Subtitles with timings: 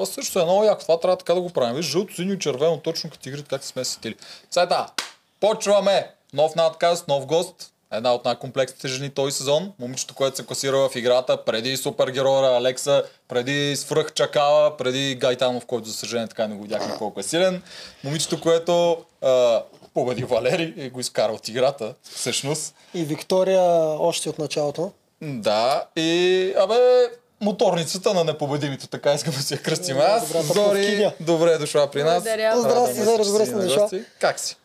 [0.00, 0.82] Това също е много яко.
[0.82, 1.76] Това трябва така да го правим.
[1.76, 4.14] Виж, жълто, синьо и червено, точно като игрите, как сме сетили.
[4.54, 4.86] Да,
[5.40, 6.10] почваме!
[6.32, 7.72] Нов надказ, нов гост.
[7.92, 9.72] Една от най-комплексните жени този сезон.
[9.78, 15.88] Момичето, което се класира в играта преди супергероя Алекса, преди свръх Чакала, преди Гайтанов, който
[15.88, 17.62] за съжаление така не го видяхме колко е силен.
[18.04, 19.62] Момичето, което а,
[19.94, 22.74] победи Валери и го изкара от играта, всъщност.
[22.94, 23.62] И Виктория
[23.98, 24.92] още от началото.
[25.22, 27.10] Да, и абе,
[27.40, 30.26] моторницата на непобедимите, така искам да си я кръстим аз.
[30.26, 32.14] Добрата Зори, добре е дошла при нас.
[32.24, 32.60] Благодаря.
[32.60, 33.90] Здрасти, Зори, добре си дошла.
[34.20, 34.56] Как си?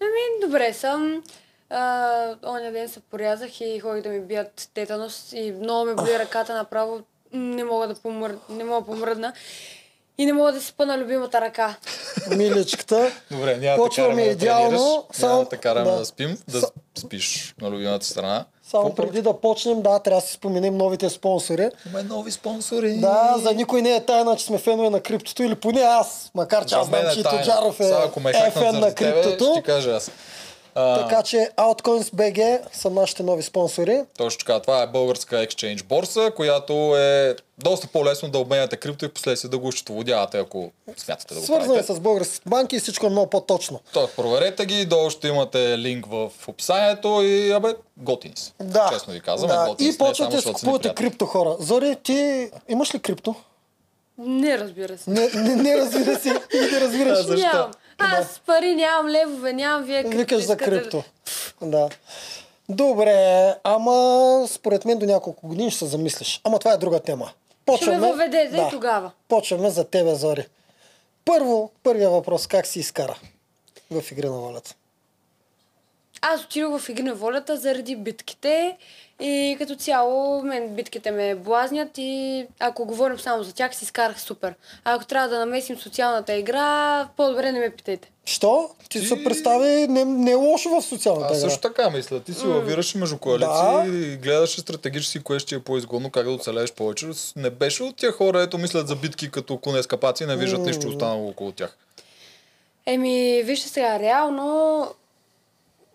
[0.00, 1.22] Ами, добре съм.
[1.70, 6.18] А, оня ден се порязах и ходих да ми бият тетанус и много ме боли
[6.18, 7.00] ръката направо.
[7.32, 8.36] Не мога да помър...
[8.48, 9.32] не мога помръдна.
[10.18, 11.76] И не мога да си спа на любимата ръка.
[12.30, 13.10] Миличката.
[13.30, 15.96] Добре, няма Почваме да караме да идеално, тренираш, само- няма да караме да.
[15.98, 18.44] да, спим, да Са- спиш на любимата страна.
[18.70, 21.68] Само Какво преди да почнем, да, трябва да си споменем новите спонсори.
[21.90, 22.96] Има нови спонсори.
[22.96, 26.64] Да, за никой не е тайна, че сме фенове на криптото или поне аз, макар
[26.64, 27.22] че За аз знам, е че.
[27.22, 29.52] Тоджаров е, е фен на заради тебе, криптото.
[29.52, 30.10] Ще кажа аз.
[30.74, 34.00] А, Така че Altcoins BG са нашите нови спонсори.
[34.18, 39.08] Точно така, това е българска exchange борса, която е доста по-лесно да обменяте крипто и
[39.08, 41.94] последствие да го счетоводявате, ако смятате да го Свързани правите.
[41.94, 43.80] с българските банки и всичко е много по-точно.
[43.92, 48.52] То, проверете ги, долу ще имате линк в описанието и абе, готини са.
[48.60, 48.90] Да.
[48.92, 49.66] Честно ви казвам, да.
[49.68, 51.56] готини И почвате да си купувате крипто хора.
[51.60, 53.34] Зори, ти имаш ли крипто?
[54.18, 55.10] Не разбира се.
[55.10, 56.28] Не, не, не разбира се.
[56.72, 57.18] Не разбираш.
[57.18, 57.46] А, защо?
[57.46, 57.70] Нямам.
[58.00, 61.02] Аз пари нямам, левове нямам, вие крипто Викаш за искате да- крипто.
[61.62, 61.88] Да.
[62.68, 66.40] Добре, ама според мен до няколко години ще се замислиш.
[66.44, 67.30] Ама това е друга тема.
[67.76, 69.10] Ще ме въведете и тогава.
[69.28, 70.46] Почваме за тебе, Зори.
[71.24, 73.18] Първо, първия въпрос, как си изкара
[73.90, 74.74] в игри на волята?
[76.22, 78.76] Аз отидох в игри на волята заради битките
[79.20, 84.20] и като цяло мен битките ме блазнят и ако говорим само за тях си изкарах
[84.20, 84.54] супер.
[84.84, 88.10] А ако трябва да намесим социалната игра, по-добре не ме питайте.
[88.24, 88.70] Що?
[88.80, 91.50] Ти Ти- се представи не, не е лошо в социалната Аз игра.
[91.50, 92.20] също така мисля.
[92.20, 93.84] Ти си лавираш между коалиции Да.
[93.88, 97.06] и гледаш стратегически кое ще е по-изгодно, как да оцелееш повече.
[97.36, 100.60] Не беше от тия хора, ето мислят за битки като коне скапаци и не виждат
[100.60, 101.76] нищо останало около тях.
[102.86, 104.86] Еми, вижте сега, реално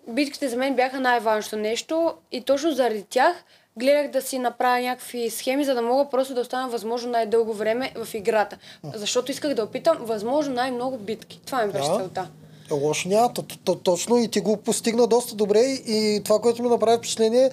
[0.07, 3.43] битките за мен бяха най-важното нещо и точно заради тях
[3.77, 7.91] гледах да си направя някакви схеми, за да мога просто да остана възможно най-дълго време
[8.05, 8.57] в играта.
[8.95, 11.39] Защото исках да опитам възможно най-много битки.
[11.45, 11.97] Това ми беше Да.
[11.97, 12.27] целта.
[12.71, 16.63] Лошо няма, то, то, то, точно и ти го постигна доста добре и това, което
[16.63, 17.51] ми направи впечатление,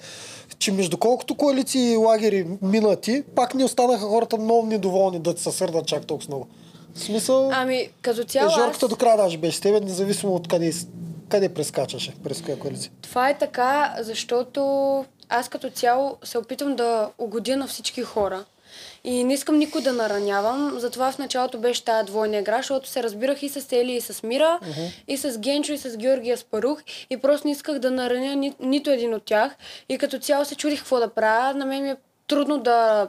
[0.59, 5.37] че между колкото коалиции и лагери мина ти, пак не останаха хората много недоволни да
[5.37, 6.47] се сърдат чак толкова много.
[6.93, 8.55] В смисъл, Ами, като цяло аз...
[8.55, 10.71] Жорката до края даже беше с тебе, независимо от къде,
[11.29, 12.91] къде прескачаше, през коя коалиция.
[13.01, 18.45] Това е така, защото аз като цяло се опитвам да угодя на всички хора.
[19.03, 23.03] И не искам никой да наранявам, затова в началото беше тази двойна игра, защото се
[23.03, 24.59] разбирах и с Ели, и с Мира,
[25.07, 28.89] и с Генчо, и с Георгия Спарух, и просто не исках да нараня ни, нито
[28.89, 29.55] един от тях.
[29.89, 31.53] И като цяло се чудих какво да правя.
[31.53, 31.95] На мен ми е
[32.27, 33.07] трудно да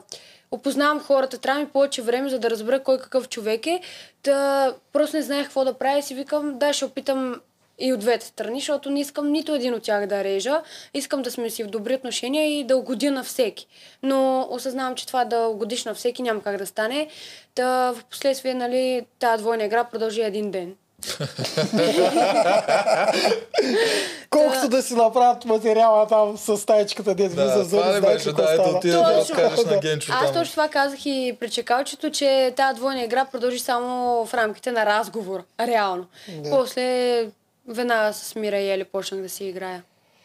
[0.51, 3.81] опознавам хората, трябва ми повече време, за да разбера кой какъв човек е.
[4.23, 7.41] Та просто не знаех какво да правя и си викам, да, ще опитам
[7.79, 10.63] и от двете страни, защото не искам нито един от тях да режа.
[10.95, 13.67] Искам да сме си в добри отношения и да угодя на всеки.
[14.03, 17.09] Но осъзнавам, че това да угодиш на всеки няма как да стане.
[17.55, 20.75] Та в последствие, нали, тази двойна игра продължи един ден.
[24.31, 28.15] Колкото да си направят материала там с стаечката, дет влиза Да, Зори, това ли знае
[28.15, 28.77] беше, какво да, ето става.
[28.77, 29.81] отида да разкажеш на.
[29.81, 34.35] Генчо Аз точно това казах и при чекалчето, че тази двойна игра продължи само в
[34.35, 35.43] рамките на разговор.
[35.61, 36.07] Реално.
[36.29, 36.51] Да.
[36.51, 37.27] После
[37.69, 39.83] веднага с Мира и Ели почнах да си играя.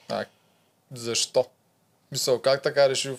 [0.10, 0.26] А,
[0.94, 1.46] защо?
[2.12, 3.12] Мисъл, как така реши?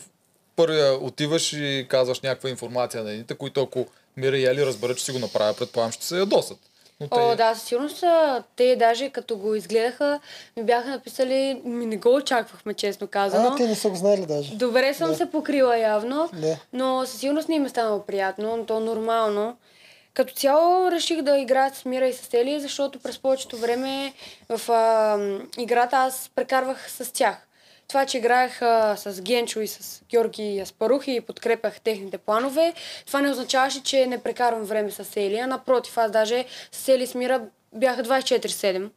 [0.56, 3.86] Първия отиваш и казваш някаква информация на едните, които ако
[4.16, 6.58] Мира и Ели разберат, че си го направя, предполагам, ще се ядосат.
[7.00, 7.20] Но те...
[7.20, 8.42] О, да, със сигурност са.
[8.56, 10.20] Те даже като го изгледаха,
[10.56, 13.48] ми бяха написали, ми не го очаквахме, честно казано.
[13.48, 14.54] А, те не са го знаели даже.
[14.54, 15.16] Добре съм Да.
[15.16, 16.56] се покрила явно, Да.
[16.72, 19.56] но със сигурност не им е станало приятно, то нормално.
[20.20, 24.12] Като цяло реших да играя с Мира и с Ели, защото през повечето време
[24.48, 25.18] в а,
[25.58, 27.46] играта аз прекарвах с тях.
[27.88, 32.72] Това, че играех а, с Генчо и с Георги Аспарух и подкрепях техните планове,
[33.06, 37.02] това не означаваше, че не прекарвам време с Ели, а напротив, аз даже с Ели
[37.02, 37.42] и с Мира
[37.72, 38.88] бяха 24-7.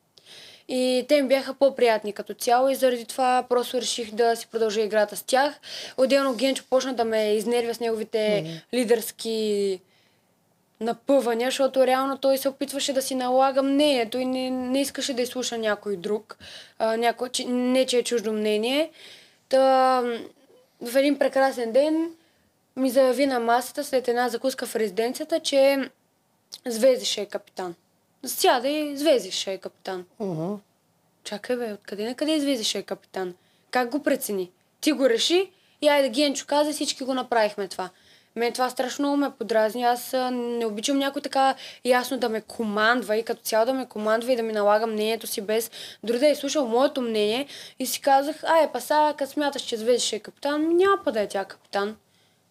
[0.67, 4.81] И те ми бяха по-приятни като цяло и заради това просто реших да си продължа
[4.81, 5.59] играта с тях.
[5.97, 9.79] Отделно Генчо почна да ме изнервя с неговите лидерски
[10.83, 15.21] напъвания, защото реално той се опитваше да си налага мнението и не, не искаше да
[15.21, 16.37] изслуша някой друг,
[16.79, 18.91] а, някой, че, не че е чуждо мнение.
[19.49, 20.03] Та,
[20.81, 22.11] в един прекрасен ден
[22.75, 25.89] ми заяви на масата след една закуска в резиденцията, че
[26.65, 27.75] Звезди ще е капитан.
[28.25, 30.05] Сяда и Звезди ще е капитан.
[30.19, 30.53] Мгм.
[31.23, 33.33] Чакай бе, откъде на къде Звезди ще е капитан?
[33.71, 34.51] Как го прецени?
[34.81, 35.51] Ти го реши
[35.81, 37.89] и айде Генчо каза, всички го направихме това.
[38.35, 39.83] Мен това страшно много ме подразни.
[39.83, 44.33] Аз не обичам някой така ясно да ме командва и като цяло да ме командва
[44.33, 45.71] и да ми налага мнението си без
[46.03, 47.47] дори да е слушал моето мнение.
[47.79, 51.21] И си казах, ай, паса, като смяташ, че Звезди ще е капитан, няма па да
[51.21, 51.95] е тя капитан.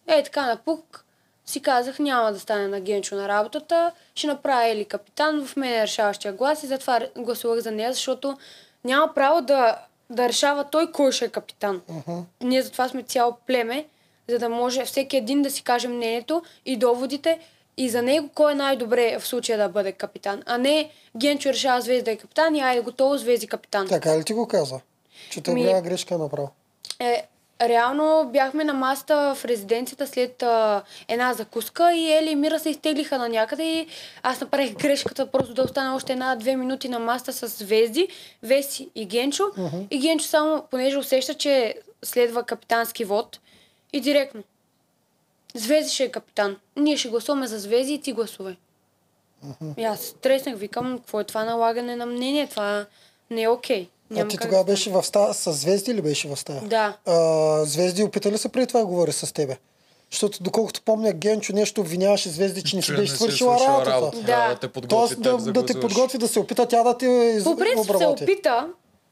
[0.07, 1.05] Е, така напук
[1.45, 5.73] си казах, няма да стане на Генчо на работата, ще направя Ели капитан, в мен
[5.73, 8.37] е решаващия глас и затова гласувах за нея, защото
[8.83, 9.79] няма право да,
[10.09, 11.81] да решава той кой ще е капитан.
[12.41, 13.85] Ние затова сме цяло племе,
[14.29, 17.39] за да може всеки един да си каже мнението и доводите
[17.77, 20.43] и за него кой е най-добре в случая да бъде капитан.
[20.45, 23.87] А не Генчо решава Звезда е капитан и айде готово Звезди капитан.
[23.87, 24.79] Така ли ти го каза?
[25.29, 26.49] Че Ми- голяма грешка е направил.
[26.99, 27.27] Е,
[27.61, 32.69] реално бяхме на масата в резиденцията след а, една закуска и Ели и Мира се
[32.69, 33.87] изтеглиха на някъде и
[34.23, 38.07] аз направих грешката просто да остана още една-две минути на масата с Звезди,
[38.43, 39.43] Веси и Генчо.
[39.91, 43.39] И Генчо само, понеже усеща, че следва капитански вод
[43.93, 44.43] и директно.
[45.55, 46.57] Звезди ще е капитан.
[46.75, 48.55] Ние ще гласуваме за Звезди и ти гласувай.
[49.77, 52.47] И аз стреснах, викам, какво е това налагане на мнение?
[52.47, 52.85] Това
[53.29, 53.89] не е окей.
[54.11, 56.61] А Няма ти как тогава да беше в стая с звезди ли беше в стая?
[56.61, 56.97] Да.
[57.05, 59.57] А, звезди опита ли се преди това да говори с тебе?
[60.11, 64.17] Защото доколкото помня, Генчо нещо обвиняваше Звезди, че не си беше свършила свършила работата.
[64.17, 64.25] Да.
[64.25, 67.39] Да, да те подготви Тоест да, да те подготви, да се опита тя да те.
[67.43, 68.67] По принцип се опита,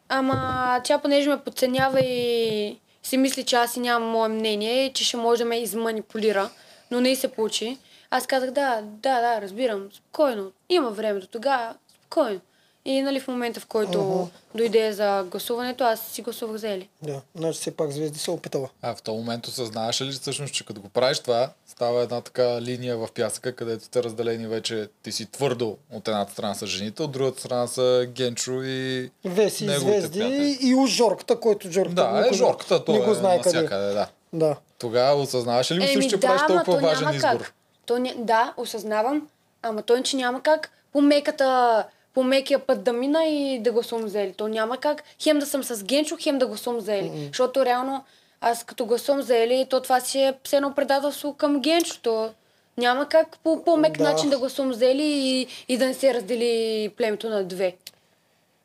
[0.10, 5.03] ама тя понеже ме подценява и си мисли, че аз си нямам мое мнение, че
[5.03, 6.50] ще може да ме изманипулира,
[6.92, 7.77] но не й се получи.
[8.09, 12.42] Аз казах, да, да, да, разбирам, спокойно, има време до тогава, спокойно.
[12.86, 16.89] И нали в момента, в който дойде за гласуването, аз си гласувах за Ели.
[17.01, 18.69] Да, значи все пак Звезди се е опитала.
[18.81, 22.62] А в този момент осъзнаваш ли всъщност, че като го правиш това, става една така
[22.62, 27.04] линия в пясъка, където сте разделени вече, ти си твърдо от едната страна са жените,
[27.04, 30.57] от другата страна са Генчо и Веси, Звезди приятели.
[30.62, 33.57] и уж Жорката, който Жорката Да, е жорката, той не го знае е къде.
[33.57, 34.07] навсякъде, да.
[34.34, 34.56] Да.
[34.80, 37.38] Тогава осъзнаваш ли го също, че да, правиш толкова то важен избор?
[37.38, 37.54] как.
[37.86, 38.13] То ня...
[38.18, 39.27] Да, осъзнавам,
[39.62, 44.08] ама той, че няма как по меката, по мекия път да мина и да гласувам
[44.08, 44.34] за Ели.
[44.34, 47.12] То няма как хем да съм с Генчо, хем да гласувам за Ели.
[47.28, 48.04] Защото реално
[48.42, 52.00] аз като гласувам за Ели, то това си е все едно предателство към Генчо.
[52.02, 52.30] То
[52.78, 54.04] няма как по по-мек Да.
[54.04, 57.75] начин да гласувам за Ели и, и да не се раздели племето на две.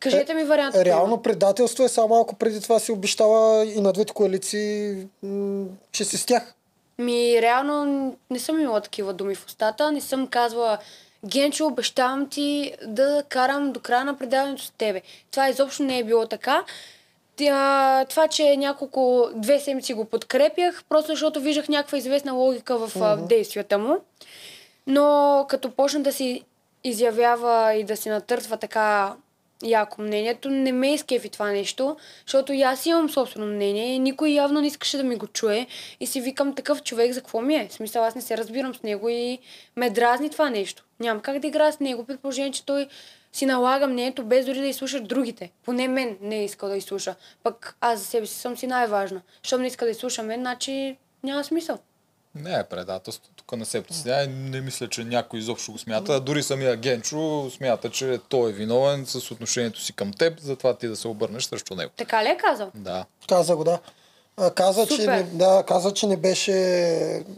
[0.00, 0.74] Кажете ми вариант.
[0.76, 6.04] Реално предателство е само ако преди това си обещала и на двете коалиции, м- че
[6.04, 6.54] си с тях.
[6.98, 7.84] Ми, реално
[8.30, 9.92] не съм имала такива думи в устата.
[9.92, 10.78] Не съм казвала,
[11.26, 15.02] Генчо, обещавам ти да карам до края на предаването с тебе.
[15.30, 16.64] Това изобщо не е било така.
[17.36, 23.02] Тя, това, че няколко, две седмици го подкрепях, просто защото виждах някаква известна логика в
[23.02, 23.96] а, действията му.
[24.86, 26.42] Но като почна да си
[26.84, 29.14] изявява и да си натъртва така
[29.62, 34.28] яко мнението, не ме изкефи това нещо, защото и аз имам собствено мнение и никой
[34.28, 35.66] явно не искаше да ми го чуе
[36.00, 37.68] и си викам такъв човек за какво ми е.
[37.68, 39.38] В смисъл аз не се разбирам с него и
[39.76, 40.84] ме дразни това нещо.
[41.00, 42.88] Нямам как да играя с него, при положение, че той
[43.32, 45.50] си налага мнението без дори да изслуша другите.
[45.64, 47.14] Поне мен не е искал да изслуша.
[47.42, 49.22] Пък аз за себе си съм си най-важна.
[49.42, 51.78] Щом не иска да изслуша мен, значи няма смисъл.
[52.42, 56.20] Не е предателство, тук не се притеснява и не мисля, че някой изобщо го смята.
[56.20, 60.88] Дори самия Генчо смята, че той е виновен с отношението си към теб, затова ти
[60.88, 61.92] да се обърнеш срещу него.
[61.96, 62.70] Така ли е казал?
[62.74, 63.04] Да.
[63.28, 63.78] Каза го, да.
[64.36, 65.08] А, Каза, че Супер.
[65.08, 66.52] не, да, каза, че не беше...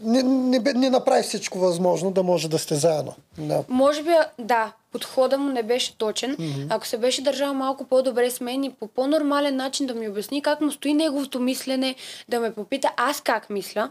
[0.02, 3.14] Не, не, не направи всичко възможно да може да сте заедно.
[3.38, 3.64] Да.
[3.69, 6.37] Може би, да, подхода му не беше точен.
[6.37, 6.67] Mm-hmm.
[6.71, 10.43] Ако се беше държал малко по-добре с мен и по по-нормален начин да ми обясни
[10.43, 11.95] как му стои неговото мислене,
[12.28, 13.90] да ме попита аз как мисля,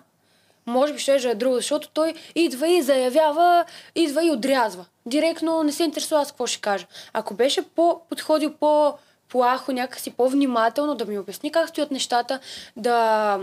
[0.68, 4.86] може би ще е друго, защото той идва и заявява, идва и отрязва.
[5.06, 6.86] Директно не се интересува аз какво ще кажа.
[7.14, 8.94] Ако беше по, подходил по
[9.30, 12.40] плахо, някакси по-внимателно, да ми обясни как стоят нещата,
[12.78, 13.40] да,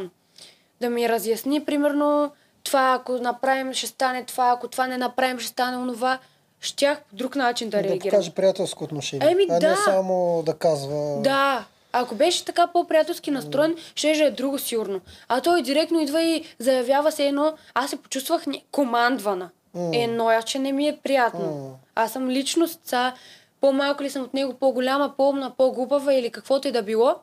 [0.80, 2.32] да ми разясни, примерно,
[2.64, 6.18] това ако направим ще стане това, ако това не направим ще стане онова,
[6.60, 8.10] щях по друг начин да, Да реагирам.
[8.10, 9.30] покаже приятелско отношение.
[9.30, 9.76] Еми, а не да.
[9.76, 11.20] само да казва...
[11.22, 15.00] Да, ако беше така по-приятелски настроен, ще е друго сигурно.
[15.28, 19.50] А той директно идва и заявява се едно, аз се почувствах не- командвана.
[19.92, 21.78] Едно, а че не ми е приятно.
[21.94, 23.12] Аз съм личност, са,
[23.60, 27.14] по-малко ли съм от него, по-голяма, по-умна, по-глупава или каквото и да било.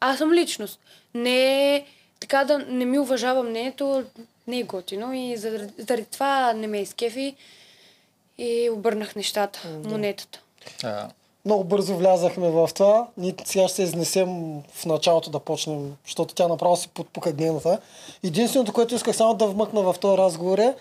[0.00, 0.80] Аз съм личност.
[1.14, 1.84] Не е
[2.20, 4.04] така да не ми уважава мнението,
[4.46, 7.36] не е готино и заради, заради това не ме изкефи
[8.38, 10.40] и обърнах нещата, монетата.
[10.84, 11.08] А,
[11.46, 13.06] много бързо влязахме в това.
[13.16, 17.78] Ние сега ще се изнесем в началото да почнем, защото тя направо си подпука гената.
[18.24, 20.74] Единственото, което исках само да вмъкна в този разговор е,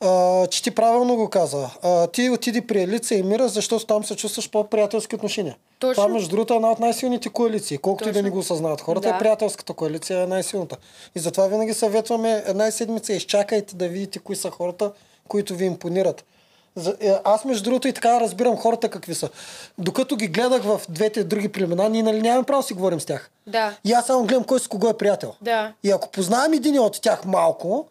[0.00, 1.70] а, че ти правилно го каза.
[1.82, 5.56] А, ти отиди при Елица и Мира, защото там се чувстваш по-приятелски отношения.
[5.78, 6.02] Точно.
[6.02, 7.78] Това, между другото, е една от най-силните коалиции.
[7.78, 9.14] Колкото и да не го осъзнават хората, Да.
[9.14, 10.76] е приятелската коалиция е най-силната.
[11.16, 14.92] И затова винаги съветваме една седмица изчакайте да видите кои са хората,
[15.28, 16.24] които ви импонират.
[17.00, 19.28] Е, аз между другото и така разбирам хората какви са.
[19.78, 23.04] Докато ги гледах в двете други племена, ние нали нямаме право да си говорим с
[23.04, 23.30] тях.
[23.46, 23.74] Да.
[23.84, 25.34] И аз само гледам кой с кого е приятел.
[25.42, 25.72] Да.
[25.84, 27.86] И ако познавам един от тях малко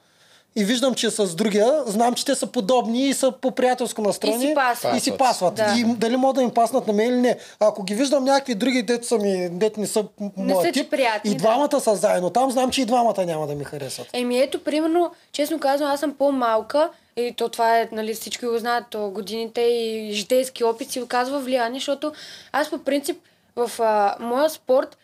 [0.58, 4.46] и виждам, че е с другия, знам, че те са подобни и са по-приятелско настроени.
[4.46, 4.98] И си пасват.
[4.98, 5.56] И си пасват.
[5.56, 5.76] Да.
[5.78, 7.38] И дали могат да им паснат на мен или не.
[7.60, 10.06] Ако ги виждам някакви други, дето са ми, дето не са
[10.38, 11.38] Не са ти тип, приятни, и да.
[11.38, 12.30] двамата са заедно.
[12.30, 14.08] Там знам, че и двамата няма да ми харесват.
[14.14, 18.58] Еми ето, примерно, честно казвам, аз съм по-малка и то това е, нали, всички го
[18.58, 22.14] знаят, то годините и житейски опит си оказва влияние, защото
[22.52, 23.18] аз по принцип
[23.56, 24.98] в а, моя спорт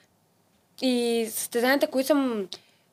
[0.82, 2.48] и състезанията, които съм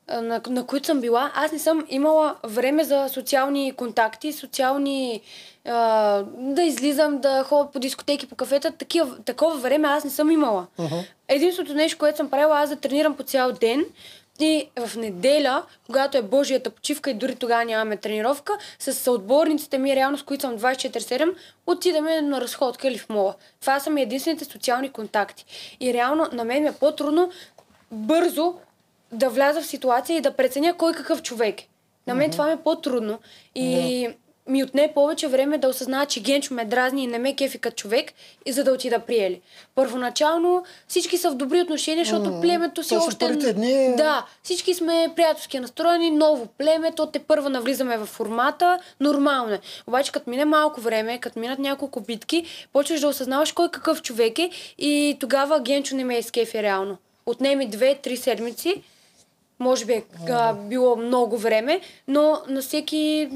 [0.07, 5.21] на, на които съм била, аз не съм имала време за социални контакти, социални
[5.65, 8.71] а, да излизам, да ходя по дискотеки, по кафета.
[8.71, 10.67] Такива, такова време аз не съм имала.
[11.27, 13.85] Единственото нещо, което съм правила, аз да тренирам по цял ден
[14.39, 19.95] и в неделя, когато е Божията почивка и дори тогава нямаме тренировка, с съотборниците ми,
[19.95, 21.35] реално с които съм 24-7,
[21.67, 23.35] отидеме на разходка или в мола.
[23.61, 25.45] Това са ми единствените социални контакти.
[25.79, 27.31] И реално на мен ми е по-трудно
[27.91, 28.55] бързо
[29.11, 31.67] да вляза в ситуация и да преценя кой какъв човек е.
[32.07, 33.19] На мен това ми е по-трудно.
[33.55, 34.09] И
[34.47, 37.75] ми отне повече време да осъзная, че Генчо ме дразни и не ме кефи като
[37.75, 38.11] човек,
[38.45, 39.41] и за да отида при Ели.
[39.75, 43.25] Първоначално всички са в добри отношения, защото племето си още...
[43.25, 48.79] първите дни- Да, всички сме приятелски настроени, ново племе, то те първа навлизаме в формата,
[48.99, 49.59] нормално е.
[49.87, 52.43] Обаче като мине малко време, като минат няколко битки,
[52.73, 56.97] почваш да осъзнаваш кой какъв човек е и тогава Генчо не ме е скефи реално.
[57.25, 58.83] Отнеми две-три седмици,
[59.59, 60.03] може би е
[60.55, 63.29] било много време, но на всеки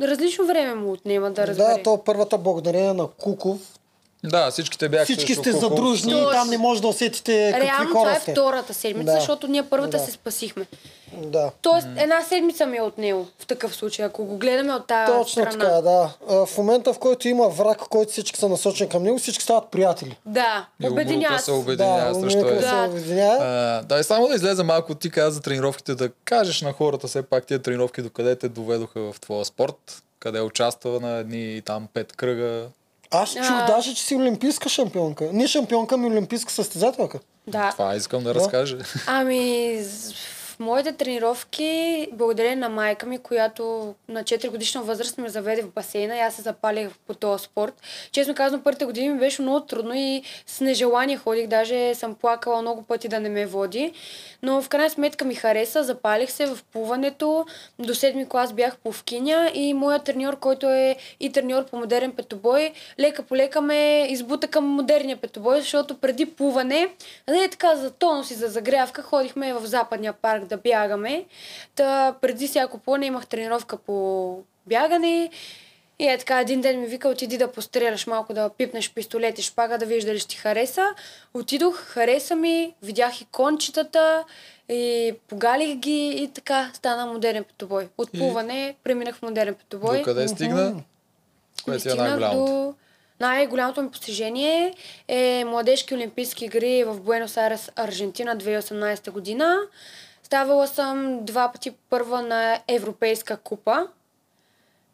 [0.00, 1.76] различно време му отнема да разбере.
[1.76, 3.78] Да, то първата благодарение на Куков.
[4.24, 8.10] Да, всичките бяха Всички сте задружни и там не може да усетите какви Реално хора
[8.20, 9.18] това е втората седмица, Да.
[9.18, 10.04] защото ние първата Да.
[10.04, 10.66] се спасихме.
[11.14, 11.50] Да.
[11.62, 15.42] Тоест, една седмица ми е отнело в такъв случай, ако го гледаме от тази Точно
[15.42, 15.50] страна.
[15.50, 16.14] така, да.
[16.30, 19.68] А, В момента, в който има враг, който всички са насочени към него, всички стават
[19.70, 20.16] приятели.
[20.26, 21.50] Да, И обединява обрата се се.
[21.52, 23.20] обединява да, срещу да се.
[23.20, 27.06] А, да, и само да излезе малко, ти каза за тренировките, да кажеш на хората
[27.06, 31.62] все пак тия тренировки, докъде те доведоха в твоя спорт, къде е участвала на едни
[31.64, 32.66] там пет кръга.
[33.12, 33.66] Аз чух А.
[33.66, 35.28] даже, че си олимпийска шампионка.
[35.32, 37.20] Не шампионка, ми олимпийска състезателка.
[37.46, 37.70] Да.
[37.70, 38.78] Това искам да, разкажа.
[39.06, 39.84] Ами,
[40.60, 46.16] моите тренировки, благодарение на майка ми, която на 4 годишна възраст ме заведе в басейна
[46.16, 47.74] и аз се запалих по този спорт.
[48.12, 52.62] Честно казвам, първите години ми беше много трудно и с нежелание ходих, даже съм плакала
[52.62, 53.92] много пъти да не ме води.
[54.42, 57.46] Но в крайна сметка ми хареса, запалих се в плуването.
[57.78, 62.72] До седми клас бях пловкиня и моят треньор, който е и треньор по модерен петобой,
[62.98, 66.88] лека по лека ме избута към модерния петобой, защото преди плуване,
[67.28, 71.24] не е така за тонус и за загрявка, ходихме в западния парк да бягаме.
[71.74, 75.30] Та преди всяко плуване имах тренировка по бягане.
[75.98, 79.42] И е така, един ден ми вика, отиди да постреляш малко, да пипнеш пистолет и
[79.42, 80.86] шпага, да видиш дали ще ти хареса.
[81.34, 84.24] Отидох, хареса ми, видях и кончетата,
[84.68, 87.88] и погалих ги и така стана модерен петобой.
[87.98, 89.98] От И- плуване преминах в модерен петобой.
[89.98, 90.62] Докъде стигна?
[90.66, 90.82] Ами
[91.64, 92.52] Кое ти е най-голямото?
[92.52, 92.74] до...
[93.20, 94.74] Най-голямото ми постижение
[95.08, 99.58] е младежки олимпийски игри в Буенос Айрес, Аржентина 2018 година.
[100.32, 103.86] Ставала съм два пъти първа на Европейска купа.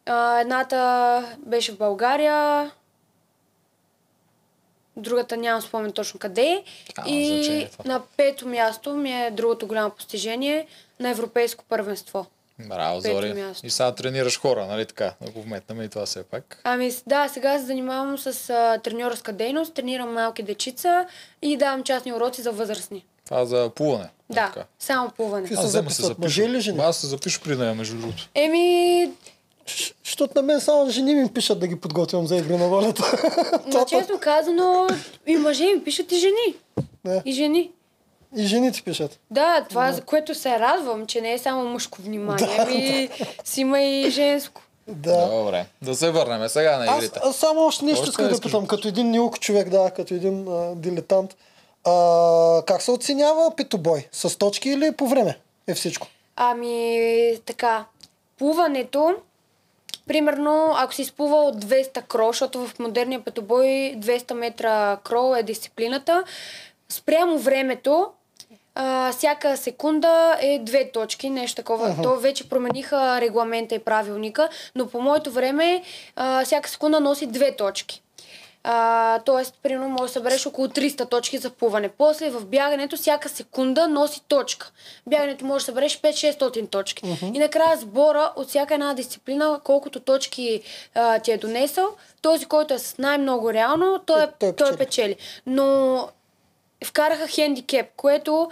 [0.05, 2.71] А, едната беше в България,
[4.97, 6.63] другата нямам спомен точно къде.
[6.97, 10.67] Няма и значение на пето място ми е другото голямо постижение
[10.99, 12.25] на Европейско първенство.
[12.59, 13.33] Браво, Пето Зори.
[13.33, 13.67] място.
[13.67, 15.13] И сега тренираш хора, нали така?
[15.21, 15.45] Да го
[15.83, 16.61] и това все пак.
[16.63, 21.07] Ами да, сега се занимавам с а, треньорска дейност, тренирам малки дечица
[21.41, 23.05] и давам частни уроци за възрастни.
[23.29, 24.09] Това за плуване.
[24.29, 24.65] Да, Така.
[24.79, 25.43] само плуване.
[25.43, 26.17] Какви Аз взема се записват?
[26.17, 26.21] запиша.
[26.41, 26.79] Мъже или жени?
[26.81, 28.29] Аз се запиша при нея, между другото.
[28.35, 29.11] Еми,
[30.05, 33.03] Защото на мен само жени ми пишат да ги подготвям за игри на волята.
[33.65, 34.87] на честно казано,
[35.27, 36.55] и мъже ми пишат и жени.
[37.05, 37.21] Да.
[37.25, 37.71] И жени.
[38.37, 39.19] И жените пишат.
[39.31, 43.09] Да, това за което се радвам, че не е само мъжко внимание, ами
[43.43, 44.61] си има и женско.
[44.87, 45.27] Да.
[45.27, 45.65] Добре.
[45.81, 47.19] Да се върнем сега на Аз, игрите.
[47.23, 50.47] аз само още нещо искам да питам, да като един нюк човек, да, като един
[50.47, 51.35] а, дилетант.
[51.85, 54.07] А, как се оценява петобой?
[54.11, 55.37] С точки или по време?
[55.67, 56.07] Е всичко.
[56.35, 57.85] Ами, така,
[58.37, 59.15] плуването
[60.09, 66.23] примерно, ако си изплувал 200 крол, защото в модерния петобой 200 метра крол е дисциплината,
[66.89, 68.07] спрямо времето,
[68.75, 71.95] а, всяка секунда е две точки, нещо такова.
[72.03, 75.83] То вече промениха регламента и правилника, но по моето време
[76.15, 78.01] а, всяка секунда носи две точки.
[78.63, 81.89] А, тоест, примерно, може да събереш около 300 точки за плуване.
[81.89, 84.71] После в бягането всяка секунда носи точка.
[85.07, 87.17] Бягането може да събереш 5-600 точки.
[87.33, 90.61] И накрая сбора от всяка една дисциплина, колкото точки
[90.95, 91.87] а, ти е донесъл,
[92.21, 95.15] този, който е с най-много реално, той, е, Той той, печели.
[95.45, 96.09] Но
[96.85, 98.51] вкараха хендикеп, което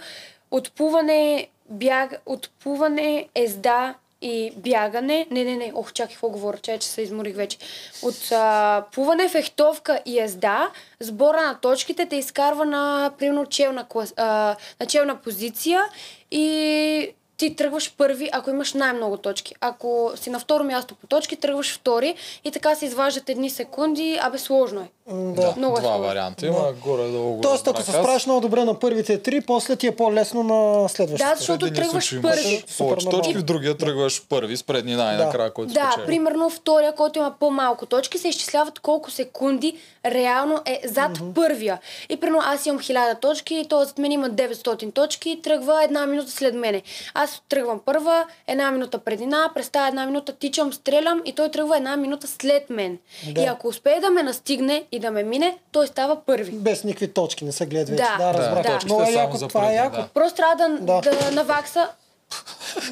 [0.50, 5.26] от плуване, бяг, от плуване, езда и бягане.
[5.30, 7.58] Не, не, не, ох, чакай, какво говоря, чай, че се изморих вече.
[8.02, 10.70] От а, плуване, фехтовка и езда,
[11.00, 15.84] сбора на точките те изкарва на, примерно, челна, клас, а, на челна позиция
[16.30, 19.54] и ти тръгваш първи, ако имаш най-много точки.
[19.60, 22.14] Ако си на второ място по точки, тръгваш втори
[22.44, 24.18] и така се изваждат едни секунди.
[24.22, 24.88] Абе, сложно е.
[25.08, 25.54] Да, Да.
[25.56, 26.06] Много е два сложно.
[26.06, 29.86] варианта има, горе-долу го Тоест, ако се справиш много добре на първите три, после ти
[29.86, 31.30] е по-лесно на следващите.
[31.30, 32.48] Да, защото В единия тръгваш първи.
[32.48, 36.06] имаш Повече точки, в другия тръгваш първи, с предни най-накрая, който Да, спечели.
[36.06, 39.76] примерно втория, който има по-малко точки, се изчисляват колко секунди
[40.06, 41.78] реално е зад първия.
[42.08, 46.30] И примерно аз имам 1000 точки, той зад мен има 900 точки, тръгва една минута
[46.30, 46.82] след мене.
[47.14, 51.76] Аз тръгвам първа, една минута предина, през тази една минута тичам, стрелям и той тръгва
[51.76, 52.98] една минута след мен.
[53.32, 53.40] Да.
[53.40, 56.50] И ако успее да ме настигне и да ме мине, той става първи.
[56.52, 58.02] Без никакви точки, не се гледат вече.
[58.02, 58.32] Да.
[58.32, 58.62] Да, разбрах.
[58.62, 58.68] Да.
[58.72, 59.96] Точките Много е яко, това е яко.
[59.96, 60.08] да.
[60.14, 61.00] Просто трябва да, Да.
[61.00, 61.30] да.
[61.32, 61.88] навакса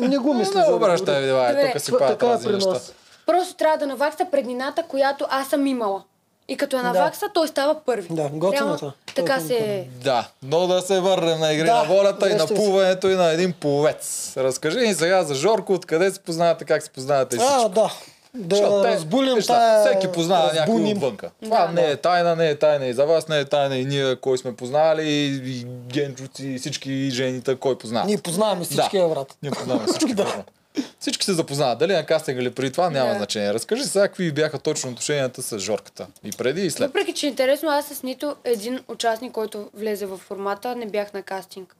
[0.00, 0.60] Не го мисля.
[0.60, 1.30] Не обръщай
[1.72, 2.80] тук си разни при неща.
[3.26, 6.02] Просто трябва да навакса преднината, която аз съм имала.
[6.48, 6.88] И като я Да.
[6.88, 8.08] навакса, той става първи.
[8.10, 8.52] Да, готиното.
[8.54, 9.86] Реално, Така се...
[9.94, 13.26] Да, но да се върнем на игри Да, на волята и на плуването и на
[13.26, 14.32] един пловец.
[14.36, 17.68] Разкажи ни сега за Жорко, откъде се познавате, как се познавате и А, всичко.
[17.70, 17.90] да.
[18.36, 19.84] Да Защото те- разбулим виж, тая...
[19.86, 20.96] Всеки познава някой разбуним.
[20.96, 21.30] отвънка.
[21.42, 24.16] Това не е тайна, не е тайна и за вас, не е тайна и ние,
[24.16, 28.06] кой сме познали, и, и генчуци, и всички жените, кой познава.
[28.06, 29.02] Ние познаваме всички, Да.
[29.02, 29.08] да.
[29.08, 29.36] брат.
[29.42, 30.14] Ние познаваме всички.
[30.14, 30.26] да.
[31.00, 31.78] Всички се запознават.
[31.78, 33.16] Дали на кастинг или преди това, няма Да.
[33.16, 33.54] значение.
[33.54, 36.06] Разкажи сега какви бяха точно отношенията с Жорката.
[36.24, 36.86] И преди и след.
[36.86, 41.12] Въпреки, че е интересно, аз с нито един участник, който влезе в формата, не бях
[41.12, 41.76] на кастинг.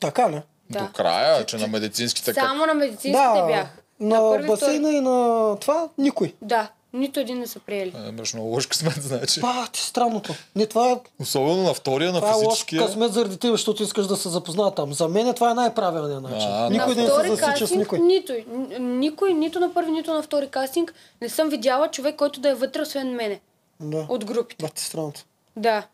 [0.00, 0.42] Така ли?
[0.70, 0.78] Да.
[0.78, 3.66] До края, че на медицинските Само на медицинските Да, бях.
[4.00, 6.34] на, първи, басейна и на това никой.
[6.42, 7.92] Да, нито един не са приели.
[8.04, 9.40] Е, Имаш много лош късмет, значи.
[9.40, 10.34] Това ти странното.
[10.56, 12.86] Не, това е, Особено на втория, на това е лош физическия.
[12.86, 14.92] късмет заради теб, защото искаш да се запознаят там.
[14.92, 16.48] За мен това е най-правилният начин.
[16.50, 17.98] А, никой на не се втори засича с кастинг никой.
[17.98, 18.32] Нито,
[18.80, 22.54] никой, нито на първи, нито на втори кастинг не съм видяла човек, който да е
[22.54, 23.40] вътре, освен мене.
[23.80, 24.06] Да.
[24.08, 24.66] От групите.
[24.66, 25.24] Да, ти странното.
[25.56, 25.86] Да.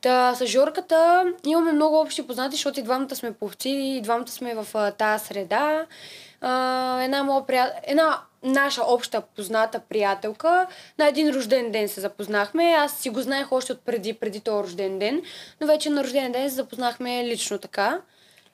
[0.00, 4.54] Та, с Жорката имаме много общи познати, защото и двамата сме повци, и двамата сме
[4.54, 5.86] в а, тази среда.
[6.40, 7.72] А, една, моя прият...
[7.82, 10.66] една наша обща позната приятелка
[10.98, 12.64] на един рожден ден се запознахме.
[12.64, 15.22] Аз си го знаех още от преди, преди този рожден ден,
[15.60, 18.00] но вече на рожден ден се запознахме лично така.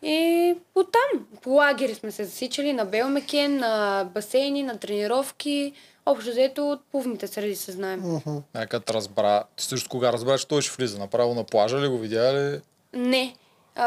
[0.02, 5.72] И оттам, по лагери сме се засичали на Белмекен, на басейни, на тренировки.
[6.06, 8.20] Общо взето от плувните среди се знаем.
[8.54, 9.44] Нека те разбра.
[9.56, 10.98] Ти също кога разбра, че той ще влиза?
[10.98, 12.60] Направо на плажа ли го видя ли?
[12.92, 13.34] Не.
[13.76, 13.86] А,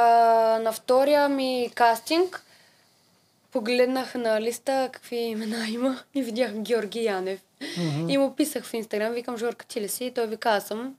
[0.62, 2.45] на втория ми кастинг
[3.56, 7.40] погледнах на листа какви имена има и видях Георги Янев.
[8.08, 10.06] И му писах в Инстаграм, викам Жорка ти ли си?
[10.06, 10.96] И той вика аз съм.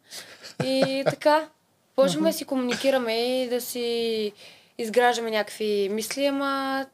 [0.64, 1.48] И така,
[1.96, 4.32] почваме да си комуникираме и да си
[4.78, 6.86] изграждаме някакви мисли, ама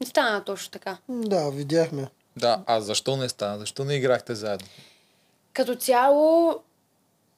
[0.00, 0.96] не стана точно така.
[1.08, 2.08] Да, видяхме.
[2.36, 3.58] Да, а защо не стана?
[3.58, 4.66] Защо не играхте заедно?
[5.52, 6.54] Като цяло,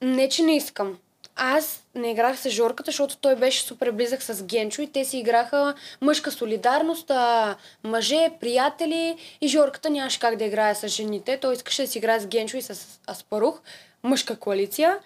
[0.02, 0.98] не че не искам.
[1.44, 5.18] Аз не играх с Жорката, защото той беше супер близък с Генчо и те си
[5.18, 11.38] играха мъжка солидарност, а, мъже, приятели и Жорката нямаше как да играе с жените.
[11.40, 13.60] Той искаше да си играе с Генчо и с Аспарух,
[14.02, 14.98] мъжка коалиция.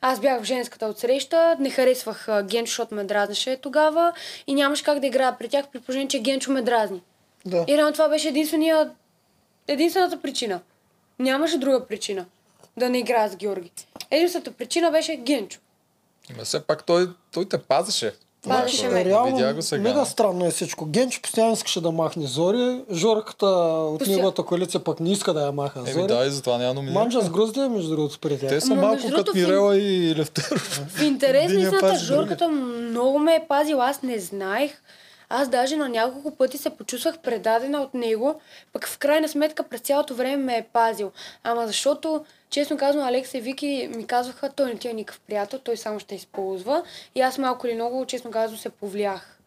[0.00, 4.12] Аз бях в женската отсреща, не харесвах Генчо, защото ме дразнеше тогава
[4.46, 7.02] и нямаше как да играя при тях, при положение, че Генчо ме дразни.
[7.46, 7.64] Да.
[7.68, 8.90] И реално това беше единствения,
[9.68, 10.60] единствената причина.
[11.18, 12.26] Нямаше друга причина
[12.76, 13.70] да не играя с Георги.
[14.10, 15.60] Единствената причина беше Генчо.
[16.38, 18.14] Ма все пак той, той те пазеше.
[18.48, 19.04] Пазеше Е, ме.
[19.04, 19.82] Реално, Видя го сега.
[19.82, 20.86] мега странно е всичко.
[20.86, 24.16] Генчо постоянно искаше да махне Зори, Жорката от Постоянно.
[24.16, 26.06] неговата коалиция пък не иска да я маха Еми Зори.
[26.06, 27.00] да, и затова няма номиниране.
[27.00, 28.48] Манджа с Грозди е между другото при тях.
[28.48, 30.80] Те са Ама, малко като Мирела и Левтеров.
[30.88, 31.96] В интерес на истината.
[31.96, 34.82] Жорката много ме е пазил, аз не знаех.
[35.32, 38.40] Аз даже на няколко пъти се почувствах предадена от него,
[38.72, 41.12] пък в крайна сметка през цялото време ме е пазил.
[41.44, 45.58] Ама защото, честно казвам, Алекса и Вики ми казваха, той не ти е никакъв приятел,
[45.58, 46.82] той само ще използва.
[47.14, 49.40] И аз малко или много, честно казвам, се повлях.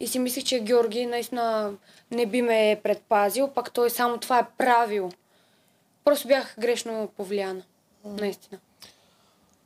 [0.00, 1.72] И си мислех, че Георги наистина
[2.10, 5.10] не би ме предпазил, пак той само това е правил.
[6.04, 7.62] Просто бях грешно повлияна.
[8.04, 8.60] Наистина.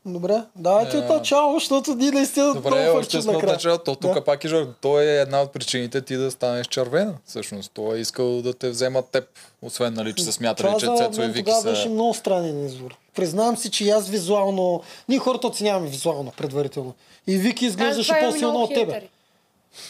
[0.07, 1.01] Добре, давайте Е.
[1.01, 3.53] от начало, защото ние наистина Добре, много още сме от накрая.
[3.53, 3.95] началото.
[3.97, 4.25] Тук Да.
[4.25, 7.15] пак и Жор, той е една от причините ти да станеш червена.
[7.27, 9.25] Всъщност, той е искал да те вземат теб.
[9.63, 11.71] Освен, нали, че се смятали, Това че Цецо и Вики са...
[11.71, 12.97] беше много странен избор.
[13.15, 14.83] Признавам си, че аз визуално...
[15.09, 16.95] Ние хората оценяваме визуално предварително.
[17.27, 18.93] И Вики изглеждаше имам по-силно от тебе.
[18.93, 19.09] хейтери.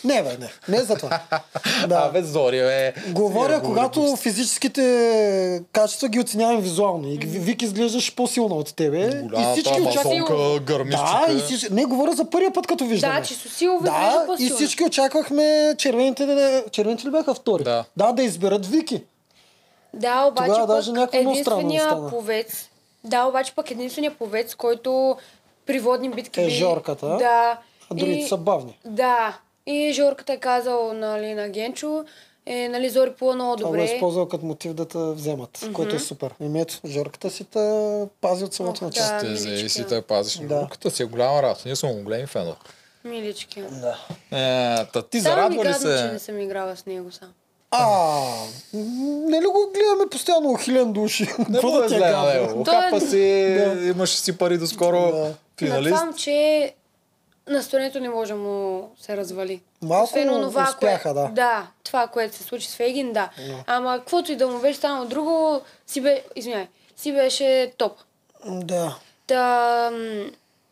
[0.05, 0.77] Не, бе, не.
[0.77, 1.21] Не за това.
[1.89, 1.95] Да.
[1.95, 2.95] Абе, Зори, бе.
[3.09, 7.09] Говоря, Сега когато говори физическите качества ги оценяваме визуално.
[7.09, 9.23] И Вики изглеждаше по-силно от тебе.
[9.23, 10.61] Голямата и всички очакваха...
[10.85, 11.73] Да, и всички...
[11.73, 13.21] Не, говоря за първия път, като виждаме.
[13.21, 16.65] Да, че Сусилова Да, и всички очаквахме червените да...
[16.71, 17.65] Червените ли бяха втори?
[17.65, 17.85] Да.
[17.97, 19.03] Да, да изберат Вики.
[19.95, 22.69] Да, обаче Тогава пък даже единствения повец,
[23.05, 25.17] да, обаче пък единствения повец, който
[25.67, 27.17] при водни битки Е би- Жорката, а?
[27.17, 27.59] Да.
[27.91, 28.79] А другите и- са бавни.
[28.85, 29.39] Да.
[29.67, 32.05] И Жорката е казал нали, на Генчо,
[32.47, 33.95] е, нали, Зори по много Това го е добре.
[33.95, 36.35] използвал като мотив да те вземат, което е супер.
[36.41, 37.83] И ето, Жорката си те
[38.21, 39.09] пази от самото Ох, начало.
[39.21, 39.35] да.
[39.37, 40.37] Те си те пазиш.
[40.39, 40.63] Да.
[40.63, 41.63] Руката си е голяма работа.
[41.67, 42.57] Ние сме големи фенове.
[43.05, 43.63] Милички.
[43.63, 43.99] Да.
[44.39, 46.25] Е, та ти Само зарадва ли гадно, че не се?
[46.25, 47.29] съм играла с него сам.
[47.71, 48.19] А,
[49.27, 51.29] не ли го гледаме постоянно хилян души?
[51.49, 51.69] Не да
[52.31, 52.65] е него.
[52.65, 53.87] Той е- Окапа си, Да.
[53.87, 55.13] имаше си пари доскоро.
[55.13, 55.35] Да.
[55.59, 55.91] Финалист.
[55.91, 56.75] Надвам, че
[57.49, 59.63] настроението не може да му се развали.
[59.83, 61.23] Малко Освен онова, успяха, кое...
[61.23, 61.29] да.
[61.29, 63.31] Да, това, което се случи с Фейгин, да.
[63.67, 66.25] Ама каквото и да му беше станало друго, си, бе...
[66.37, 67.99] Извиняй, си беше топ.
[68.47, 68.99] Да.
[69.27, 69.91] Та,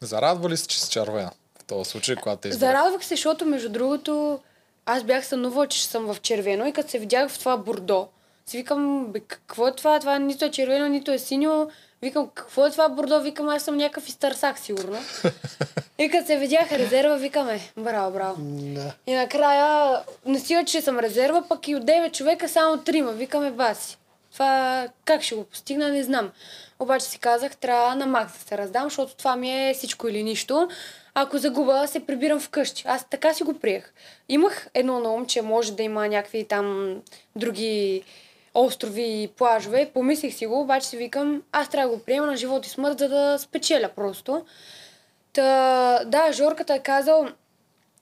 [0.00, 1.30] Зарадва ли се, че си червена?
[1.60, 2.70] В този случай, когато те избрах.
[2.70, 4.40] зарадвах се, защото между другото
[4.86, 8.08] аз бях сънувала, че съм в червено и като се видях в това бордо,
[8.46, 10.00] си викам, бе, какво е това?
[10.00, 11.70] Това нито е червено, нито е синьо.
[12.04, 13.20] Викам, какво е това бордо?
[13.20, 14.98] Викам, аз съм някакъв изтърсак, сигурно.
[15.98, 18.36] и като се видях резерва, викаме, браво, браво.
[18.38, 18.92] Да.
[19.06, 23.12] И накрая, не стига, че съм резерва, пък и от 9 човека само трима.
[23.12, 23.98] Викаме баси.
[24.32, 26.30] Това как ще го постигна, не знам.
[26.78, 30.22] Обаче си казах, трябва на макс да се раздам, защото това ми е всичко или
[30.22, 30.68] нищо.
[31.14, 32.84] Ако загуба, се прибирам вкъщи.
[32.86, 33.92] Аз така си го приех.
[34.28, 36.96] Имах едно на ум, че може да има някакви там
[37.36, 38.02] други
[38.54, 39.90] острови и плажове.
[39.94, 42.98] Помислих си го, обаче си викам, аз трябва да го приема на живот и смърт,
[42.98, 44.44] за да спечеля просто.
[45.32, 47.28] Та, да, Жорката е казал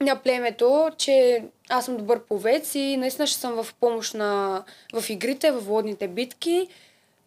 [0.00, 4.62] на племето, че аз съм добър повец и наистина ще съм в помощ на,
[4.94, 6.68] в игрите, в водните битки.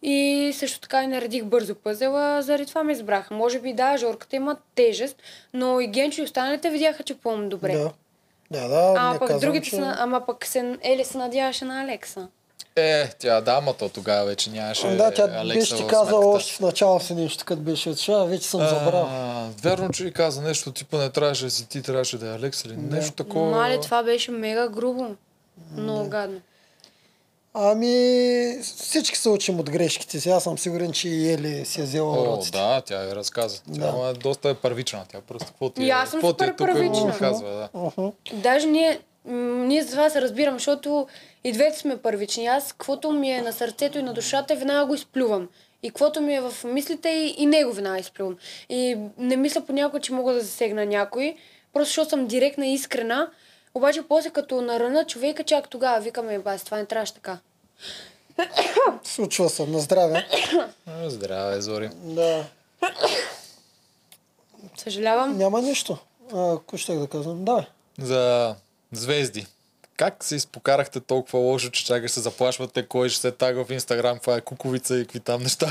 [0.02, 3.34] И също така и наредих бързо пъзела, заради това ме избраха.
[3.34, 5.22] Може би да, Жорката има тежест,
[5.54, 7.72] но и Генчо и останалите видяха, че помня добре.
[7.72, 7.92] Да.
[8.50, 9.76] Да, да, Ама не пък казвам, другите че...
[9.76, 12.28] са, ама пък се, Ели се надяваше на Алекса.
[12.76, 16.52] Е, тя да, ама то тогава вече нямаше Да, тя Алекса беше ти казала още
[16.52, 19.06] в началото си нещо, като беше отшла, вече съм забрал.
[19.10, 22.34] А, Вярно, че и каза нещо, типа не трябваше да си ти, трябваше да е
[22.34, 23.50] Алекс или нещо такова.
[23.50, 25.06] Мале, това беше мега грубо.
[25.72, 26.40] Много гадно.
[27.54, 30.30] Ами, всички се учим от грешките си.
[30.30, 32.58] Аз съм сигурен, че и Ели си е взела О, уроците.
[32.58, 33.62] да, тя я разказа.
[33.74, 34.08] Тя Да.
[34.08, 35.04] е доста е първична.
[35.08, 37.00] Тя просто какво ти е, аз съм какво ти е тук, първична.
[37.02, 37.68] го казва, да.
[37.74, 38.12] Уху.
[38.32, 41.06] Даже ние, ние за това се разбирам, защото
[41.46, 42.46] и двете сме първични.
[42.46, 45.48] Аз, каквото ми е на сърцето и на душата, веднага го изплювам.
[45.82, 48.36] И каквото ми е в мислите, и, и него веднага изплювам.
[48.68, 51.36] И не мисля понякога, че мога да засегна някой,
[51.72, 53.30] просто защото съм директна и искрена.
[53.74, 57.38] Обаче после като наръна човека, чак тогава викаме, бас, това не трябваше така.
[59.04, 60.26] Случва се, на здраве.
[61.06, 61.90] Здраве, Зори.
[62.02, 62.44] Да.
[64.76, 65.38] Съжалявам.
[65.38, 65.98] Няма нищо.
[66.34, 67.44] А, Какво ще да казвам?
[67.44, 67.66] Да.
[67.98, 68.54] За
[68.92, 69.46] звезди.
[69.96, 74.16] Как се изпокарахте толкова лошо, че чакаш се заплашвате кой ще се тага в Инстаграм,
[74.16, 75.66] каква е куковица и какви там неща?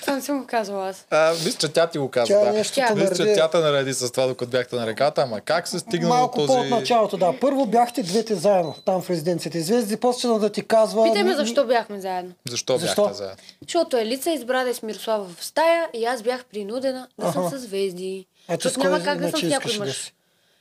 [0.00, 1.06] Това не съм го казвала аз.
[1.10, 2.26] А, мисля, че тя ти го каза.
[2.26, 2.52] Тя да.
[2.52, 2.94] нещо Тя.
[2.94, 3.38] Мисля, че нареди.
[3.38, 6.46] тя те нареди с това, докато бяхте на реката, ама как се стигна Малко до
[6.46, 6.68] този...
[6.68, 7.34] началото, да.
[7.40, 9.60] Първо бяхте двете заедно, там в резиденцията.
[9.60, 11.04] Звезди почна да ти казва...
[11.04, 12.32] Питай ме защо бяхме заедно.
[12.48, 13.02] Защо, Защо?
[13.02, 13.36] бяхте заедно?
[13.62, 17.50] Защото Елица избра да е с Мирослава в стая и аз бях принудена да съм
[17.50, 18.26] с звезди.
[18.48, 20.12] Ето Защото няма как да съм иначе с някой мъж.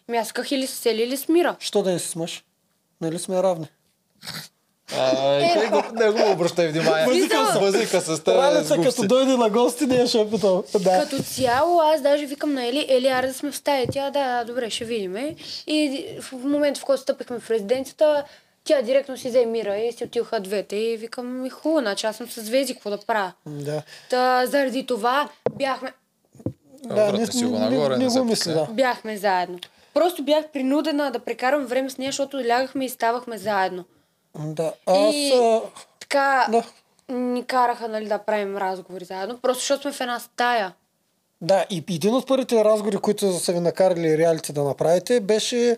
[0.08, 1.56] Ми аз исках или с Ели, или с Мира.
[1.60, 2.44] Що да не си с мъж?
[3.02, 3.68] Нали сме равни?
[4.96, 7.06] А, е, го, не го обръщай внимание.
[7.06, 7.60] Възика се.
[7.60, 8.36] Възика се с теб.
[8.36, 10.64] Ралица, сгуб като дойде на гости, не е шепитал.
[10.80, 11.00] Да.
[11.04, 13.88] Като цяло, аз даже викам на Ели, Ели, аре да сме в стая.
[13.92, 15.36] Тя, да, добре, ще видим.
[15.68, 18.24] И в момента, в който стъпихме в резиденцията,
[18.64, 20.76] тя директно си взе Мира и си отиваха двете.
[20.76, 23.32] И викам, ми хубаво, значи аз съм с звезди, какво да правя?
[23.46, 23.82] Да.
[24.10, 25.94] Та, заради това бяхме,
[26.84, 28.68] Да, не, си го не, нагоре, не, не се го мисля, да.
[28.72, 29.60] бяхме заедно.
[29.98, 33.84] Просто бях принудена да прекарам време с нея, защото лягахме и ставахме заедно.
[34.36, 34.74] Да.
[34.86, 35.16] Аз...
[35.16, 35.62] И- а,
[36.00, 36.64] Така Да.
[37.14, 40.74] ни караха нали, да правим разговори заедно, просто защото сме в една стая.
[41.42, 45.78] Да, и един от първите разговори, които са ви накарали реалите да направите, беше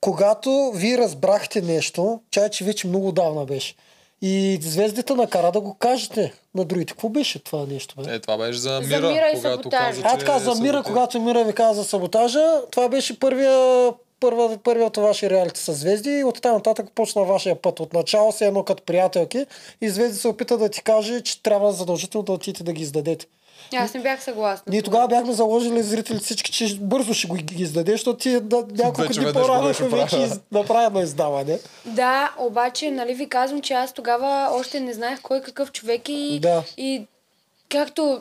[0.00, 3.74] когато вие разбрахте нещо, чай, че вече много давна беше.
[4.22, 6.92] И звездите накара да го кажете на другите.
[6.92, 7.94] Какво беше това нещо?
[7.98, 8.14] Бе?
[8.14, 9.86] Е, това беше за За Мира, Мира и когато саботажа.
[9.92, 10.86] каза, А че така, за е Мира, саботаж.
[10.86, 16.10] когато Мира ви каза за саботажа, това беше първия, първа, първият ваше реалити с звезди
[16.10, 17.80] и оттам нататък почна вашия път.
[17.80, 19.46] Отначало се едно като приятелки
[19.80, 23.26] и звезди се опита да ти каже, че трябва задължително да отидете да ги издадете.
[23.74, 24.64] Аз не бях съгласна.
[24.68, 28.56] Ние тогава бяхме заложили зрителите всички, че бързо ще го ги издаде, защото ти да,
[28.70, 31.58] няколко дни по-рано вече из- направи едно издаване.
[31.86, 36.12] Да, обаче, нали ви казвам, че аз тогава още не знаех кой какъв човек е
[36.12, 36.62] и, Да.
[36.76, 37.06] и
[37.68, 38.20] както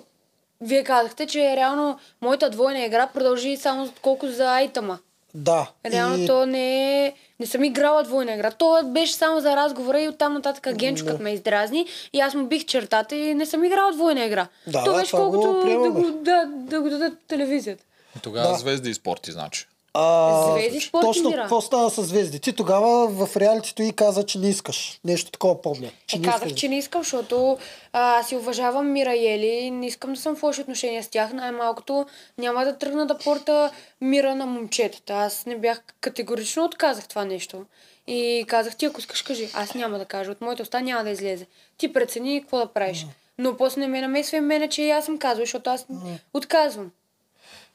[0.61, 4.99] вие казахте, че реално моята двойна игра продължи само колко за айтъма.
[5.35, 5.71] Да.
[5.85, 6.27] Реално и...
[6.27, 7.13] то не е...
[7.39, 8.51] Не съм играла двойна игра.
[8.51, 12.47] То беше само за разговора и оттам нататък Генчо като ме издразни и аз му
[12.47, 14.47] бих чертата и не съм играла двойна игра.
[14.67, 17.83] Да, то да, беше го колкото да го, да, да го дадат телевизията.
[18.23, 18.57] Тогава Да.
[18.57, 19.67] звезди и спорти, значи.
[19.97, 21.41] А, Звезди, спорт и точно мира.
[21.41, 22.39] какво стана с звезди?
[22.39, 24.99] Ти тогава в реалитито и каза, че не искаш.
[25.05, 25.89] Нещо такова помня.
[26.07, 26.59] Че Е, не казах, искаш.
[26.59, 27.57] че не искам, защото
[27.93, 29.71] а, си уважавам Мира и Ели.
[29.71, 31.33] Не искам да съм в лоши отношения с тях.
[31.33, 32.05] Най-малкото
[32.37, 35.13] няма да тръгна да порта мира на момчетата.
[35.13, 37.65] Аз не бях категорично отказах това нещо.
[38.07, 39.49] И казах ти, ако искаш, кажи.
[39.53, 40.31] Аз няма да кажа.
[40.31, 41.45] От моите уста няма да излезе.
[41.77, 43.05] Ти прецени какво да правиш.
[43.37, 45.85] Но после не ме намесва и мене, че и аз съм казвал, защото аз
[46.33, 46.91] отказвам.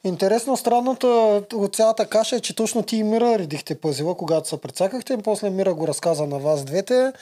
[0.05, 4.57] Интересно, странното от цялата каша е, че точно ти и Мира редихте пъзела, когато се
[4.57, 5.17] прецакахте.
[5.17, 7.13] После Мира го разказа на вас двете.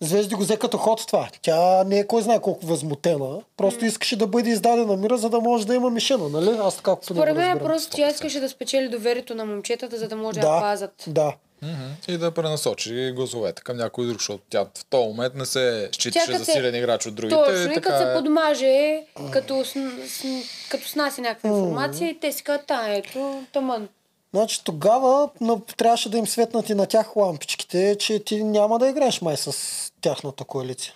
[0.00, 1.28] Звезди го взе като ход това.
[1.42, 3.40] Тя не е кой знае колко възмутена.
[3.56, 6.58] Просто искаше да бъде издадена Мира, за да може да има мишена, нали?
[6.62, 10.16] Аз така Според мен е просто тя искаше да спечели доверието на момчетата, за да
[10.16, 11.04] може да, Да, я пазят.
[11.06, 11.32] да.
[11.64, 11.92] Мгм.
[12.08, 16.38] И да пренасочи гласовете към някой друг, защото тя в този момент не се считаше
[16.38, 17.34] за се- силен играч от другите.
[17.36, 18.14] Точно, и така като се е.
[18.14, 19.72] подмаже, като, с,
[20.08, 20.24] с,
[20.70, 23.88] като снася някаква информация и те си казват, а, ето, тъмън.
[24.34, 28.88] Значи тогава но, трябваше да им светнат и на тях лампичките, че ти няма да
[28.88, 29.52] играеш май с
[30.00, 30.94] тяхната коалиция.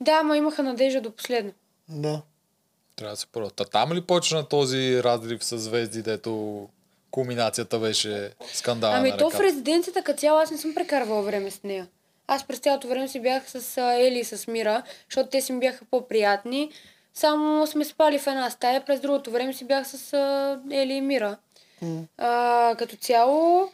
[0.00, 1.52] Да, ма имаха надежда до последно.
[1.88, 2.22] Да.
[2.96, 3.50] Трябва да се първа.
[3.50, 6.68] Та там ли почна този разрив с звезди, дето
[7.10, 11.50] кулминацията беше скандала ами на то в резиденцията като цяло аз не съм прекарвала време
[11.50, 11.86] с нея.
[12.26, 15.60] Аз през цялото време си бях с Ели и с Мира, защото те си ми
[15.60, 16.70] бяха по-приятни.
[17.14, 20.12] Само сме спали в една стая, през другото време си бях с
[20.70, 21.36] Ели и Мира.
[22.18, 23.70] А, като цяло,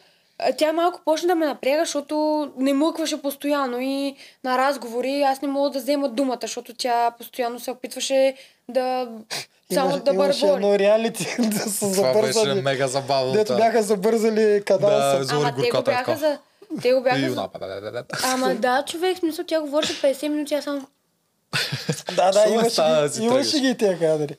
[0.59, 5.49] тя малко почна да ме напряга, защото не млъкваше постоянно и на разговори аз не
[5.49, 8.35] мога да взема думата, защото тя постоянно се опитваше
[8.69, 9.09] да
[9.75, 12.63] само Имаш- да имаше едно реалити да са Това беше забързали.
[12.63, 13.33] мега забавно.
[13.33, 15.29] Дето бяха забързали канала Да, с...
[15.29, 16.39] Зори Ама те го е бяха за...
[16.83, 17.49] Те го бяха за...
[18.25, 20.87] Ама да, човек, смисъл, тя говореше 50 минути, аз само...
[22.17, 22.83] Да, да, имаше,
[23.21, 24.37] имаше ги тия кадри.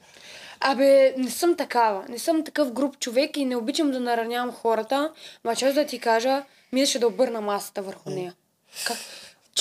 [0.60, 2.04] Абе, не съм такава.
[2.10, 5.12] Не съм такъв груп човек и не обичам да наранявам хората.
[5.44, 8.34] Ма често да ти кажа, мисля да обърна масата върху нея.
[8.86, 8.98] Как?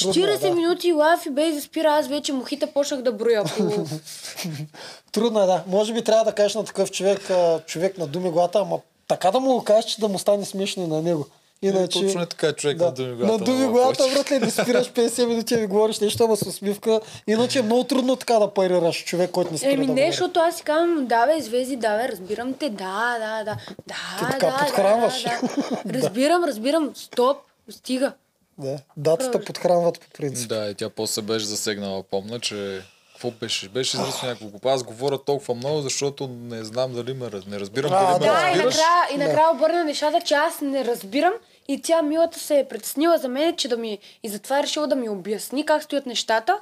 [0.01, 0.55] Трудно е, 40 да.
[0.55, 3.45] минути лафи без да спира, аз вече мухите почнах да броя.
[5.13, 5.63] Трудно е, да.
[5.67, 7.31] Може би трябва да кажеш на такъв човек,
[7.67, 10.83] човек на думи глата, ама така да му го кажеш, че да му стане смешно
[10.85, 11.27] и на него.
[11.63, 12.01] Иначе...
[12.01, 13.33] Точно е така, човек на думи глата.
[13.33, 16.47] На думи глата, брат ли, да спираш 50 минути и ви говориш нещо, ама с
[16.47, 17.01] усмивка.
[17.27, 20.41] Иначе е много трудно така да парираш човек, който не спира Еми да не, защото
[20.41, 23.57] аз си казвам, да бе, звезди, да бе, разбирам те, да, да, да,
[23.87, 25.23] да, Ти така да, подхранваш.
[25.23, 25.41] да,
[25.85, 25.95] да.
[26.03, 27.37] Разбирам, разбирам, стоп,
[27.71, 28.13] стига.
[28.59, 28.79] Да.
[28.97, 30.49] Датата подхранват по принцип.
[30.49, 32.03] Да, и тя после беше засегнала.
[32.03, 33.69] Помня, че какво беше?
[33.69, 34.69] Беше изрично няколко.
[34.69, 38.27] Аз говоря толкова много, защото не знам дали ме раз- не разбирам А, дали ме
[38.27, 38.75] да, Да, и разбираш.
[38.75, 41.33] накрая, и накрая обърна нещата, че аз не разбирам
[41.69, 43.99] и тя милата се е притеснила за мен, че да ми...
[44.23, 46.59] И затова е решила да ми обясни как стоят нещата,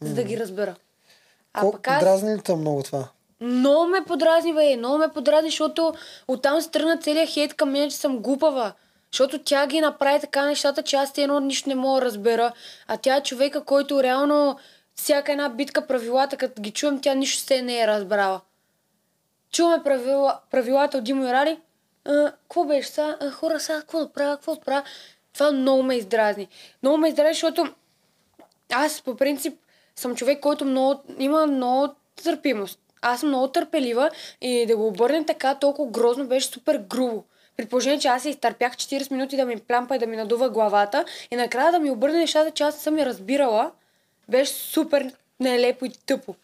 [0.00, 0.74] за да ги разбера.
[1.52, 2.00] А Колко пък аз...
[2.00, 3.08] дразни ли много това?
[3.40, 5.94] Много ме подразни, бе, много ме подразни, защото
[6.28, 8.72] оттам се тръгна целият хейт към мен, че съм глупава.
[9.12, 12.52] Защото тя ги направи така нещата, че аз те едно нищо не мога да разбера.
[12.86, 14.58] А тя е човека, който реално
[14.94, 18.40] всяка една битка правилата, като ги чувам, тя нищо се не е разбрала.
[19.52, 21.58] Чуваме правила, правилата от Димо и Ради.
[22.04, 23.16] А, Какво беше сега?
[23.20, 24.36] А, Хора, сега какво да правя?
[24.36, 24.82] Какво да правя?
[25.34, 26.48] Това много ме издразни.
[26.82, 27.74] Много ме издразни, защото
[28.72, 29.58] аз по принцип
[29.96, 31.94] съм човек, който много, има много
[32.24, 32.80] търпимост.
[33.02, 37.24] Аз съм много търпелива и да го обърнем така толкова грозно беше супер грубо.
[37.58, 40.50] При положение, че аз се изтърпях 40 минути да ми плямпа и да ми надува
[40.50, 43.70] главата и накрая да ми обърне нещата, че аз съм я разбирала,
[44.28, 46.34] беше супер нелепо и тъпо.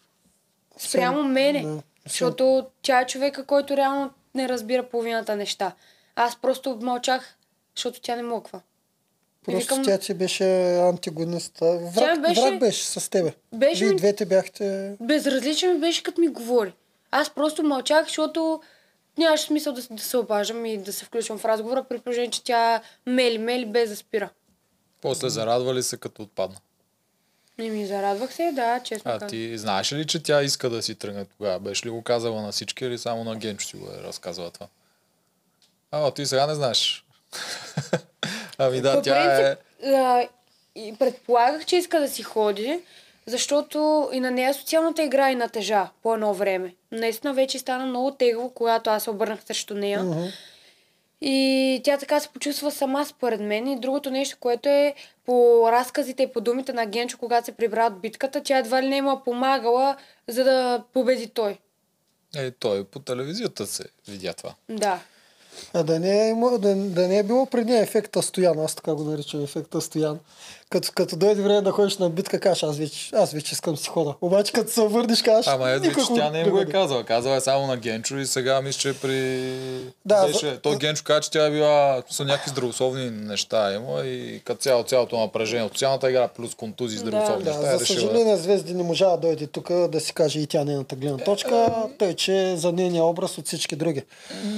[0.77, 1.61] Спрямо мене.
[1.63, 1.81] да.
[2.03, 5.71] Защото тя е човека, който реално не разбира половината неща.
[6.15, 7.35] Аз просто мълчах,
[7.75, 8.61] защото тя не моква.
[9.45, 11.59] Просто викам, тя ти беше антигонист.
[11.59, 13.33] Враг, беше- враг беше с тебе.
[13.53, 14.95] Беше Вие ми- двете бяхте...
[14.99, 16.73] безразличен беше като ми говори.
[17.11, 18.61] Аз просто мълчах, защото
[19.17, 22.43] нямаше смисъл да, да се обаждам и да се включвам в разговора, при положение, че
[22.43, 24.29] тя мели, мели без да спира.
[25.01, 26.57] После зарадвали се като отпадна.
[27.57, 29.29] Не ми зарадвах се, да, честно А казвам.
[29.29, 31.59] ти знаеш ли, че тя иска да си тръгне тогава?
[31.59, 34.67] Беше ли го казала на всички или само на Генчо си го е разказала това?
[35.91, 37.05] А, ти сега не знаеш.
[38.57, 39.55] ами да, По тя е...
[39.55, 40.27] принцип, а,
[40.75, 42.81] и предполагах, че иска да си ходи,
[43.27, 46.75] защото и на нея социалната игра и натежа по едно време.
[46.91, 50.03] Наистина вече стана много тегло, когато аз се обърнах срещу нея.
[50.03, 50.25] Мгм.
[51.21, 53.67] И тя така се почувства сама според мен.
[53.67, 54.93] И другото нещо, което е
[55.25, 58.87] по разказите и по думите на Генчо, когато се прибра от битката, тя едва ли
[58.87, 61.57] не му е помагала, за да победи той.
[62.35, 64.55] Е, той по телевизията се видя това.
[64.69, 64.99] Да.
[65.73, 68.75] А да не, е, има- да, да не е било преди нея ефекта Стоян, аз
[68.75, 70.19] така го наричам ефекта Стоян.
[70.69, 73.89] Като, като дойде време да ходиш на битка, кажеш, аз вече, аз вече искам си
[73.89, 74.13] хода.
[74.21, 77.03] Обаче като се върнеш, кажеш, Ама ето, че никакво тя не им го е казала.
[77.03, 79.49] Казала е само на Генчо и сега мисля, че при...
[80.05, 80.39] Да, Беше...
[80.41, 84.61] за- Той Генчо каза, че тя е била са някакви здравословни неща има и като
[84.61, 87.49] цяло цялото напрежение от социалната игра плюс контузии здравословни Да.
[87.49, 87.99] неща Да, е за решила.
[87.99, 91.67] съжаление Звезди не можа да дойде тук да си каже и тя нейната гледна точка,
[91.99, 94.03] тъй че за нейния образ от всички други.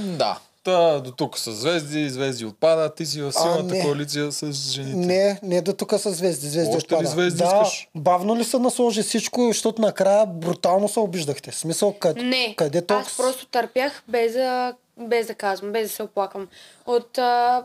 [0.08, 0.40] Да.
[0.68, 3.82] Та, до тук са звезди, звезди отпадат, ти си в силната не.
[3.82, 4.98] коалиция с жените.
[4.98, 6.48] Не, не до тук са звезди.
[6.48, 7.10] звезди Още ли отпада.
[7.10, 7.88] звезди да, искаш?
[7.96, 11.52] бавно ли се насложи всичко, защото накрая брутално се обиждахте.
[11.52, 13.08] В Смисъл, къде, Не, къде толкова...
[13.08, 16.48] аз просто търпях без да, без да казвам, без да се оплакам.
[16.86, 17.64] От а,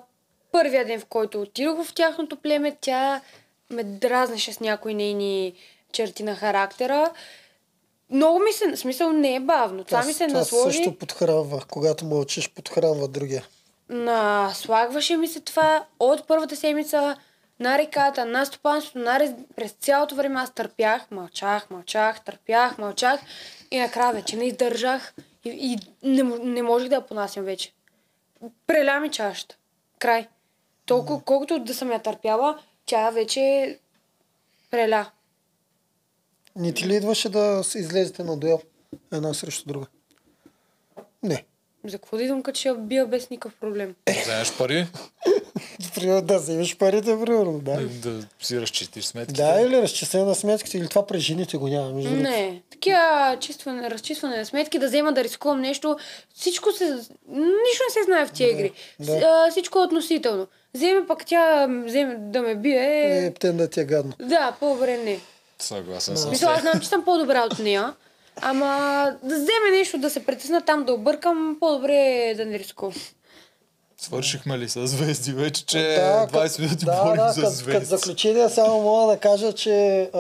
[0.53, 3.21] първия ден, в който отидох в тяхното племе, тя
[3.71, 5.53] ме дразнеше с някои нейни
[5.93, 7.11] черти на характера.
[8.13, 9.85] Много ми се, смисъл не е бавно.
[9.85, 10.77] Това, ми се това насложи.
[10.77, 11.65] също подхранва.
[11.71, 13.45] Когато мълчиш, подхранва другия.
[13.89, 17.17] Наслагваше ми се това от първата седмица
[17.61, 19.31] на реката, на стопанството, на рез...
[19.57, 23.21] през цялото време аз търпях, мълчах, мълчах, търпях, мълчах
[23.71, 27.73] и накрая вече не издържах и, и не, не можех да я понасям вече.
[28.67, 29.57] Преля ми чашата.
[29.99, 30.29] Край.
[30.87, 33.79] Толкова, колкото да съм я търпяла, тя вече
[34.71, 35.11] преля.
[36.57, 38.61] Не ти ли идваше да се излезете на дуел?
[39.13, 39.87] Една срещу друга.
[41.23, 41.45] Не.
[41.85, 43.95] За какво да идвам, като ще я бия без никакъв проблем?
[44.23, 44.87] Вземеш пари,
[45.95, 47.87] Примерно да вземеш парите, примерно, да.
[47.89, 49.43] да си разчистиш сметките.
[49.43, 51.91] Да, или разчисление на сметките, или това при жените го няма.
[51.91, 52.11] Между.
[52.11, 53.01] Не, такива
[53.41, 55.97] чистване, разчистване на сметки, да взема да рискувам нещо,
[56.35, 56.85] всичко се...
[57.29, 58.73] Нищо не се знае в тия игри.
[59.01, 59.05] да.
[59.13, 60.47] С- а, всичко е относително.
[60.75, 63.27] Вземе пък тя вземе да ме бие.
[63.27, 64.13] Е, птен да ти е гадно.
[64.19, 65.21] Да, по-добре не.
[65.63, 66.29] Съгласен съм.
[66.29, 67.95] с Мисля, аз знам, че съм по-добра от нея.
[68.41, 68.67] Ама
[69.23, 72.95] да вземе нещо, да се притесна там, да объркам, по-добре е да не рискувам.
[73.97, 77.73] Свършихме ли с звезди вече, че Да, 20 минути да, борим да, за звезди.
[77.73, 80.19] като заключение само мога да кажа, че а,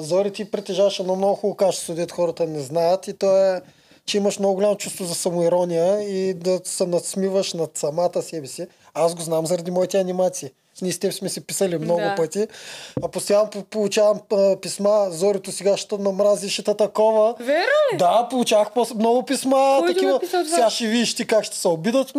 [0.00, 3.62] Зори ти притежаваш едно много хубаво качество, дето хората не знаят и то е,
[4.06, 8.66] че имаш много голямо чувство за самоирония и да се надсмиваш над самата себе си.
[8.94, 10.50] Аз го знам заради моите анимации.
[10.82, 12.14] Ние с теб сме си писали много Да.
[12.14, 12.46] пъти,
[12.98, 17.34] а постоянно по- получавам а, писма, Зорито сега ще намрази, ще такова.
[17.40, 17.62] Верно
[17.92, 17.96] ли?
[17.96, 20.20] Да, получавах по- много писма, Кой такива.
[20.44, 22.12] Сега ще видиш ти как ще се обидат.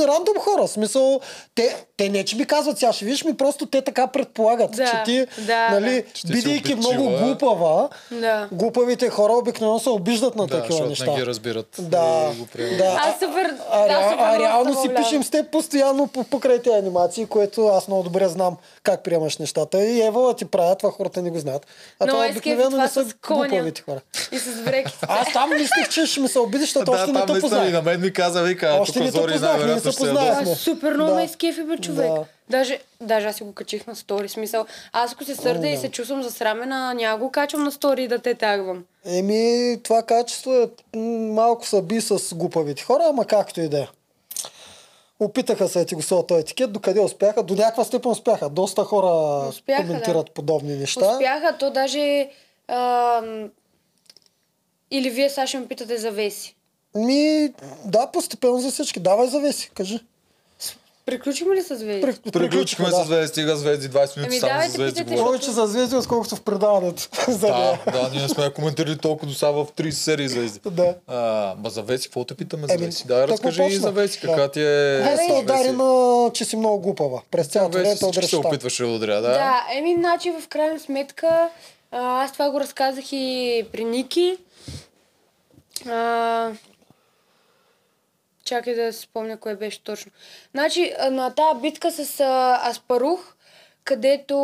[0.00, 0.68] Рандом хора.
[0.68, 1.20] Смисъл,
[1.54, 4.84] те, те не че ми казват, сега ще видиш ми, просто те така предполагат, Да,
[4.86, 6.32] че ти, да, нали, да.
[6.32, 8.48] Бидейки много глупава, Да.
[8.52, 11.06] глупавите хора обикновено се обиждат на Да, такива неща.
[11.06, 11.76] не ги разбират.
[11.80, 12.78] Да, И го приемат.
[12.78, 12.96] да.
[12.98, 13.54] Аз супер...
[13.70, 17.26] А, да, супер а много реално си пишем с теб постоянно по- покрай тези анимации,
[17.26, 19.80] което аз много добре знам как приемаш нещата.
[19.80, 21.66] И Ева ти правят, това хората не го знаят.
[22.00, 24.00] А Много това обикновено не са глупавите хора.
[24.32, 25.06] И с брекетите.
[25.08, 27.40] Аз там мислих, че ще ми се обидиш, защото Да, още не те наистина и
[27.40, 27.72] познах.
[27.74, 30.54] на мен ми каза, вика, Още не те познах, ние се познахме.
[30.54, 31.16] супер много Да.
[31.16, 32.08] ме изкефи, бе, човек.
[32.08, 32.24] Да.
[32.50, 34.28] Даже, даже аз си го качих на стори.
[34.28, 35.80] Смисъл, аз ако се сърда и да.
[35.80, 38.84] се чувствам засрамена, няма го качвам на стори да те тагвам.
[39.06, 40.68] Еми, това качество е
[41.32, 43.88] малко съби с глупавите хора, ама както и да е.
[45.24, 48.48] Опитаха се ти го този етикет, докъде успяха, до някаква степен успяха.
[48.48, 50.32] Доста хора Успяха, коментират да.
[50.32, 51.12] подобни неща.
[51.12, 52.30] Успяха, то даже...
[52.68, 53.22] А,
[54.90, 56.56] или вие сега ще ме питате за Веси.
[56.94, 57.52] Ми,
[57.84, 59.00] да, постепенно за всички.
[59.00, 60.00] Давай завеси, кажи.
[61.06, 62.00] Приключихме ли с Веси?
[62.02, 62.92] При- Приключихме да.
[62.94, 65.24] с звезди, стига звезди, 20 минути Ами само за звезди говорим.
[65.24, 67.08] Повече за звезди, отколкото в предаването.
[67.30, 70.60] Да, да, ние сме коментирали толкова до сега в 30 серии звезди.
[70.66, 70.94] Да.
[71.06, 71.16] А,
[71.58, 73.06] ма за Веси, какво те питаме за Веси?
[73.06, 74.26] Да, разкажи и за Веси, Да.
[74.26, 74.64] каква ти е...
[74.94, 75.26] Е, Веси.
[75.26, 75.84] се удари на,
[76.30, 77.22] че си много глупава.
[77.30, 78.48] През цялото време те всички се удръща.
[78.48, 79.20] опитваше да удря, да?
[79.22, 81.48] Да, еми, значи в крайна сметка,
[81.90, 84.36] а, аз това го разказах и при Ники.
[85.88, 86.50] А,
[88.44, 90.12] чакай да си спомня кое беше точно.
[90.54, 93.34] Значи, на тази битка с а, Аспарух,
[93.84, 94.36] където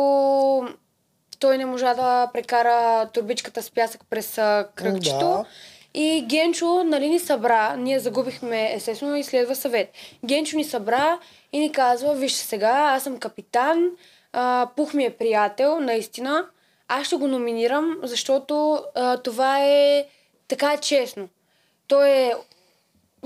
[1.39, 5.19] той не можа да прекара турбичката с пясък през а, кръгчето.
[5.19, 5.45] Да.
[5.93, 9.91] И Генчо, нали, ни събра, ние загубихме, естествено, и следва съвет.
[10.25, 11.19] Генчо ни събра
[11.53, 13.89] и ни казва, вижте сега, аз съм капитан,
[14.33, 16.45] а, Пух ми е приятел, наистина.
[16.87, 20.05] аз ще го номинирам, защото а, това е
[20.47, 21.29] така е честно.
[21.87, 22.33] Той е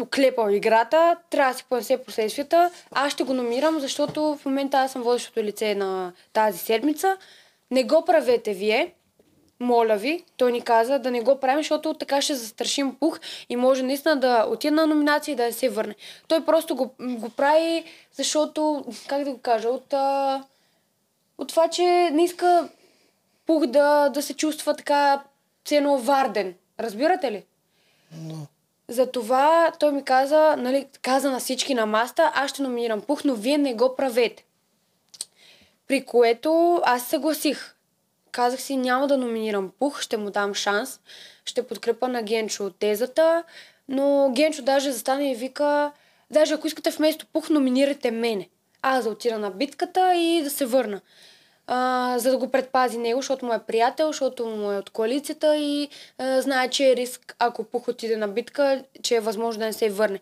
[0.01, 2.71] оклепал играта, трябва да си понесе последствията.
[2.91, 7.17] Аз ще го номинирам, защото в момента аз съм водещото лице на тази седмица.
[7.71, 8.93] Не го правете вие,
[9.59, 13.19] моля ви, той ни каза да не го правим, защото така ще застрашим пух
[13.49, 15.95] и може наистина да отиде на номинация и да се върне.
[16.27, 17.83] Той просто го, го прави,
[18.13, 19.93] защото, как да го кажа, от,
[21.37, 22.69] от това, че не иска
[23.45, 25.23] пух да, да се чувства така
[25.65, 26.55] цено варден.
[26.79, 27.43] Разбирате ли?
[28.11, 28.35] Но.
[28.87, 33.35] Затова той ми каза, нали, каза на всички на маста, аз ще номинирам пух, но
[33.35, 34.45] вие не го правете.
[35.87, 37.75] При което аз съгласих.
[38.31, 40.99] Казах си, няма да номинирам пух, ще му дам шанс,
[41.45, 43.43] ще подкрепа на Генчо тезата,
[43.89, 45.91] но Генчо даже застане и вика,
[46.31, 48.49] даже ако искате вместо пух, номинирайте мене.
[48.81, 51.01] Аз да отида на битката и да се върна.
[51.67, 55.57] А, за да го предпази него, защото му е приятел, защото му е от коалицията
[55.57, 59.65] и а, знае, че е риск, ако Пух отиде на битка, че е възможно да
[59.65, 60.19] не се върне.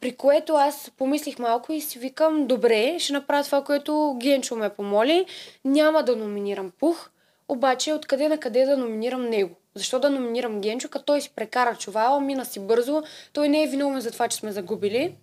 [0.00, 4.68] При което аз помислих малко и си викам, добре, ще направя това, което Генчо ме
[4.68, 5.26] помоли.
[5.64, 7.10] Няма да номинирам Пух,
[7.48, 9.54] обаче откъде на къде да номинирам него.
[9.74, 13.66] Защо да номинирам Генчо, като той си прекара чувала, мина си бързо, той не е
[13.66, 15.14] виновен за това, че сме загубили.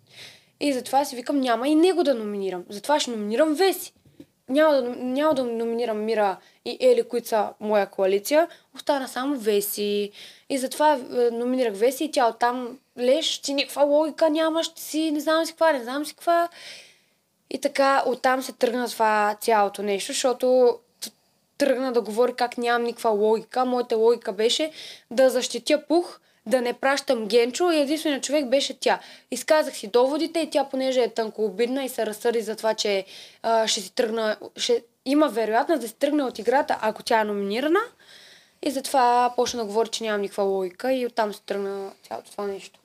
[0.59, 2.64] И затова си викам, няма и него да номинирам.
[2.70, 3.93] Затова ще номинирам Веси.
[4.50, 8.48] Няма да, няма да номинирам Мира и Ели, които са моя коалиция.
[8.76, 10.12] Остана само Веси.
[10.50, 10.98] И затова е,
[11.32, 15.52] номинирах Веси и тя оттам леш, ти никаква логика нямаш, ти си не знам си
[15.52, 16.50] каква, не знам си каква.
[17.50, 20.78] И така оттам се тръгна това цялото нещо, защото
[21.58, 23.66] тръгна да говори как нямам никаква логика.
[23.66, 24.72] Моята логика беше
[25.12, 29.00] да защитя пух, да не пращам Генчо и единственият човек беше тя.
[29.32, 33.06] Изказах си доводите и тя, понеже е тънко обидна и се разсърди за това, че
[33.44, 37.24] а, ще си тръгна, ще има вероятност да си тръгне от играта, ако тя е
[37.24, 37.80] номинирана.
[38.66, 42.48] И затова почна да говори, че нямам никаква логика и оттам се тръгна цялото това
[42.48, 42.80] нещо.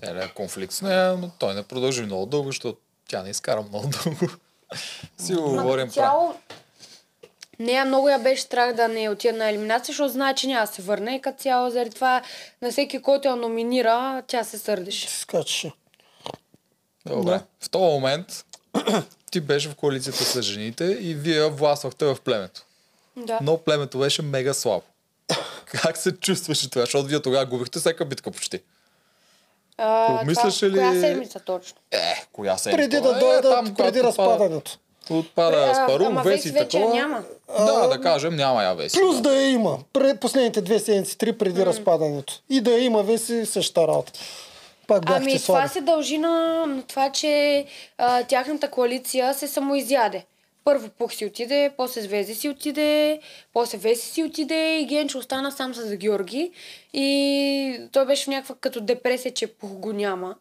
[0.00, 2.78] Целият конфликт с нея, но той не продължи много дълго, защото
[3.08, 4.32] тя не изкара много дълго.
[5.18, 6.34] си го говорим право.
[7.58, 10.72] Нея много я беше страх да не отида на елиминация, защото знае, че няма да
[10.72, 12.22] се върне и като цяло заради това
[12.62, 15.08] на всеки, който я номинира, тя се сърдеше.
[15.10, 15.72] Скачаше.
[17.06, 17.30] Добре.
[17.30, 17.44] Да.
[17.60, 18.44] В този момент
[19.30, 22.62] ти беше в коалицията с жените и вие властвахте в племето.
[23.16, 23.38] Да.
[23.42, 24.84] Но племето беше мега слабо.
[25.64, 26.82] Как се чувстваше това?
[26.82, 28.60] Защото вие тогава губихте всяка битка почти.
[29.78, 31.78] А, това, ли- Коя седмица точно?
[31.90, 34.78] Е, коя се Преди да дойдат, преди разпадането.
[35.10, 36.94] Отпада А, Спарун, ама Веси такова.
[36.94, 37.22] няма.
[37.58, 38.98] Да, да кажем, няма я Веси.
[39.00, 39.78] Плюс да я има.
[39.92, 42.40] Пред последните две седмици, три преди разпадането.
[42.50, 44.12] И да я има веси същата работа.
[44.86, 45.42] Пак Ами слаби.
[45.58, 47.64] това се дължи на, на това, че
[47.98, 50.24] а, тяхната коалиция се самоизяде.
[50.64, 53.20] Първо Пух си отиде, после Звезди си отиде,
[53.52, 56.50] после Веси си отиде и Генчо остана сам с Георги.
[56.92, 60.34] И той беше в някаква като депресия, че Пух го няма.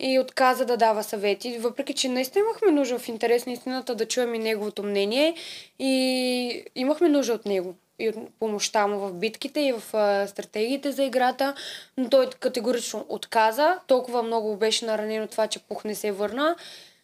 [0.00, 4.08] И отказа да дава съвети, въпреки че наистина имахме нужда в интерес на истината да
[4.08, 5.34] чуем и неговото мнение.
[5.78, 10.92] И имахме нужда от него и от помощта му в битките и в а, стратегиите
[10.92, 11.54] за играта,
[11.96, 13.78] но той категорично отказа.
[13.86, 16.56] Толкова много беше наранен от това, че Пух не се върна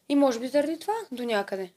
[0.08, 1.70] и може би заради това до някъде.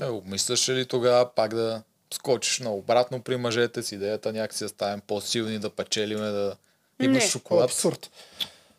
[0.00, 1.82] Е, обмисляше ли тогава пак да
[2.14, 6.56] скочиш на обратно при мъжете с идеята някакси да ставим по-силни, да печелиме, да
[7.00, 7.30] имаш Не.
[7.30, 7.64] шоколад?
[7.64, 8.10] Абсурд.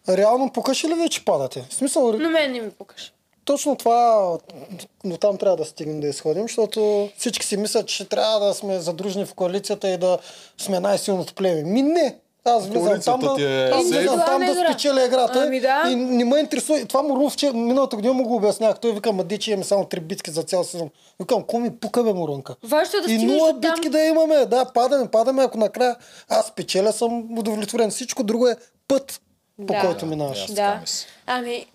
[0.10, 1.66] Реално покаши ли вече падате?
[1.70, 3.14] В смисъл, Но мен не ми покаш.
[3.45, 4.32] точно това,
[5.04, 8.80] но там трябва да стигнем да изходим, защото всички си мислят, че трябва да сме
[8.80, 10.18] задружни в коалицията и да
[10.58, 11.64] сме най-силното племе.
[11.64, 12.20] Ми не!
[12.45, 15.84] Аз влизам там да, е аз влизам там да спечеля играта Ами да.
[15.89, 16.80] и не ме интересува.
[16.80, 18.80] И това му Руф, че миналата година му го обяснях.
[18.80, 20.89] Той вика, ма че имаме само три битки за цял сезон.
[21.20, 22.56] Викам, ко ми пука бе, Мурунка?
[22.64, 23.60] Важното е да и нула там.
[23.60, 24.45] битки да имаме.
[24.45, 25.43] Да, падаме, падаме.
[25.43, 25.95] Ако накрая
[26.30, 27.89] аз печеля, съм удовлетворен.
[27.89, 28.56] Всичко друго е
[28.88, 29.22] път,
[29.66, 29.80] по Да.
[29.80, 30.45] който минаваш.
[30.53, 30.80] Да.
[31.26, 31.66] Ами,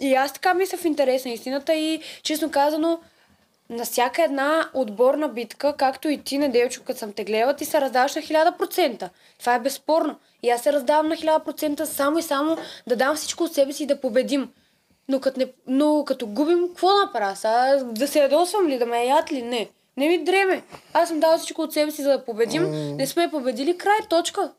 [0.00, 2.98] и аз така мисля в интерес на истината и честно казано,
[3.70, 7.80] на всяка една отборна битка, както и ти, Неделчо, като съм те гледала, ти се
[7.80, 9.08] раздаваш на 1000%.
[9.38, 10.16] Това е безспорно.
[10.42, 12.56] И аз се раздавам на 1000% само и само
[12.86, 14.48] да дам всичко от себе си и да победим.
[15.08, 17.36] Но като, не, но като губим, какво направя?
[17.36, 19.42] Сега да се ядосвам ли, да ме яд ли?
[19.42, 19.68] Не.
[19.96, 20.62] Не ми дреме.
[20.92, 22.96] Аз съм дала всичко от себе си, за да победим.
[22.96, 23.78] Не сме победили.
[23.78, 24.50] Край, точка.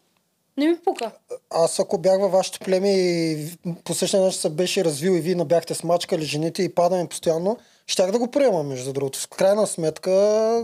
[0.61, 1.11] Не ми пука.
[1.49, 3.47] Аз ако бях във вашето племе и
[3.83, 7.57] по същия начин се беше развил и вие не бяхте смачкали жените и падаме постоянно,
[7.87, 9.19] щях да го приема, между другото.
[9.19, 10.11] В крайна сметка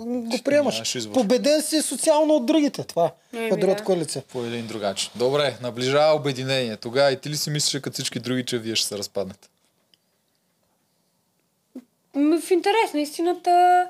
[0.05, 0.97] го приемаш.
[1.13, 2.83] Победен си социално от другите.
[2.83, 4.23] Това Еми, от другата коалиция.
[4.31, 5.11] По един другачин.
[5.15, 6.77] Добре, наближава обединение.
[6.77, 9.49] Тогава и ти ли си мислиш, като всички други, че вие ще се разпаднете?
[12.15, 13.87] В интерес на истината,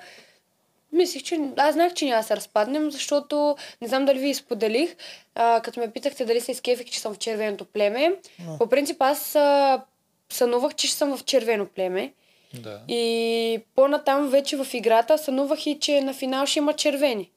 [0.92, 4.96] мислих, че аз знаех, че няма да се разпаднем, защото не знам дали ви споделих,
[5.36, 8.16] а, като ме питахте дали се изкефих, че съм в червеното племе.
[8.58, 9.82] По принцип аз а,
[10.30, 12.14] сънувах, че ще съм в червено племе.
[12.54, 12.82] Да.
[12.88, 17.32] И по-натам вече в играта сънувах и, че на финал ще има червени.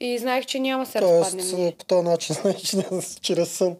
[0.00, 1.72] И знаех, че няма да се Тоест, разпаднем.
[1.78, 2.76] по този начин, знаеш, че
[3.20, 3.76] чрез сън.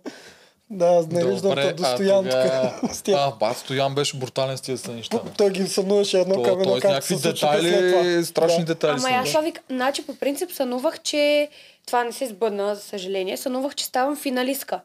[0.71, 3.09] Да, аз не виждам то до Стоян тук.
[3.09, 5.21] А, бат Стоян беше брутален с тия сънища.
[5.39, 8.25] Той ги сънуваше едно към То, едно, както някакви детайли, това.
[8.25, 8.75] страшни Да.
[8.75, 9.01] детайли.
[9.07, 9.39] Ама са.
[9.39, 9.63] аз вик...
[9.71, 11.49] Значи по принцип сънувах, че
[11.87, 13.37] това не се сбъдна, за съжаление.
[13.37, 14.81] Сънувах, че ставам финалистка.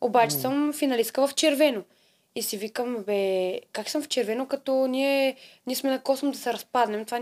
[0.00, 1.82] Обаче съм финалистка в червено.
[2.34, 6.38] И си викам, бе, как съм в червено, като ние, ние сме на косъм да
[6.38, 7.04] се разпаднем.
[7.04, 7.20] Това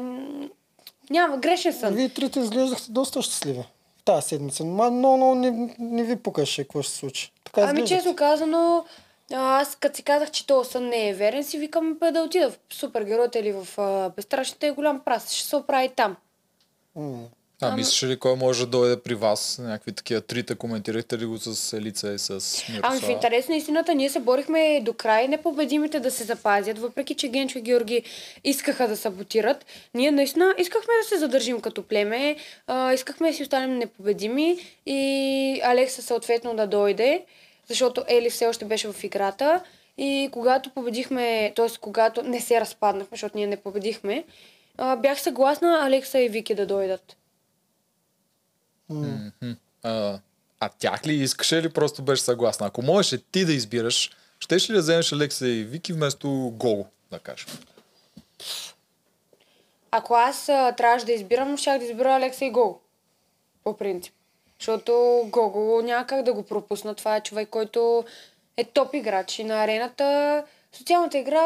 [1.11, 1.95] няма, грешен съм.
[1.95, 3.65] Вие трите изглеждахте доста щастливи
[4.13, 4.65] тази седмица.
[4.65, 7.33] Ма, но, но не, не ви покаше какво ще се случи.
[7.45, 7.95] Така Ами изглеждате.
[7.95, 8.85] честно казано,
[9.33, 12.51] аз като си казах, че този сън не е верен, си викам бе, да отида
[12.51, 15.33] в супергероите или в а, безстрашните е голям прас.
[15.33, 16.17] Ще се оправи там.
[16.97, 17.19] М.
[17.61, 19.59] А, мислиш ли кой може да дойде при вас?
[19.63, 22.81] Някакви такива трите коментирахте ли го с Елица и с Мирослава?
[22.83, 27.15] Ами в интерес на истината, ние се борихме до край непобедимите да се запазят, въпреки
[27.15, 28.03] че Генчо и Георги
[28.45, 29.67] искаха да саботират.
[29.95, 32.37] Ние наистина искахме да се задържим като племе,
[32.67, 34.57] а, искахме да си останем непобедими
[34.87, 37.25] и Алекса съответно да дойде,
[37.69, 39.61] защото Ели все още беше в играта.
[40.01, 41.67] И когато победихме, т.е.
[41.81, 44.25] когато не се разпаднахме, защото ние не победихме,
[44.77, 47.17] а, бях съгласна Алекса и Вики да дойдат.
[49.83, 50.19] А,
[50.61, 52.67] а тях ли искаше или просто беше съгласна?
[52.67, 54.11] Ако можеше ти да избираш,
[54.41, 57.49] щеш ли да вземеш Алекса и Вики вместо Гого, да кажем?
[59.91, 62.81] Ако аз а, трябваше да избирам, щях да избера Алекса и Гого.
[63.65, 64.15] По принцип.
[64.61, 66.95] Защото Гого няма как да го пропусна.
[66.95, 68.05] Това е човек, който
[68.57, 69.39] е топ играч.
[69.39, 71.43] И на арената, социалната игра,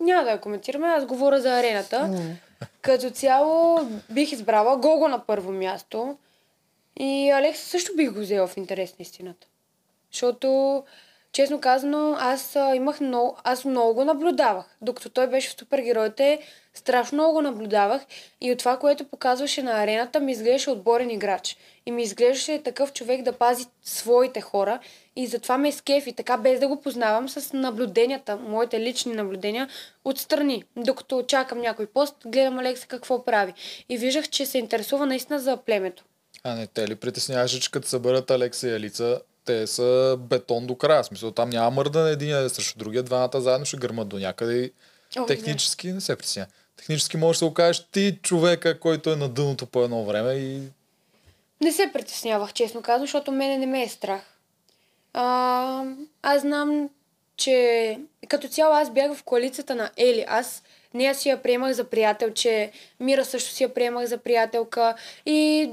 [0.00, 2.10] няма да я коментираме, аз говоря за арената.
[2.80, 3.80] Като цяло
[4.10, 6.16] бих избрала Гого на първо място.
[6.98, 9.46] И Алекса също бих го взела в интерес на истината.
[10.12, 10.84] Защото,
[11.32, 14.76] честно казано, аз имах много, аз много го наблюдавах.
[14.82, 16.40] Докато той беше в супергероите,
[16.74, 18.06] страшно много го наблюдавах
[18.40, 21.56] и от това, което показваше на арената, ми изглеждаше отборен играч.
[21.86, 24.78] И ми изглеждаше такъв човек да пази своите хора
[25.16, 29.68] и затова ме скефи, така без да го познавам с наблюденията, моите лични наблюдения
[30.04, 30.64] отстрани.
[30.76, 33.54] Докато чакам някой пост, гледам Алекса какво прави.
[33.88, 36.04] И виждах, че се интересува наистина за племето.
[36.46, 40.74] А не те ли притесняваше, че като съберат Алекса и Елица, те са бетон до
[40.74, 41.02] края.
[41.02, 44.72] В смисъл, там няма мърдане един срещу другия, двамата заедно ще гърмат до някъде и
[45.16, 45.26] О, не.
[45.26, 46.48] технически не се притеснява.
[46.76, 50.60] Технически можеш да се окажеш ти човека, който е на дъното по едно време и
[51.60, 54.22] Не се притеснявах, честно казвам, защото мене не ме е страх.
[55.12, 55.84] А,
[56.22, 56.90] аз знам,
[57.36, 60.24] че като цяло аз бях в коалицията на Ели.
[60.28, 60.62] Аз
[60.94, 64.94] нея си я приемах за приятел, че Мира също си я приемах за приятелка
[65.26, 65.70] и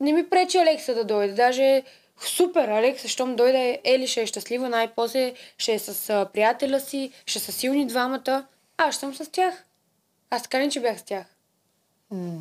[0.00, 1.32] не ми пречи Алекса да дойде.
[1.34, 1.82] Даже
[2.20, 5.94] супер, Алекса, щом дойде, Ели ще е щастлива, най-после ще е с
[6.32, 8.46] приятеля си, ще са силни двамата.
[8.76, 9.64] Аз съм с тях.
[10.30, 11.26] Аз така не, че бях с тях.
[12.10, 12.40] М.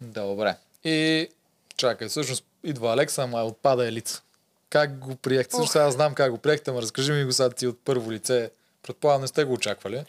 [0.00, 0.56] Добре.
[0.84, 1.28] И
[1.76, 4.22] чакай, всъщност идва Алекса, ама отпада Елица.
[4.70, 5.56] Как го приехте?
[5.56, 8.50] Също сега знам как го приехте, ама разкажи ми го сега ти от първо лице.
[8.82, 10.04] Предполагам, не сте го очаквали.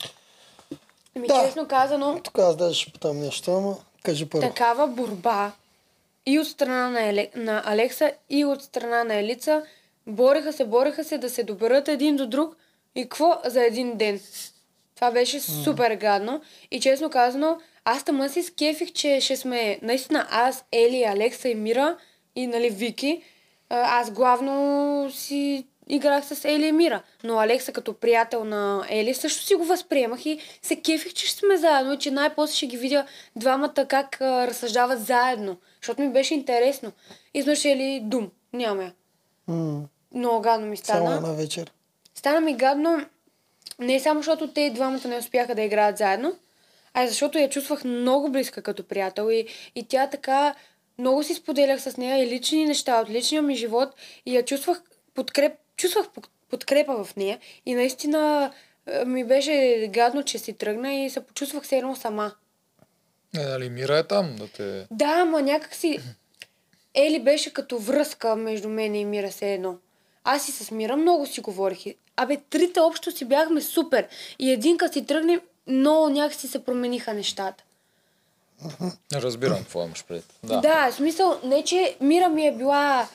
[1.15, 1.43] Ами, Да.
[1.45, 4.47] честно казано, Тук аз даже ще питам нещо, ама кажи първо.
[4.47, 5.51] такава борба
[6.25, 7.29] и от страна на, Еле...
[7.35, 9.63] на Алекса, и от страна на Елица.
[10.07, 12.55] Бореха се, бореха се да се доберат един до друг.
[12.95, 14.19] И какво за един ден?
[14.95, 16.41] Това беше супер гадно.
[16.71, 21.55] И честно казано, аз тъмън си скефих, че ще сме наистина аз, Ели, Алекса и
[21.55, 21.97] Мира
[22.35, 23.21] и нали Вики.
[23.69, 27.01] Аз главно си играх с Ели и Мира.
[27.23, 31.39] Но Алекса като приятел на Ели също си го възприемах и се кефих, че ще
[31.39, 33.05] сме заедно и че най-после ще ги видя
[33.35, 35.57] двамата как а, разсъждават заедно.
[35.81, 36.91] Защото ми беше интересно.
[37.33, 38.31] Изведнъж Ели дум.
[38.53, 38.93] Няма я.
[39.47, 39.81] М.
[40.15, 41.15] Много гадно ми Само стана.
[41.15, 41.71] една вечер.
[42.15, 43.05] Стана ми гадно
[43.79, 46.35] не само защото те двамата не успяха да играят заедно,
[46.93, 50.55] а и защото я чувствах много близка като приятел и, и тя така
[50.97, 53.89] много си споделях с нея и лични неща от личния ми живот
[54.25, 54.81] и я чувствах
[55.13, 58.51] подкреп, чувствах под- подкрепа в нея и наистина
[58.87, 62.31] е, ми беше гадно, че си тръгна и се почувствах все едно сама.
[63.33, 64.87] Не, нали, Мира е там да те...
[64.91, 65.99] Да, ама някак си...
[66.93, 69.77] Ели беше като връзка между мен и Мира се едно.
[70.23, 71.85] Аз и с Мира много си говорих.
[72.15, 74.07] Абе, трите общо си бяхме супер.
[74.39, 77.63] И един като си тръгне, много някакси се промениха нещата.
[79.13, 80.23] Разбирам какво имаш пред.
[80.43, 80.61] Да.
[80.61, 83.07] Да, в смисъл, не че Мира ми е била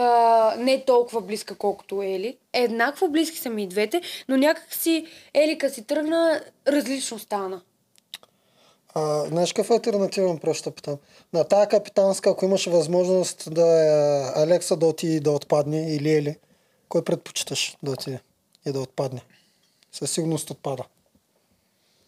[0.00, 2.36] а, не толкова близка, колкото Ели.
[2.52, 7.60] Еднакво близки са ми и двете, но някак си Ели като си тръгна, различно стана.
[8.94, 10.38] А, знаеш какъв е альтернативен
[10.74, 10.96] питам?
[11.32, 16.14] На тая капитанска, ако имаше възможност да е Алекса да отиде и да отпадне или
[16.14, 16.36] Ели,
[16.88, 18.20] кой предпочиташ да отиде
[18.66, 19.20] и да отпадне?
[19.92, 20.84] Със сигурност отпада.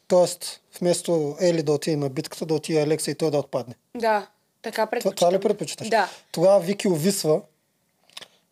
[0.09, 3.75] Тоест, вместо Ели да отиде на битката, да отиде Алекса и той да отпадне.
[3.97, 4.27] Да,
[4.63, 5.17] така Това, предпочитам.
[5.17, 5.89] това ли предпочиташ?
[5.89, 6.09] Да.
[6.33, 7.41] Тогава Вики увисва.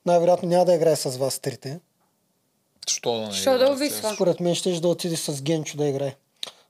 [0.06, 1.78] Най-вероятно няма да играе с вас трите.
[2.88, 4.14] Що да не Що да увисва?
[4.14, 6.14] Според мен ще да отиде с Генчо да играе.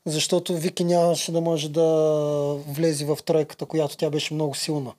[0.06, 1.84] Защото Вики нямаше да може да
[2.68, 4.92] влезе в тройката, която тя беше много силна.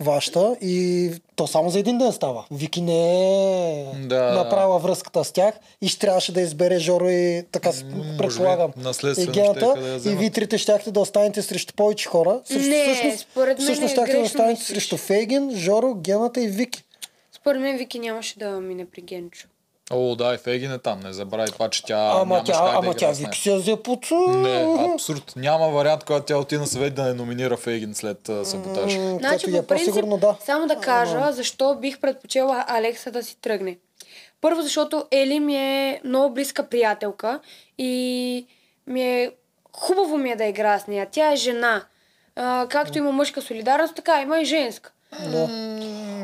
[0.00, 2.44] Вашата и то само за един ден става.
[2.50, 3.30] Вики не
[3.72, 4.32] е Да.
[4.34, 8.16] направила връзката с тях и ще трябваше да избере Жоро и така с- М, може
[8.18, 8.72] предполагам.
[9.18, 12.40] и гената, щяха да и вие трите щяхте да останете срещу повече хора.
[12.44, 14.68] Срещу, Не, според мен всъщност е щяхте да останете мислиш.
[14.68, 16.82] срещу Фейгин, Жоро, Гената и Вики.
[17.42, 19.48] Според мен Вики нямаше да мине при Генчо.
[19.90, 21.00] О, да, и Фегин е там.
[21.00, 23.10] Не забравяй това, че тя ама тя, как да ама тя.
[23.12, 24.10] Вики се взе под...
[24.28, 25.32] Не, абсурд.
[25.36, 28.96] Няма вариант, когато тя отиде на съвет да не номинира Фейгин след а, саботаж.
[28.96, 30.36] М, Значи, по принцип, по-сигурно да.
[30.40, 33.78] само да кажа, защо бих предпочела Алекса да си тръгне.
[34.40, 37.40] Първо, защото Ели ми е много близка приятелка
[37.78, 38.46] и
[38.86, 39.30] ми е
[39.72, 41.08] хубаво ми е да игра с нея.
[41.10, 41.84] Тя е жена.
[42.36, 44.92] А, както има мъжка солидарност, така има и женска.
[45.22, 45.48] Да.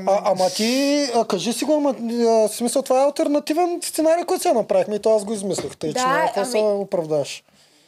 [0.07, 0.71] А, ама ти,
[1.15, 4.99] а, кажи си го, ама, а, смисъл това е альтернативен сценарий, който сега направихме и
[4.99, 5.77] то аз го измислих.
[5.77, 7.43] Тъй, че Да, няма какво ами- се оправдаш.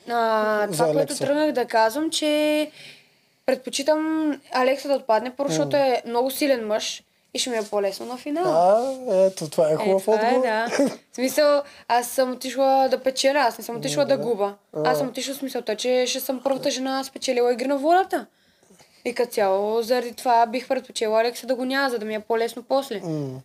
[0.08, 1.18] А, това, което Алекса.
[1.18, 2.70] тръгнах да казвам, че
[3.46, 4.00] предпочитам
[4.52, 7.02] Алекса да отпадне, защото е много силен мъж
[7.34, 8.80] и ще ми е по-лесно на финала.
[9.10, 10.42] А, ето, това е Е, хубав е, отговор.
[10.42, 10.66] да.
[11.12, 14.54] В смисъл, аз съм отишла да печеля, аз не съм отишла да губа.
[14.76, 18.26] Аз съм отишла с мисълта, че ще съм първата жена спечелила игри на волята.
[19.04, 22.20] И като цяло, заради това бих предпочела Алекса да го няма, за да ми е
[22.20, 23.00] по-лесно после.
[23.00, 23.40] М.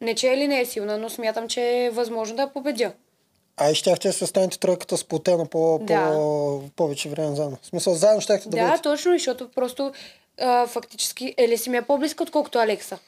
[0.00, 2.92] Не, че Ели не е силна, но смятам, че е възможно да я победя.
[3.56, 6.10] А и щяхте да се останете тройката сплотена по, Да.
[6.12, 7.58] по повече време заедно.
[7.62, 8.82] В смисъл, заедно щяхте да, Да, бъдете.
[8.82, 9.92] точно, защото просто
[10.40, 12.98] а, фактически Ели си ми е по-близка, отколкото Алекса.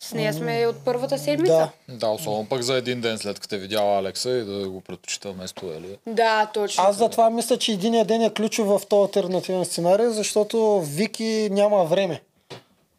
[0.00, 1.70] С нея сме от първата седмица.
[1.88, 1.96] Да.
[1.96, 5.32] Да, особено пък за един ден след като е видяла Алекса и да го предпочита
[5.32, 5.98] вместо Ели.
[6.06, 6.84] Да, точно.
[6.84, 11.84] Аз затова мисля, че единия ден е ключов в този альтернативен сценарий, защото Вики няма
[11.84, 12.22] време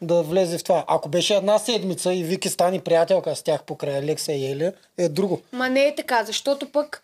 [0.01, 0.85] да влезе в това.
[0.87, 5.09] Ако беше една седмица и Вики стане приятелка с тях покрай Алекса и Ели, е
[5.09, 5.41] друго.
[5.51, 7.03] Ма не е така, защото пък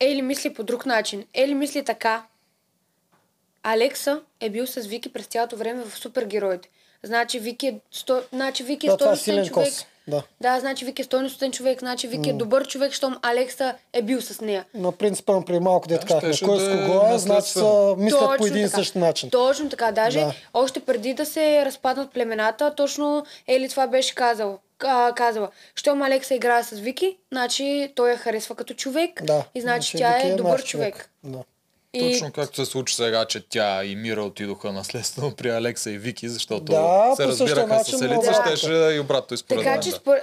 [0.00, 1.24] Ели мисли по друг начин.
[1.34, 2.26] Ели мисли така.
[3.62, 6.68] Алекса е бил с Вики през цялото време в супергероите.
[7.02, 8.22] Значи Вики е, сто...
[8.32, 9.68] значи Вики е Да, е стойностен силен човек.
[9.68, 9.86] кос.
[10.08, 10.22] Да.
[10.40, 14.20] Да, значи Вики е стойностен човек, значи Вики е добър човек, щом Алекса е бил
[14.20, 14.64] с нея.
[14.74, 17.48] На принципа на преди малко дете Да, казахме, кой да с е кого е, значи
[17.48, 18.76] са мислят по Точно един и така.
[18.76, 19.30] същи начин.
[19.30, 19.92] Точно така.
[19.92, 20.32] Даже Да.
[20.54, 24.58] още преди да се разпаднат племената, точно Ели това беше казал.
[24.84, 29.44] А, казала, щом Алекса играе с Вики, значи той я харесва като човек Да.
[29.54, 31.10] и значи тя Вики е добър наш човек.
[31.24, 31.38] Да.
[31.94, 35.98] И Точно както се случи сега, че тя и Мира отидоха наследствено при Алекса и
[35.98, 38.46] Вики, защото Да, се разбираха с Елица, да.
[38.46, 39.82] щеше и обратно и според Така мен.
[39.82, 39.96] че да.
[39.96, 40.16] спор...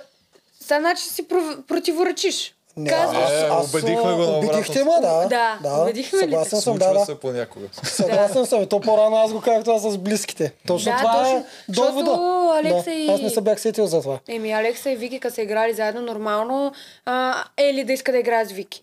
[0.59, 1.27] Сега значи си
[1.67, 2.53] противоречиш.
[2.77, 5.29] Не, Казваш, Е, убедихме го на Убедихте ме, обратното.
[5.29, 5.59] да.
[5.63, 6.21] Да, убедихме ли?
[6.21, 6.99] Съгласен съм, да, да.
[6.99, 7.65] се понякога.
[7.75, 8.63] Съгласен съм.
[8.63, 10.53] И то по-рано аз го казах това с близките.
[10.67, 11.37] Точно Да, това точно.
[11.37, 12.59] е Защото довода.
[12.59, 12.91] Алекса да.
[12.91, 14.19] и- Аз не се бях сетил за това.
[14.27, 16.71] Еми, Алекса и Вики, като са играли заедно нормално,
[17.05, 18.81] а, Ели да иска да играе с Вики.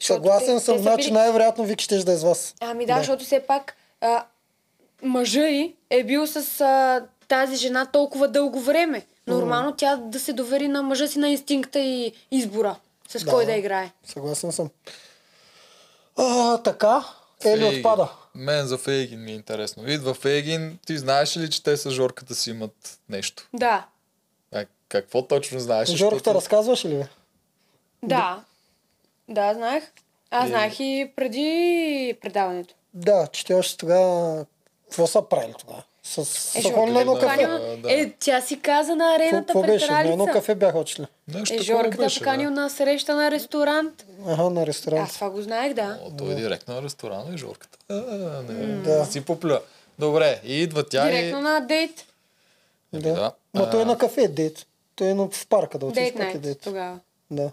[0.00, 2.54] Съгласен те- съм, те значи били- най-вероятно Вики ще да е с вас.
[2.60, 4.24] Ами да, защото все пак а,
[5.02, 9.02] мъжа й е бил с а, тази жена толкова дълго време.
[9.26, 12.74] Нормално тя да се довери на мъжа си на инстинкта и избора
[13.14, 13.30] с Да.
[13.30, 13.92] кой да играе.
[14.04, 14.70] Съгласен съм.
[16.16, 17.04] А, така,
[17.44, 17.78] Ели Фейгин.
[17.78, 18.08] отпада.
[18.34, 19.88] Мен за Фейгин ми е интересно.
[19.88, 23.48] Идва Фейгин, ти знаеш ли, че те с Жорката си имат нещо?
[23.52, 23.86] Да,
[24.52, 25.88] А, какво точно знаеш?
[25.88, 27.06] Жорката Защото- разказваш ли?
[28.02, 28.44] да.
[29.28, 29.84] Да, знаех.
[30.30, 32.74] Аз И- знаех и преди предаването.
[32.94, 34.44] Да, че те още тогава...
[34.84, 35.82] Какво са правили тогава?
[36.04, 37.20] С, с Е, едно да.
[37.20, 37.38] кафе.
[37.38, 37.92] поканил- да.
[37.92, 39.86] Е, тя си каза на арената Какво пред беше?
[39.86, 41.06] На едно кафе бяха отшли.
[41.28, 42.50] Нещо Е, Жорката беше, поканил да.
[42.52, 44.06] на среща на ресторант.
[44.26, 45.02] Ага, на ресторант.
[45.02, 45.98] Аз това го знаех, да.
[46.02, 47.78] О, той е директно на ресторана и Жорката.
[47.88, 47.94] А,
[48.42, 48.98] не, Да.
[48.98, 49.06] да.
[49.06, 49.60] си поплюва.
[49.98, 51.42] Добре, и идва тя Директно и...
[51.42, 52.04] на дейт.
[52.92, 53.12] Еми, Да.
[53.12, 53.32] да.
[53.54, 54.66] Ма той е А, на кафе дейт.
[54.96, 56.60] Той е на, в парка да отидеш Дейт е дейт.
[56.60, 56.98] тогава.
[57.30, 57.50] Да.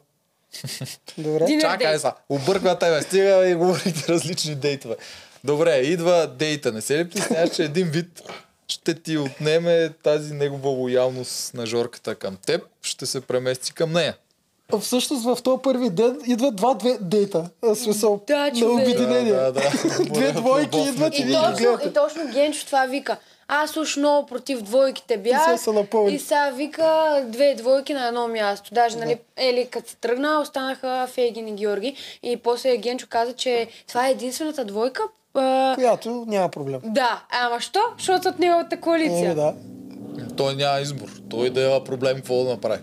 [1.18, 1.46] Добре.
[1.46, 4.96] Динер Чакай са, обърква тебе, стига и говорите различни дейтове.
[5.44, 6.72] Добре, идва дейта.
[6.72, 8.22] Не се ли притесняваш, че един вид
[8.68, 14.16] ще ти отнеме тази негова лоялност на Жорката към теб, ще се премести към нея.
[14.82, 17.50] Всъщност в този първи ден идват два-две дейта.
[17.62, 19.34] В смисъл Да, на обединение.
[19.34, 20.04] Да, да, да.
[20.14, 23.18] Две двойки идват и И точно, и точно Генчо това вика.
[23.48, 25.44] Аз уж много против двойките И бях.
[25.44, 26.16] сега са напълни.
[26.16, 28.70] И сега вика две двойки на едно място.
[28.74, 31.96] Даже, нали, Ели, като се тръгна, останаха Фейгин и Георги.
[32.24, 35.04] И после Генчо каза, че това е единствената двойка,
[35.34, 36.80] А, Която няма проблем.
[36.84, 37.80] да, ама що?
[37.98, 39.32] Защото от неговата коалиция.
[39.32, 39.54] Е, да.
[40.38, 41.08] Той няма избор.
[41.30, 42.82] Той да има проблем, какво да направи.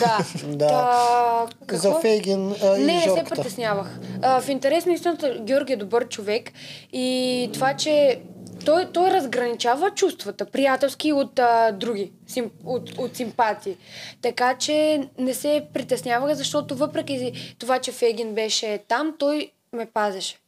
[0.00, 0.18] Да.
[0.46, 0.66] Да.
[0.68, 1.76] Та, какво?
[1.88, 3.34] За Фейгин а, и Не, не се Жорката.
[3.34, 3.98] притеснявах.
[4.22, 6.52] А, в интерес на истината, Георги е добър човек
[6.92, 8.20] и това, че
[8.64, 13.76] той, той разграничава чувствата, приятелски от а, други, сим, от, от симпатии.
[14.22, 20.39] Така че не се притеснявах, защото въпреки това, че Фегин беше там, той ме пазеше.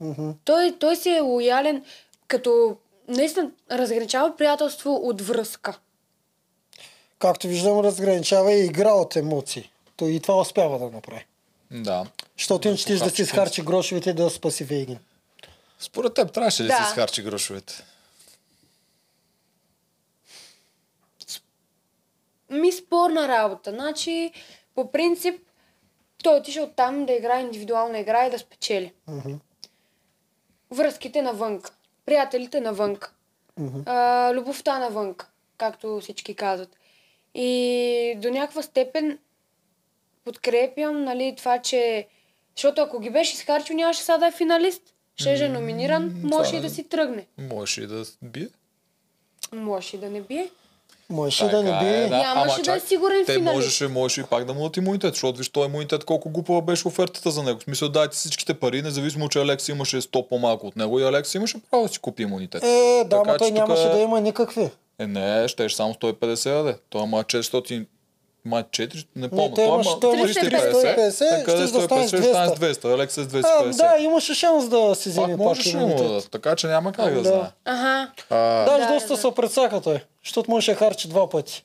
[0.00, 0.30] Мгм.
[0.44, 1.84] Той, той си е лоялен,
[2.28, 2.76] като
[3.08, 5.78] наистина разграничава приятелство от връзка.
[7.18, 9.70] Както виждам, разграничава и игра от емоции.
[9.96, 11.26] Той и това успява да направи.
[11.70, 12.06] Да.
[12.38, 14.98] Защото иначе щеш да си изхарчи грошовете и да спаси Фейгин.
[15.78, 16.84] Според теб трябваше ли да Да.
[16.84, 17.84] си изхарчи грошовете?
[22.50, 23.70] Ми спорна работа.
[23.70, 24.32] Значи,
[24.74, 25.40] по принцип,
[26.22, 28.92] той е отишъл там да играе индивидуална игра и да спечели.
[29.08, 29.32] Мгм.
[30.70, 31.70] Връзките навънка,
[32.06, 33.12] приятелите навънка,
[33.58, 33.80] Мгм.
[33.86, 35.26] а, любовта навънка,
[35.58, 36.76] както всички казват.
[37.34, 39.18] И до някаква степен
[40.24, 42.06] подкрепям нали, това, че...
[42.56, 44.94] Защото ако ги беше изхарчил, нямаше сега да е финалист.
[45.16, 46.62] Ще е номиниран, може и е.
[46.62, 47.26] да си тръгне.
[47.38, 48.48] Можеше и да бие.
[49.52, 50.50] Може и да не бие.
[51.10, 51.90] Можеше да не Така би...
[51.90, 53.54] е, Нямаше Ама да е сигурен те финалист.
[53.54, 56.88] можеше, можеше и пак да му дадат имунитет, защото виж този имунитет колко глупава беше
[56.88, 57.60] офертата за него.
[57.60, 61.34] В смисъл дайте всичките пари, независимо, че Алекс имаше 100 по-малко от него и Алекс
[61.34, 62.62] имаше право да си купи имунитет.
[62.64, 62.66] Е,
[63.04, 64.70] да, Така ама той нямаше тук е- да има никакви.
[64.98, 66.74] Е, не, щеше само 150 да.
[66.90, 67.86] Той има 400,
[68.46, 69.44] май 4, не помня.
[69.46, 72.06] той Той имаше- има той имаше 350, 350, така да е щеше да стане 150,
[72.08, 72.58] ще стане 200.
[72.74, 72.94] 200.
[72.94, 73.76] Алекс е с А, 250.
[73.76, 76.92] да, имаше шанс да си вземе Пак пак можеше да му дадат, така че няма
[76.92, 77.28] как да, Да.
[77.28, 77.50] знае.
[77.64, 79.16] Ага, А, Даже Да, доста да.
[79.16, 81.64] се прецака той, защото можеше да харчи два пъти.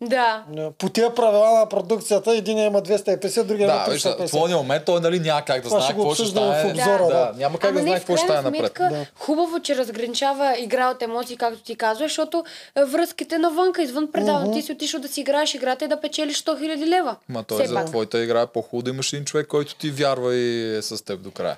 [0.00, 0.44] Да.
[0.78, 4.30] По тия правила на продукцията, един има 250, другия има да, виж, в 350.
[4.30, 6.62] този момент той нали, няма как да знае какво ще стане.
[6.62, 7.08] в обзора, да.
[7.08, 7.32] да.
[7.36, 8.72] Няма как да Ама знае не, в какво ще стане напред.
[8.78, 9.06] Да.
[9.14, 12.44] хубаво, че разграничава игра от емоции, както ти казваш, защото
[12.76, 16.42] е, връзките навънка, извън предаване, ти си отишъл да си играеш играта и да печелиш
[16.42, 17.16] 100 000 лева.
[17.28, 20.76] Ма той за твоята игра е по-хубаво да имаш един човек, който ти вярва и
[20.76, 21.56] е с теб до края.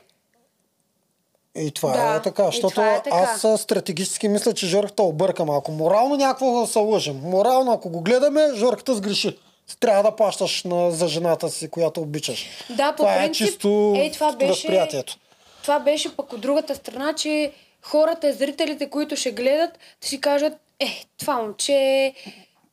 [1.57, 3.17] И това Да, е така, защото е така.
[3.17, 5.73] аз а, стратегически мисля, че Жорката обърка малко.
[5.73, 7.21] Морално някакво да се лъжем.
[7.21, 9.39] Морално, ако го гледаме, Жорката сгреши.
[9.81, 12.47] Трябва да плащаш на, за жената си, която обичаш.
[12.71, 15.17] Да, по това принцип, е чисто ей, това беше, възприятието.
[15.63, 19.71] това беше пък от другата страна, че хората, зрителите, които ще гледат,
[20.03, 20.87] да си кажат, е,
[21.19, 22.13] това момче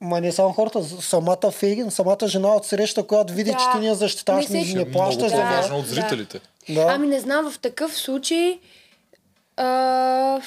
[0.01, 3.57] Ма не само хората, самата Фейгин, самата жена от среща, която види, Да.
[3.57, 5.43] че ти ни я защитаваш, Не не, се- не, е плащаш за Да.
[5.43, 5.49] нея.
[5.51, 5.89] по-важно от Да.
[5.89, 6.39] зрителите.
[6.69, 6.85] Да.
[6.89, 8.59] Ами не знам, в такъв случай,
[9.57, 10.41] а,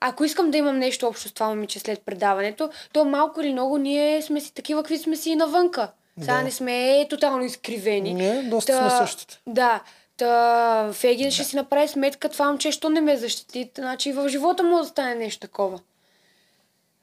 [0.00, 3.78] ако искам да имам нещо общо с това момиче след предаването, то малко или много
[3.78, 5.90] ние сме си такива, какви сме си и навънка.
[6.20, 6.42] Сега Да.
[6.42, 8.14] не сме тотално изкривени.
[8.14, 9.40] Не, доста сме същите.
[9.46, 9.80] Да.
[10.16, 13.70] Та, Фегин ще си направи сметка това момче, що не ме защити.
[13.78, 15.80] Значи в живота му да стане нещо такова.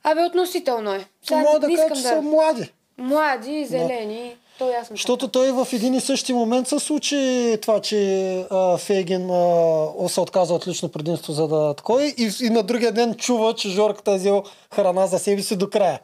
[0.04, 1.06] Абе, относително е.
[1.24, 2.08] Сега Мога да кажа, че да...
[2.10, 2.72] са млади.
[2.98, 4.96] Млади, зелени, то ясно.
[4.96, 10.22] Защото той в един и същи момент се случи това, че а, Фейгин а, се
[10.22, 14.12] отказа от лично предимство за да такова и, и на другия ден чува, че Жорката
[14.12, 14.44] е взел
[14.76, 16.00] храна за себе си до края.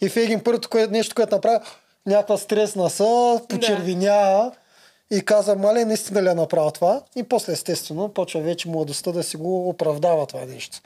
[0.00, 1.58] И Фейгин първото кое, нещо, което направи,
[2.06, 4.52] някаква стресна са, почервиня
[5.10, 7.02] и каза, мале, наистина ли е направил това?
[7.16, 10.80] И после естествено почва вече младостта да си го оправдава това нещо.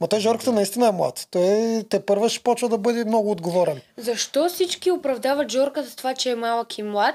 [0.00, 1.28] Ма той Жорката наистина е млад.
[1.30, 3.80] Той те първа ще почва да бъде много отговорен.
[3.96, 7.14] Защо всички оправдават Джорка за това, че е малък и млад,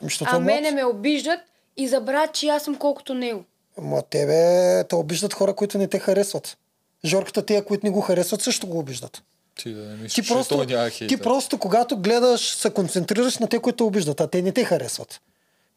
[0.00, 0.46] Ами, Защото а е млад.
[0.46, 1.40] мене ме обиждат
[1.76, 3.44] и забравят, че аз съм колкото него?
[3.78, 6.58] Ма тебе те обиждат хора, които не те харесват.
[7.04, 9.22] Жорката тия, които не го харесват, също го обиждат.
[9.62, 10.66] Ти да не мислиш, Ти просто,
[11.08, 15.20] ти просто, когато гледаш, се концентрираш на те, които обиждат, а те не те харесват.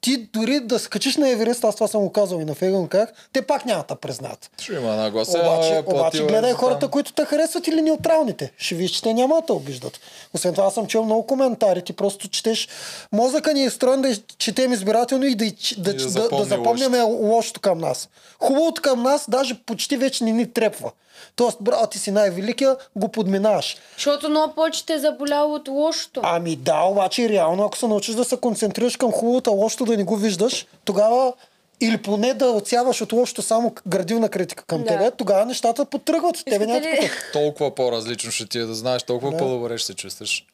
[0.01, 3.13] Ти дори да скачиш на Еверест, аз това съм го казал и на Фейгън как,
[3.33, 4.51] те пак няма да признаят.
[4.61, 5.39] Ще има една гласа.
[5.39, 6.89] Обаче, е, обаче гледай за хората, там.
[6.89, 8.51] които те харесват или неутралните.
[8.57, 9.99] Ще виж, че те няма да те обиждат.
[10.33, 11.81] Освен това, аз съм чел много коментари.
[11.81, 12.67] Ти просто четеш.
[13.11, 15.45] Мозъка ни е строен да четем избирателно и да,
[15.77, 18.09] да, да, да да, да запомняме лошото към нас.
[18.39, 20.91] Хубавото към нас даже почти вече не ни трепва.
[21.35, 23.77] Тоест, браво, ти си най-великия, го подминаваш.
[23.93, 26.21] Защото много повече те е заболяло от лошото.
[26.23, 30.03] Ами да, обаче реално, ако се научиш да се концентрираш към хубавото, лошото да не
[30.03, 31.33] го виждаш, тогава
[31.81, 34.87] или поне да отсяваш от лошото само градивна критика към Да.
[34.87, 36.35] тебе, тогава нещата потръгват.
[36.35, 39.37] Тебе Искате няма ли- да Толкова по-различно ще ти е да знаеш, толкова Да.
[39.37, 40.45] по-добре ще се чувстваш.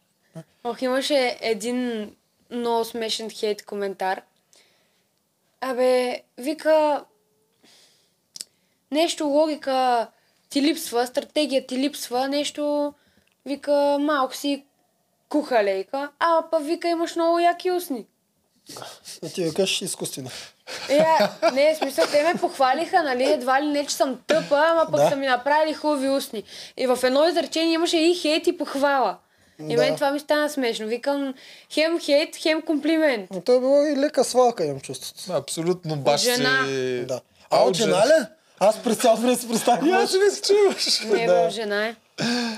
[0.63, 2.09] Ох, имаше един
[2.51, 4.21] много смешен хейт коментар.
[5.61, 7.03] Абе, вика,
[8.91, 10.07] нещо логика
[10.51, 12.93] ти липсва, стратегия ти липсва, нещо,
[13.45, 14.65] вика, малко си
[15.29, 18.05] кухалейка, а па вика имаш много яки устни.
[19.23, 20.29] Да ти викаш изкуствено.
[20.89, 24.63] Е, а, не, в смисъл, те ме похвалиха, нали, едва ли не, че съм тъпа,
[24.67, 25.09] ама пък Да.
[25.09, 26.43] са ми направили хубави устни.
[26.77, 29.17] И в едно изречение имаше и хейт и похвала.
[29.59, 29.81] И Да.
[29.81, 30.87] мен това ми стана смешно.
[30.87, 31.33] Викам,
[31.69, 33.29] хем хейт, хем комплимент.
[33.33, 35.33] Но той е било и лека свалка, имам чувството.
[35.33, 36.65] Абсолютно баш жена.
[36.67, 37.05] си...
[37.07, 37.21] Да.
[37.49, 38.25] А от жена ли?
[38.63, 39.89] Аз през цялото време си представям.
[39.89, 40.99] Я ще не се чуваш.
[41.01, 41.49] Не, Да.
[41.49, 41.95] жена е.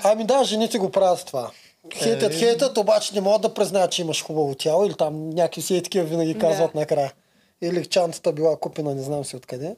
[0.04, 1.52] Ами да, жените го правят това.
[1.94, 2.36] Хейтят, Е.
[2.36, 6.06] хейтят, обаче не могат да признаят, че имаш хубаво тяло или там някакви си такива
[6.06, 6.80] винаги казват Да.
[6.80, 7.14] накрая.
[7.62, 9.76] Или чантата била купена, не знам си откъде.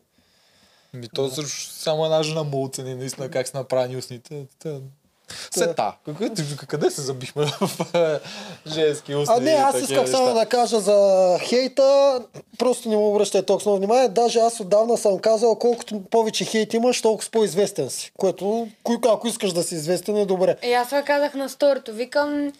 [0.93, 4.45] Ми то също само една жена му оцени наистина как са направени устните.
[5.27, 5.93] Та- Сета.
[6.19, 6.31] Къде,
[6.67, 8.19] къде се забихме в е,
[8.69, 9.35] женски устни?
[9.37, 10.99] А не, аз исках само да кажа за
[11.39, 12.19] хейта,
[12.57, 14.09] просто не му обръщай толкова внимание.
[14.09, 18.11] Даже аз отдавна съм казал, колкото повече хейт имаш, толкова по-известен си.
[18.17, 20.55] Което, кой- ако искаш да си известен, е добре.
[20.63, 21.93] И аз това казах на сторито.
[21.93, 22.51] Викам,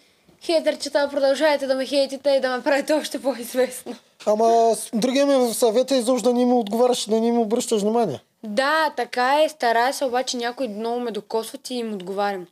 [0.42, 3.94] хейтерчета, продължайте да ме хейтите и да ме правите още по-известно.
[4.26, 8.20] Ама другия ми съвет е изобщо да не ми отговаряш, да не ми обръщаш внимание.
[8.46, 12.46] Да, така е, старая се, обаче някои много ме докосват и им отговарям.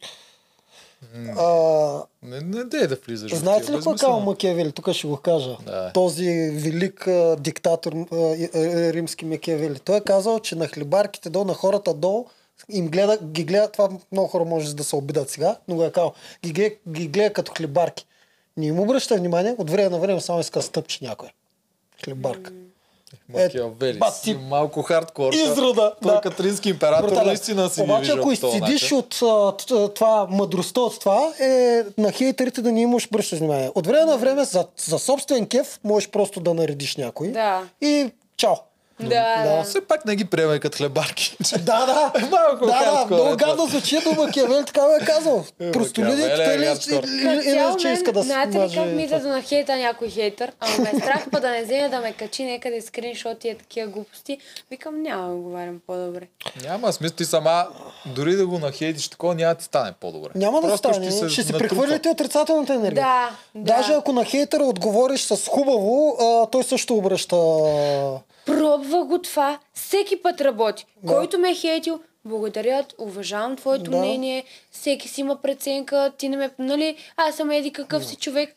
[1.39, 3.35] А, Не, не дей да влизаш.
[3.35, 4.73] Знаете ли какво е казал Макиавели?
[4.73, 5.57] Тук ще го кажа.
[5.67, 5.91] Да.
[5.95, 8.37] Този велик а, диктатор а,
[8.93, 9.79] римски Макиавели.
[9.79, 12.27] Той е казал, че на хлебарките долу, на хората долу,
[12.69, 15.93] им гледа, ги гледа, това много хора може да се обидат сега, но го е
[15.93, 16.13] казал,
[16.45, 18.07] ги гледа, ги гледа като хлебарки.
[18.57, 21.29] Не им обръща внимание, от време на време само иска стъпче някой.
[22.05, 22.53] Хлебарка.
[23.29, 23.97] Макиавели.
[23.99, 25.33] Е, ти- малко хардкор.
[25.33, 26.21] Изрода, Той да.
[26.21, 27.27] като римски император Брутален.
[27.27, 29.23] наистина си Обаче, ако изцедиш от
[29.95, 33.71] това мъдростта от това, е на хейтерите да не имаш бръщаш внимание.
[33.75, 37.29] От време на време за, за собствен кеф можеш просто да наредиш някой.
[37.29, 37.63] Да.
[37.81, 38.55] И чао.
[39.01, 39.57] Да, Да.
[39.57, 39.63] да.
[39.63, 41.37] Все пак не ги приемай като хлебарки.
[41.53, 42.13] Да, да.
[42.31, 45.45] Малко да, да, е много гадно звучи, но Макиавел така ме е казал.
[45.73, 47.05] Просто Макиавели люди, е те ли, хардкор.
[47.05, 50.53] или- или- че иска да се знаете ли как ми да нахейта някой хейтър?
[50.61, 53.87] Ама ме е страх па да не вземе да ме качи някъде скриншоти и такива
[53.87, 54.39] глупости.
[54.71, 56.27] Викам, няма да говорим по-добре.
[56.63, 57.67] Няма смисъл ти сама,
[58.07, 60.31] дори да го нахейтиш такова, няма да ти стане по-добре.
[60.35, 61.11] Няма да Просто стане.
[61.11, 61.59] Ще, си натрупва.
[61.59, 62.95] прехвърляте отрицателната енергия.
[62.95, 63.99] Да, Даже да.
[63.99, 66.19] ако на хейтера отговориш с хубаво,
[66.53, 67.37] той също обръща...
[68.47, 69.59] Пробва го това.
[69.75, 70.87] Всеки път работи.
[71.03, 71.15] Да.
[71.15, 73.97] Който ме е хейтил, благодаря, уважавам твоето Да.
[73.97, 78.57] мнение, всеки си има преценка, ти не ме, нали, аз съм еди какъв си човек.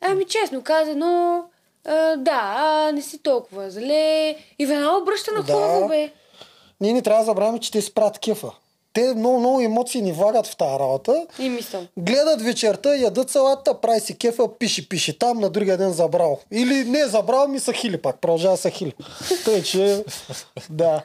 [0.00, 1.44] Ами честно казано,
[1.84, 4.36] а, да, а, не си толкова зле.
[4.58, 5.52] И веднага обръща на Да.
[5.52, 6.10] хубаво, бе.
[6.80, 8.50] Ние не трябва да забравяме, че те спрат кефа.
[8.92, 11.26] Те много, много емоции ни влагат в тази работа.
[11.38, 11.86] И мисъл.
[11.96, 16.38] Гледат вечерта, ядат салата, прави си кефа, пише, пише там, на другия ден забрал.
[16.50, 18.94] Или не е забрал, ми са хили пак, продължава са хили.
[19.44, 20.04] Тъй, че,
[20.70, 21.02] да.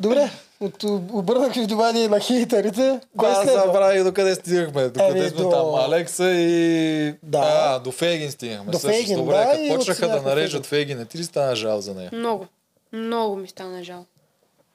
[0.00, 3.00] Добре, от, обърнах ви внимание на хейтерите.
[3.16, 4.82] Кой Да, забравих до къде стигнахме.
[4.82, 5.74] До къде Ами, сме до- там?
[5.74, 7.14] Алекса и...
[7.22, 7.38] Да.
[7.44, 8.72] А, до Фейгин стигнахме.
[8.72, 8.88] До също.
[8.96, 12.10] Фейгин, Добре, да, като почнаха да нарежат Фейгин, не ти ли стана жал за нея?
[12.12, 12.46] Много.
[12.92, 14.04] Много ми стана жал.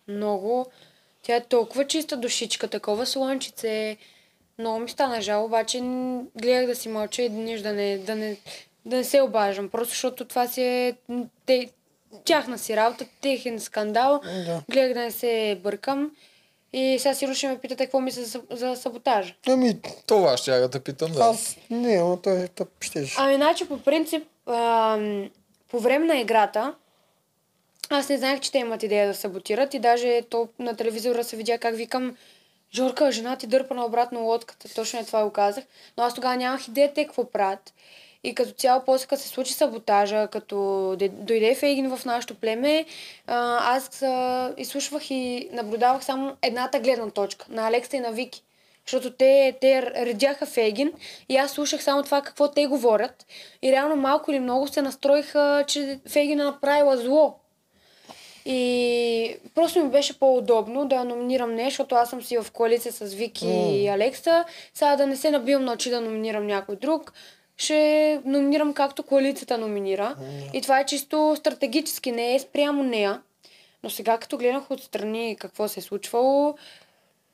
[0.08, 0.66] Много.
[1.26, 3.98] Тя е толкова чиста душичка, такова слънчице.
[4.60, 5.80] Много ми стана жал, обаче
[6.36, 8.38] гледах да си мълча и нищо да не, да не,
[8.86, 9.70] да не се обаждам.
[9.70, 10.96] Просто защото това си е
[11.46, 11.70] те,
[12.26, 14.22] тяхна си работа, техен скандал.
[14.46, 14.62] Да.
[14.72, 16.12] Гледах да не се бъркам.
[16.74, 19.34] И сега сигурно ще ме питате какво мисля за, за саботажа.
[19.48, 21.24] Ами, Това ще я да питам, да.
[21.24, 25.30] аз не, ама той е тъп, ще Ами, значи, по принцип, ам,
[25.72, 26.74] по време на играта,
[27.90, 31.38] аз не знаех, че те имат идея да саботират и даже то на телевизора се
[31.38, 32.18] видя как викам
[32.74, 34.74] Жорка, жена ти дърпа на обратно лодката.
[34.76, 35.64] Точно е това го казах.
[35.98, 37.74] Но аз тогава нямах идея те какво правят.
[38.24, 42.86] И като цяло, после като се случи саботажа, като де- дойде Фейгин в нашото племе,
[43.28, 44.04] аз
[44.58, 48.44] изслушвах и наблюдавах само едната гледна точка на Алекса и на Вики.
[48.86, 50.94] Защото те, те редяха Фейгин
[51.30, 53.26] и аз слушах само това какво те говорят.
[53.62, 57.36] И реално малко или много се настроиха, че Фейгин е направила зло.
[58.46, 63.14] И просто ми беше по-удобно да номинирам не, защото аз съм си в коалиция с
[63.14, 64.46] Вики и Алекса.
[64.74, 67.14] Сега да не се набивам на очи да номинирам някой друг.
[67.58, 70.16] Ще номинирам както коалицията номинира.
[70.54, 73.22] И това е чисто стратегически, не е спрямо нея.
[73.84, 76.56] Но сега като гледах отстрани какво се е случвало,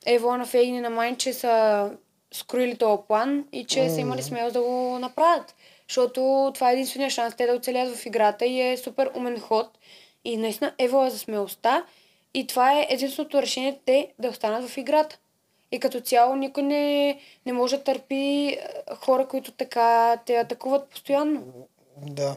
[0.06, 1.90] Ево на Фейгин и на Майн, че са
[2.32, 5.54] скроили този план и че са имали смелост да го направят.
[5.88, 9.78] Защото това е единствения шанс те да оцелят в играта и е супер умен ход.
[10.24, 11.84] И наистина Ево е за смелостта
[12.34, 15.18] и това е единственото решение те да останат в играта.
[15.72, 18.58] И като цяло никой не, не може да търпи
[18.96, 21.42] хора, които така те атакуват постоянно.
[22.06, 22.36] Да.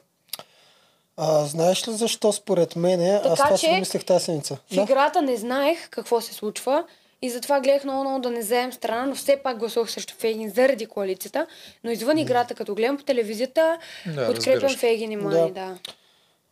[1.17, 4.55] А, знаеш ли защо според мен, аз Така това си мислех тази седмица.
[4.71, 4.81] В Да.
[4.81, 6.83] играта не знаех какво се случва
[7.21, 10.49] И затова гледах много, много да не вземем страна, но все пак гласувах срещу Фейгин
[10.49, 11.47] заради коалицията.
[11.83, 14.77] Но извън играта, като гледам по телевизията, Да, подкрепям разбираш.
[14.77, 15.49] Фейгин и Мани, Да.
[15.49, 15.77] да.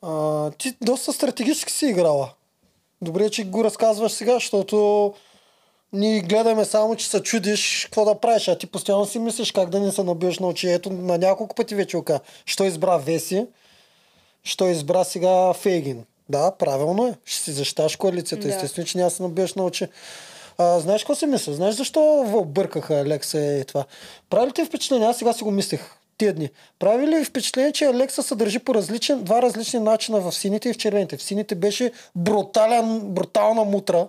[0.04, 2.30] А, ти доста стратегически си играла.
[3.02, 5.14] Добре, че го разказваш сега, защото
[5.94, 9.70] ние гледаме само, че се чудиш какво да правиш, а ти постоянно си мислиш как
[9.70, 10.72] да не се набиеш на очи.
[10.72, 12.20] Ето на няколко пъти вече ока.
[12.46, 13.46] Що избра Веси,
[14.44, 16.06] що избра сега Фейгин.
[16.30, 17.16] Да, правилно е.
[17.26, 18.48] Ще си защиташ коалицията.
[18.48, 18.54] Да.
[18.54, 19.88] Естествено, че няма се набиеш на очи.
[20.58, 21.54] А, знаеш какво си мисля?
[21.54, 23.86] Знаеш защо бъркаха Алекса и това?
[24.30, 25.08] Прави ли ти впечатление?
[25.08, 26.50] Аз сега си го мислех тия дни.
[26.80, 30.74] Прави ли впечатление, че Алекса се държи по различен, два различни начина в сините и
[30.74, 31.18] в червените?
[31.18, 34.08] В сините беше брутален, брутална мутра.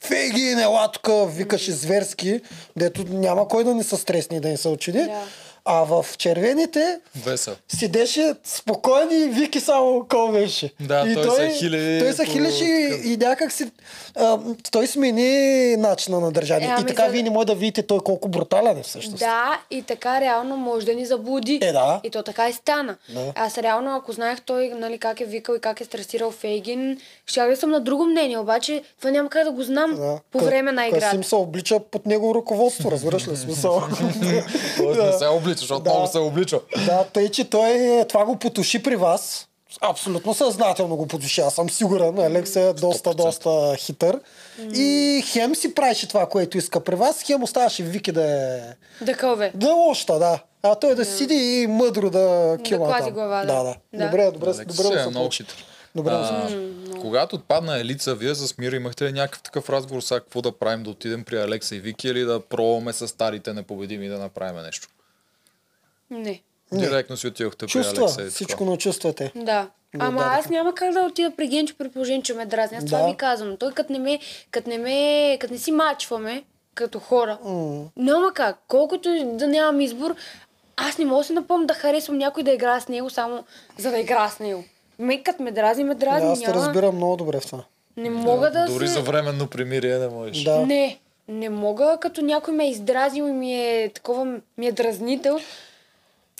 [0.00, 2.40] Фейги, ела тук, викаше зверски,
[2.76, 4.98] дето няма кой да не се стресне и да не се очуди.
[4.98, 5.22] Да.
[5.64, 7.54] А в червените Весел.
[7.68, 10.72] седеше спокоен и вики само кой беше.
[10.80, 13.70] Да, и той се хили Той се по- хилеше и, и някак си...
[14.16, 14.38] А,
[14.72, 15.32] той смени
[15.76, 16.66] начина на държание.
[16.66, 19.18] Е, и ами така за- вие не може да видите той колко брутален е всъщност.
[19.18, 21.58] Да, и така реално може да ни заблуди.
[21.62, 22.00] Е, да.
[22.04, 22.96] И то така и стана.
[23.08, 23.32] Да.
[23.36, 27.50] Аз реално, ако знаех той нали, как е викал и как е стресирал Фейгин, щях
[27.50, 30.18] да съм на друго мнение, обаче това няма как да го знам Да.
[30.32, 31.04] по време на играта.
[31.04, 33.82] Касим се облича под негово ръководство, разбираш ли смисъл?
[34.76, 35.22] Тоест
[35.52, 35.90] облича, защото Да.
[35.90, 36.60] много се облича.
[36.86, 39.48] да, тъй, че той е- това го потуши при вас.
[39.80, 41.40] Абсолютно съзнателно го потуши.
[41.40, 42.18] Аз съм сигурен.
[42.18, 43.16] Алекс е доста, 100%.
[43.16, 44.20] доста хитър.
[44.74, 48.60] И хем си правеше това, което иска при вас, хем оставаше Вики да е...
[49.04, 49.52] Да кълве.
[49.54, 50.38] Да, лошта, да.
[50.62, 53.12] А той да седи и мъдро да кила клази там.
[53.12, 53.54] глава, да.
[53.54, 53.74] да, да.
[53.92, 54.04] Да.
[54.04, 55.64] Добре, добре, Алекс добре, е да се много хитър.
[55.94, 60.20] Добре, да А, когато отпадна Елица, вие с Мира имахте ли някакъв такъв разговор сега
[60.20, 64.08] какво да правим, да отидем при Алекса и Вики или да пробваме с старите непобедими
[64.08, 64.88] да направим нещо?
[66.12, 66.40] Не.
[66.72, 69.32] Директно си отидохте при Чувства, Алекса и всичко на чувствате.
[69.36, 69.62] Да.
[69.94, 70.38] Го Ама отдадоха.
[70.38, 72.76] аз няма как да отида при Генчо при положение, че ме дразни.
[72.76, 73.06] Аз това Да.
[73.06, 73.56] ви казвам.
[73.56, 74.18] Той като не ме,
[74.50, 74.96] като не ме,
[75.40, 76.42] като не си мачваме,
[76.74, 77.84] като хора, М.
[77.96, 78.58] няма как.
[78.68, 80.14] Колкото да нямам избор,
[80.76, 83.44] аз не мога да си напомня да харесвам някой да играе с него, само
[83.78, 84.64] за да игра с него.
[84.98, 86.28] Ме, като ме дразни, ме Да, дразни.
[86.28, 86.54] аз те няма...
[86.56, 87.64] разбирам много добре в това.
[87.96, 88.92] Не мога да, Дори се...
[88.92, 90.42] за временно примирие не можеш.
[90.42, 90.58] Да.
[90.58, 90.98] Не,
[91.28, 94.24] не мога, като някой ме е издразнил и ми е такова,
[94.58, 95.38] ми е дразнител.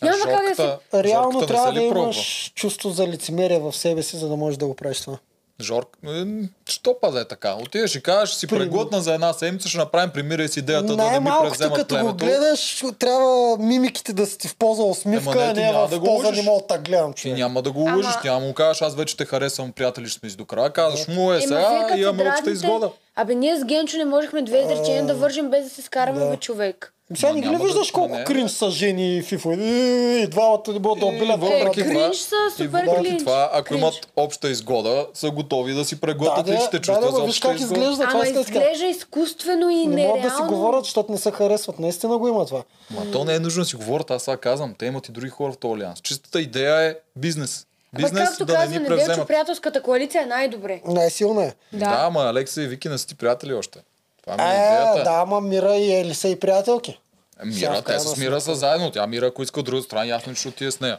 [0.02, 1.02] Няма как да се...
[1.02, 2.00] Реално трябва да пробва?
[2.00, 5.18] имаш чувство за лицемерие в себе си, за да можеш да го правиш това.
[5.60, 6.24] Жорк, е,
[6.66, 7.54] що па да е така?
[7.54, 11.10] Отидеш и кажеш, си При- преглътна за една седмица, ще направим примирие с идеята да
[11.10, 12.16] не ми превземат като го племето.
[12.16, 15.86] гледаш, трябва мимиките да си ти в полза усмивка, Ема не, а ти не няма
[15.86, 17.36] в да го полза не мога да гледам, Ти човек.
[17.36, 20.30] няма да го Ама- лъжиш, няма му кажеш, аз вече те харесвам, приятели ще сме
[20.30, 20.70] си до края.
[20.70, 22.90] Казваш му е сега и имаме обща изгода.
[23.16, 26.30] Абе, ние с Генчо не можехме две изречения да вържим без да се скараме, да.
[26.30, 26.94] бе, човек.
[27.14, 28.24] Сега Ма не да- виждаш колко не.
[28.24, 29.52] кринж са жени и фифо?
[29.52, 33.18] И двамата не могат да обилят въпреки кринж са супер въпреки кринж.
[33.18, 33.80] това, ако Кринж.
[33.80, 37.18] имат обща изгода, са готови да си Да, преглътат да, личните да, чувства да, за
[37.18, 38.04] ма виж обща как изглежда.
[38.04, 40.16] Ама да изглежда изкуствено и Не нереално.
[40.16, 41.78] могат да си говорят, защото не се харесват.
[41.78, 42.62] Наистина го има това.
[42.90, 45.30] Ма то не е нужно да си говорят, аз сега казвам, те имат и други
[45.30, 46.00] хора в този алианс.
[46.00, 47.66] Чистата идея е бизнес.
[47.94, 49.28] Ама Бизнес както да не казва ни Неделчо, превземат.
[49.28, 50.80] приятелската коалиция е най-добре.
[50.86, 51.52] Най-силна е.
[51.72, 51.96] Да, Да.
[51.98, 53.78] ама Алекса и Вики не са ти приятели още.
[54.22, 55.02] Това ми е Е, идеята.
[55.04, 57.00] да, ама Мира и Ели са и приятелки.
[57.42, 58.90] Е, Мира, те с Мира са заедно.
[58.90, 60.98] Тя Мира, ако иска от друга страна, ясно, че ще отиде с нея.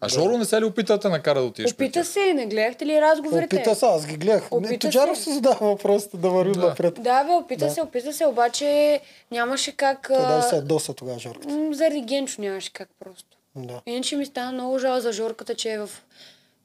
[0.00, 3.00] А Жоро не се ли опита да накара да отидеш Опита се, не гледахте ли
[3.02, 3.56] разговорите?
[3.56, 4.48] Опита се, аз ги гледах.
[4.50, 5.32] Опита Тоджаров се.
[5.32, 6.60] задава въпросите да върви Да.
[6.60, 6.94] напред.
[6.94, 7.70] Да, бе, опита Да.
[7.70, 10.06] се, опита се, обаче нямаше как...
[10.08, 11.48] Той а, даже се доса тогава, Жорка.
[11.48, 13.33] м, Заради Генчо нямаше как просто.
[13.56, 13.80] Да.
[13.86, 15.90] Иначе ми стана много жал за Жорката, че е в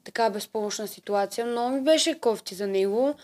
[0.04, 1.46] така безпомощна ситуация.
[1.46, 3.16] Много ми беше кофти за него.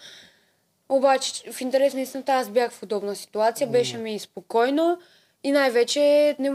[0.89, 4.99] Обаче, в интерес на истината, аз бях в удобна ситуация, беше ми спокойно
[5.43, 6.51] и най-вече не,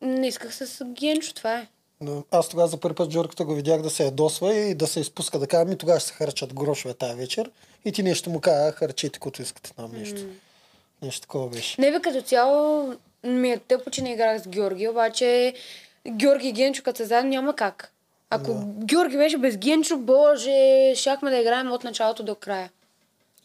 [0.00, 1.66] не исках с Генчо, това е.
[2.00, 5.00] Но аз тогава за първи път Жорката го видях да се ядосва и да се
[5.00, 7.50] изпуска да кажа, ми тогава ще се харчат грошове тази вечер.
[7.84, 10.20] И ти нещо му кажа, харчете, което искате там нещо.
[11.02, 11.80] Нещо такова беше.
[11.80, 12.92] Не бе, като цяло
[13.24, 15.54] ми е тъпо, че не играх с Георги, обаче
[16.08, 17.92] Георги и Генчо, като са заедно, няма как.
[18.30, 20.52] Ако Георги беше без Генчо, боже,
[20.94, 22.70] щяхме да играем от началото до края.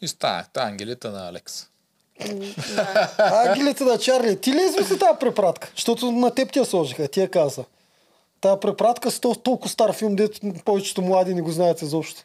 [0.00, 1.66] И стане, та ангелите на Алекс.
[3.18, 5.70] Ангелите на Чарли, ти ли измисли тази препратка?
[5.74, 7.64] Защото на теб ти я сложиха, ти я каза.
[8.40, 12.20] Тая препратка с тол- толкова стар филм, дето повечето млади не го знаят изобщо.
[12.20, 12.24] Е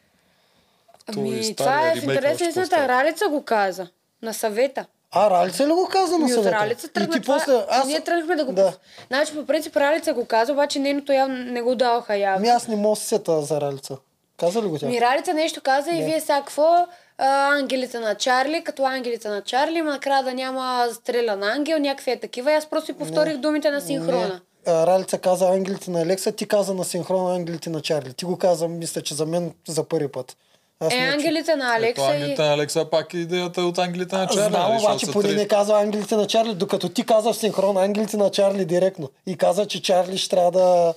[1.08, 2.70] Ами, стария това е в ремейк интерес още на истината.
[2.70, 2.90] по-стар.
[2.90, 3.88] Ралица го каза.
[4.22, 4.86] На съвета.
[5.12, 6.51] А, Ралица ли го каза на Ми съвета?
[6.51, 7.38] Ралица И тръгна ти това.
[7.38, 7.66] после...
[7.70, 7.88] Аз...
[7.88, 8.51] Ние тръгнахме да го...
[8.53, 8.74] Да.
[9.08, 12.38] Значи, по принцип, Ралица го каза, обаче нейното явно не го даваха явно.
[12.38, 13.97] Ами аз не мога сета за Ралица.
[14.38, 14.86] Каза ли го тя?
[14.88, 16.86] Ми Ралица нещо каза и вие сега какво?
[17.18, 22.12] А, ангелите на Чарли, като ангелите на Чарли, ма накрая да няма стрелян ангел, някакви
[22.12, 22.51] е такива.
[22.51, 24.41] И аз просто повторих думите на синхрона.
[24.68, 24.74] Не.
[24.74, 28.14] Ралица каза ангелите на Алекса, ти каза на синхрона ангелите на Чарли.
[28.14, 30.38] Ти го каза, мисля, че за мен за първи път.
[30.80, 32.14] Аз Е, ангелите на Ето Алекса и...
[32.14, 34.50] ангелите на Алекса пак е идеята от ангелите на Чарли.
[34.50, 38.18] Знам, нали, обаче поне не казва ангелите на Чарли, докато ти каза в синхрон ангелите
[38.18, 39.10] на Чарли директно.
[39.26, 40.94] И каза, че Чарли ще трябва да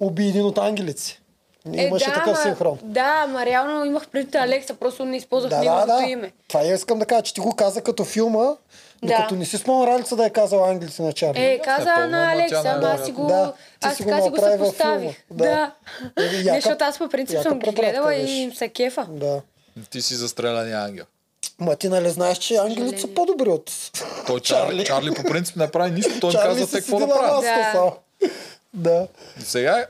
[0.00, 1.20] уби един от ангелите си.
[1.66, 2.78] Имаше е, да, такъв ма- синхрон.
[2.82, 6.10] Да, ма реално имах предвид Алекса, просто не използвах Да, да, неговото да.
[6.10, 6.32] име.
[6.48, 8.46] Това я искам да кажа, че ти го каза като филма,
[9.02, 9.06] Да.
[9.08, 11.40] докато не си спомня Ралица да е казал ангелите на Чарли.
[11.40, 14.02] Е, каза на ама Алекса, тя не ама е аз си го, Да, аз си
[14.02, 15.24] го така си го направи съпоставих.
[15.30, 15.44] Да.
[15.44, 15.72] Да.
[16.16, 19.06] Не, яка- защото аз по принцип съм ги гледала и им се кефа.
[19.10, 19.40] Да.
[19.90, 21.04] Ти си застреляния ангел.
[21.58, 23.72] Ма ти нали знаеш, че ангелите са по-добри от
[24.26, 27.22] Той Чарли, Чарли по принцип не прави нищо, той им казва те какво седи да
[27.22, 27.40] на
[27.72, 27.92] Да.
[28.74, 29.06] Да.
[29.38, 29.86] Сега,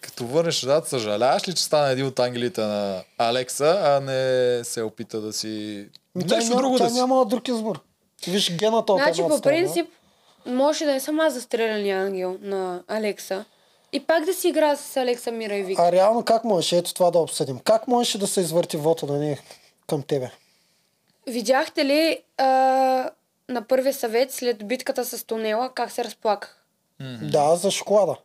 [0.00, 4.82] като върнеш дата, съжаляваш ли, че стана един от ангелите на Алекса, а не се
[4.82, 5.86] опита да си...
[6.14, 6.96] Ми тя Нещо друго тя да си.
[6.96, 7.80] няма друг избор.
[8.28, 9.86] Виж гената от Значи, по принцип,
[10.46, 13.44] може да не съм аз застреляния ангел на Алекса.
[13.92, 15.80] И пак да си игра с Алекса Мира и Вики.
[15.80, 17.58] А реално как можеш, ето това да обсъдим.
[17.58, 19.38] Как можеше да се извърти вота на нея
[19.86, 20.30] към тебе?
[21.26, 22.44] Видяхте ли а,
[23.48, 26.64] на първия съвет след битката с тунела как се разплаках?
[27.22, 28.16] Да, за шоколада.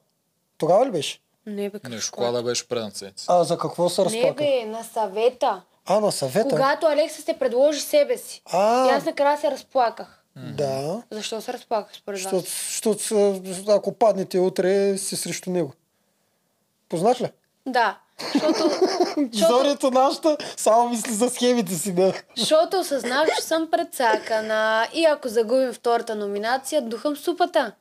[0.57, 1.19] Тогава ли беше?
[1.45, 1.99] Не бе, Не, какво?
[1.99, 3.25] шоколада беше седмица.
[3.27, 4.33] А за какво се Не разплака?
[4.33, 5.61] бе, на съвета.
[5.85, 6.49] А, на съвета?
[6.49, 8.41] Когато Алекса се предложи себе си.
[8.45, 8.87] А.
[8.87, 10.23] И аз накрая се разплаках.
[10.35, 11.01] Да.
[11.11, 12.43] Защо се разплаках според вас?
[12.43, 15.73] Защото, ако паднете утре, си срещу него.
[16.89, 17.31] Познаш ли?
[17.65, 17.97] Да.
[18.33, 18.69] Защото,
[19.33, 22.13] Зорието нашата само мисли за схемите си, да.
[22.37, 27.71] защото осъзнах, че съм предсакана и ако загубим втората номинация, духам супата.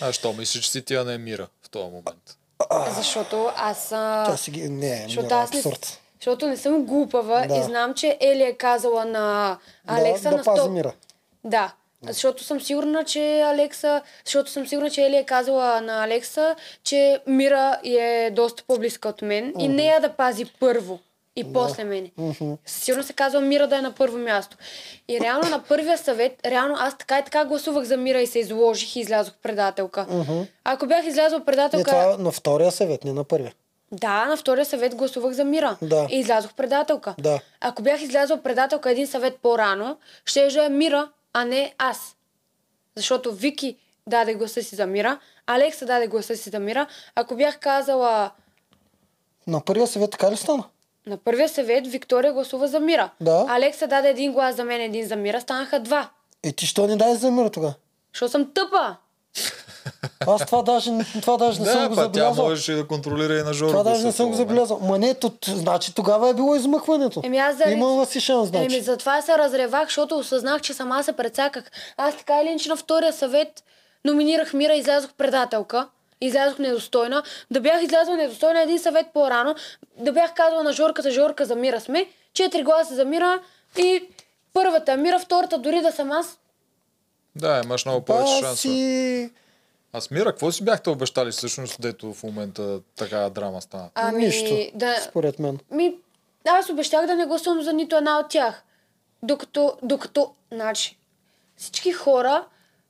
[0.00, 2.38] А що мислиш, че си тя не е мира в този момент?
[2.96, 3.92] Защото аз...
[3.92, 4.24] А...
[4.26, 4.68] Тя си ги...
[4.68, 5.62] Не, Защото не, аз не.
[6.20, 7.56] Защото не съм глупава Да.
[7.56, 10.68] и знам, че Ели е казала на Алекса да, на да пази 100...
[10.68, 10.92] мира.
[11.44, 11.72] Да.
[12.02, 17.20] Защото съм сигурна, че Алекса, защото съм сигурна, че Ели е казала на Алекса, че
[17.26, 20.98] Мира е доста по-близка от мен и нея да пази първо
[21.36, 22.10] и после мене.
[22.66, 24.56] Сигурно се казва Мира да е на първо място.
[25.08, 28.38] И реално на първия съвет, реално аз така и така гласувах за Мира и се
[28.38, 30.06] изложих и излязох предателка.
[30.64, 31.90] Ако бях излязла Не, предателка...
[31.90, 33.52] това е на втория съвет, не на първия.
[33.92, 35.76] Да, на втория съвет гласувах за Мира.
[35.82, 36.06] Да.
[36.10, 37.14] И излязох предателка.
[37.18, 37.40] Да.
[37.60, 42.16] Ако бях излязла предателка един съвет по-рано, ще е Мира, а не аз.
[42.96, 43.76] Защото Вики
[44.06, 46.86] даде гласа си за Мира, Алекса даде гласа си за Мира.
[47.14, 48.30] Ако бях казала
[49.46, 50.64] На първия съвет така ли стана?
[51.06, 53.10] на първия съвет, Виктория гласува за Мира.
[53.20, 53.46] Да.
[53.48, 56.10] Алекса даде един глас за мен, един за Мира, станаха два.
[56.42, 57.74] Е, ти що не дай за мира тогава?
[58.12, 58.96] Защото съм тъпа.
[60.26, 60.90] Аз това даже,
[61.20, 62.44] това даже не съм Да, го па тя забелязал.
[62.44, 63.68] можеше да контролира и на Жоро.
[63.70, 64.78] Това да даже не съм го забелязал.
[64.82, 67.20] Ма не, то, значи тогава е било измъкването.
[67.24, 67.72] Еми аз заради...
[67.74, 68.64] Имала си шанс, значи.
[68.64, 71.64] Еми затова се разревах, защото осъзнах, че сама се прецаках.
[71.96, 73.64] Аз така или иначе на втория съвет
[74.04, 75.88] номинирах Мира и излязох предателка.
[76.20, 77.22] Излязох недостойна.
[77.50, 79.54] Да бях излязла недостойна един съвет по-рано.
[79.98, 82.06] Да бях казала на Жорката, Жорка за Мира сме.
[82.34, 83.40] Четири гласа за Мира
[83.78, 84.02] и
[84.52, 86.38] първата Мира, втората дори да съм аз.
[87.36, 88.56] Да, имаш много повече шансове.
[88.56, 89.30] си...
[89.92, 93.90] Аз Мира, какво си бяхте обещали всъщност, дето в момента такава драма стана?
[93.94, 95.58] Ами, Нищо, да, според мен.
[95.70, 95.96] Ми,
[96.48, 98.62] аз обещах да не гласувам за нито една от тях.
[99.22, 100.98] Докато, докато, значи,
[101.56, 102.44] всички хора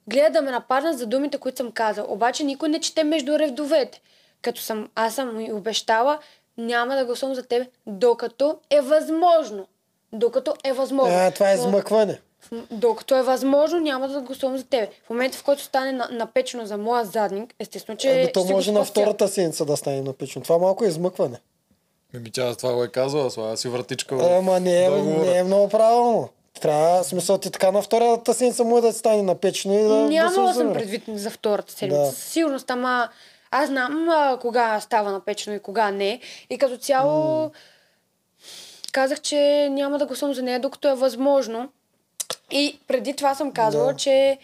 [0.08, 2.06] гледат да ме нападнат за думите, които съм казал.
[2.08, 4.00] Обаче никой не чете между редовете.
[4.42, 6.18] Като съм, аз съм и обещала,
[6.58, 9.66] няма да гласувам за теб, докато е възможно.
[10.12, 11.14] Докато е възможно.
[11.16, 12.20] А, това е Но- измъкване.
[12.70, 14.90] Докато е възможно, няма да гласувам за тебе.
[15.06, 18.72] В момента, в който стане на- напечено за моя задник, естествено, че Ами то може
[18.72, 20.42] на втората седмица да стане напечено.
[20.42, 21.40] Това малко е измъкване.
[22.14, 25.44] Еми тя това го е казала, слага си вратичка в Ама не е, не е
[25.44, 26.28] много правилно.
[26.60, 30.60] Трябва, смисъл ти така на втората седмица може да стане напечено и да гласуваш за
[30.60, 32.00] съм предвид за втората седмица.
[32.00, 32.06] Да.
[32.06, 33.08] Със сигурност, ама
[33.50, 36.20] аз знам а, кога става напечено и кога не.
[36.50, 37.50] И като цяло
[38.92, 41.68] казах, че няма да гласувам за нея, докато е възможно.
[42.50, 43.96] И преди това съм казала, Да.
[43.96, 44.38] че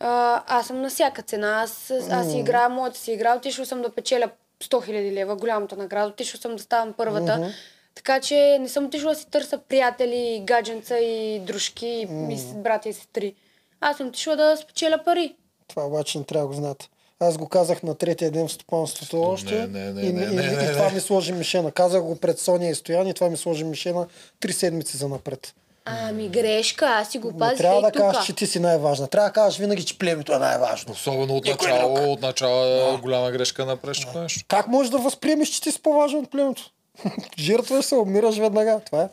[0.00, 1.62] а, аз съм на всяка цена.
[1.62, 3.36] Аз, аз си играя моята си игра.
[3.36, 4.30] Отишла съм да печеля
[4.64, 6.08] 100 000 лева, голямата награда.
[6.08, 7.52] Отишла съм да ставам първата.
[7.94, 12.88] Така че не съм отишла да си търся приятели, гадженца и дружки, и, и братя
[12.88, 13.34] и сестри.
[13.80, 15.34] Аз съм отишла да спечеля пари.
[15.68, 16.88] Това обаче не трябва да го знаете.
[17.20, 19.66] Аз го казах на третия ден в стопанството още.
[19.66, 20.72] не, не, и, не, и, не, и, не, и не.
[20.72, 21.70] това ми сложи мишена.
[21.70, 24.06] Казах го пред Соня и Стоян и това ми сложи мишена
[24.40, 25.54] три седмици за напред.
[26.00, 28.04] Ами грешка, аз си го пазих трябва да тука.
[28.04, 29.08] кажеш, че ти си най-важна.
[29.08, 30.92] Трябва да кажеш винаги, че племето е най-важно.
[30.92, 32.06] Особено от Никой начало, друг.
[32.06, 34.44] от начало е голяма грешка на прещото нещо.
[34.48, 36.70] Как можеш да възприемеш, че ти си по-важен от племето?
[37.38, 38.80] Жертваш се, умираш веднага.
[38.80, 39.08] Това е.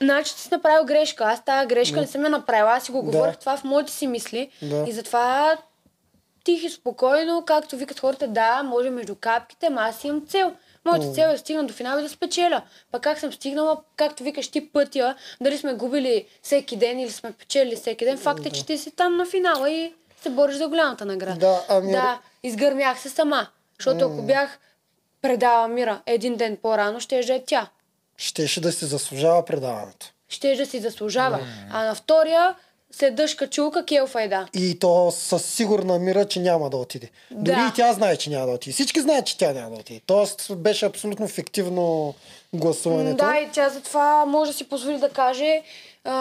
[0.00, 1.24] Значи ти си направил грешка.
[1.24, 2.70] Аз тази грешка не съм я направила.
[2.70, 3.04] Аз си го Да.
[3.04, 4.50] говорих това в моите си мисли.
[4.62, 4.84] Да.
[4.88, 5.56] И затова
[6.44, 10.52] тихи, спокойно, както викат хората, да, може между капките, ама аз имам цел.
[10.84, 12.62] Моята цел е да стигна до финал и да спечеля.
[12.92, 17.32] Пак как съм стигнала, както викаш ти пътя, дали сме губили всеки ден или сме
[17.32, 20.68] печели всеки ден, факт е, че ти си там на финала и се бориш за
[20.68, 21.38] голямата награда.
[21.38, 23.46] Да, ами- да изгърмях се сама.
[23.78, 24.58] Защото ако бях
[25.22, 27.68] предала Мира един ден по-рано, ще е тя.
[28.16, 30.12] Щеше да си заслужава предаването.
[30.28, 31.40] Ще да си заслужава.
[31.72, 32.54] А на втория
[32.90, 34.48] се дъжка чулка Кел Файда.
[34.54, 37.10] И то със сигурна мира, че няма да отиде.
[37.30, 37.70] Дори Да.
[37.72, 38.72] и тя знае, че няма да отиде.
[38.74, 40.00] Всички знаят, че тя няма да отиде.
[40.06, 42.14] Тоест беше абсолютно фиктивно
[42.52, 43.16] гласуването.
[43.24, 45.62] Да, и тя затова може да си позволи да каже
[46.04, 46.14] а,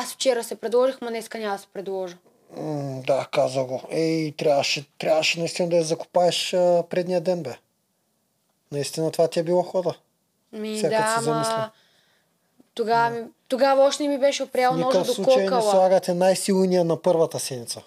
[0.00, 2.16] аз вчера се предложих, ма днеска няма да се предложа.
[2.56, 3.82] М, да, каза го.
[3.90, 7.56] Ей, трябваше, трябваше наистина да я закопаеш а, предния ден, бе.
[8.72, 9.94] Наистина това ти е било хода.
[10.52, 11.52] Ми като да, се замисля.
[11.54, 11.70] ама
[12.74, 13.18] тогава, ми,
[13.48, 15.70] тогава още не ми беше опрял ножа до случай не кокала.
[15.70, 17.80] слагате най-силния на първата седмица.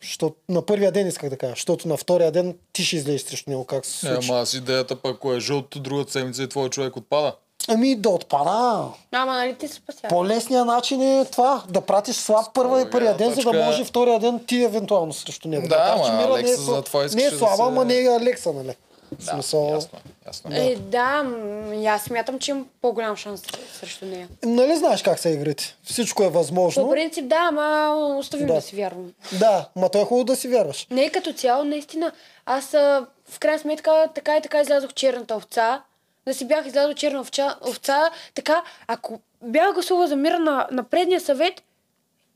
[0.00, 3.50] Що, на първия ден исках да кажа, защото на втория ден ти ще излезеш срещу
[3.50, 3.64] него.
[3.64, 4.30] Как се Е, случи?
[4.30, 7.34] ама аз идеята пък, ако е жълто, другата седмица и твой човек отпада.
[7.68, 8.84] Ами да отпада.
[9.12, 10.00] Ама нали ти се спася?
[10.08, 14.18] По-лесният начин е това, да пратиш слаб първа и първия ден, за да може втория
[14.18, 15.68] ден ти евентуално срещу него.
[15.68, 17.94] Да, че ама Алекса не е, сла- затова не е да слаба, се- ама не
[17.96, 18.74] е Алекса, нали?
[19.12, 20.50] Да, смисъл, ясно, е, ясно.
[20.54, 23.42] Е, да, м, и аз смятам, че имам по-голям шанс
[23.80, 24.28] срещу нея.
[24.42, 25.76] нали знаеш как са игрите?
[25.84, 26.84] Всичко е възможно.
[26.84, 28.54] По принцип, да, ама оставим Да.
[28.54, 29.12] да, си вярвам.
[29.38, 30.86] Да, ма то е хубаво да си вярваш.
[30.90, 32.12] Не като цяло, наистина.
[32.46, 35.82] Аз в крайна сметка така и така излязох черната овца.
[36.26, 40.82] Да си бях излязла черна овча, овца, така, ако бях гласувала за мира на, на
[40.84, 41.62] предния съвет,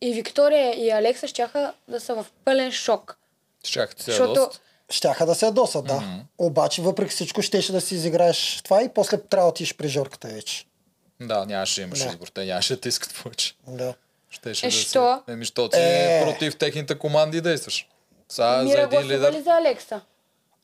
[0.01, 3.17] и Виктория и Алекса щяха да са в пълен шок.
[3.65, 4.51] Щях ти се Защото.
[4.93, 6.03] Щяха да се ядосат, да.
[6.39, 10.29] Обаче, въпреки всичко, щеше да си изиграеш това и после трябва да отидеш при Жорката
[10.29, 10.65] вече.
[11.21, 12.07] Да, нямаше да имаш Да.
[12.07, 12.27] избор.
[12.27, 13.55] Те нямаше да те искат повече.
[13.69, 13.95] Да.
[14.31, 15.23] Щеше Е, да що?
[15.27, 15.33] Се...
[15.33, 16.23] Еми, що ти Е.
[16.25, 17.87] против техните команди действаш.
[18.29, 19.33] Сега за Мира един гласува лидер.
[19.33, 20.01] ли за Алекса?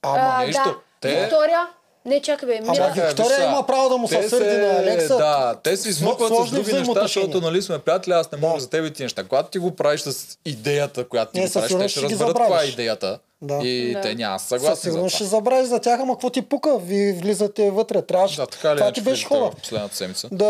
[0.02, 0.62] Ама, нищо.
[0.64, 0.74] Да.
[1.00, 1.66] Те- Виктория?
[2.04, 2.58] Не, чакай бе.
[2.58, 2.92] Ама Мира...
[2.92, 5.16] ви- Виктория има право да му се сърди на Алекса.
[5.16, 8.60] Да, те се измъкват с други неща, защото нали сме приятели, аз не мога Да.
[8.60, 9.24] за тебе ти неща.
[9.24, 12.62] Когато ти го правиш с идеята, която ти Не, го правиш, те ще разберат каква
[12.62, 13.18] е идеята.
[13.42, 13.54] Да.
[13.56, 14.00] И Да.
[14.00, 16.78] те няма Със съгласни за сигурност ще забравиш за тях, ама какво ти пука?
[16.78, 18.02] Ви влизате вътре.
[18.02, 18.36] Трябваше.
[18.36, 20.28] Да, така ли това иначе ти беше в последната седмица.
[20.32, 20.46] Да,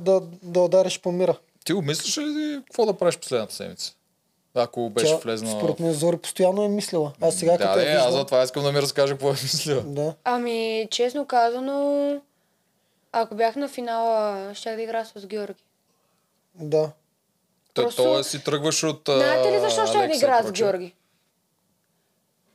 [0.00, 1.36] да, да удариш по мира.
[1.64, 3.92] Ти обмисляш ли какво да правиш последната седмица?
[4.54, 5.60] Ако беше Тя, влезнала...
[5.60, 7.12] според мен, Зори постоянно е мислила.
[7.20, 8.20] Аз сега Да, като да, я аз виждам...
[8.20, 9.82] за това искам да ми разкаже какво е мислила.
[9.82, 10.14] Да.
[10.24, 12.20] Ами, честно казано,
[13.12, 15.62] ако бях на финала, щях да играя с Георги.
[16.54, 16.90] Да.
[17.74, 20.52] Просто- той си тръгваш от Знаете ли защо ще да Алекса и играя с?
[20.52, 20.94] Георги?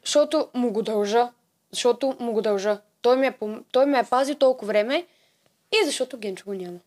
[0.08, 1.30] Защото му го дължа.
[1.72, 2.78] Защото му го дължа.
[3.02, 5.06] Той ме, е, пом- той ме е пазил толкова време
[5.74, 6.78] и защото Генчо го няма.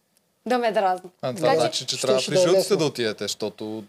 [0.47, 1.11] Да ме дразни.
[1.23, 2.77] А, това Така че- значи, че Щеше трябва при е лесно.
[2.77, 3.85] да отидете, защото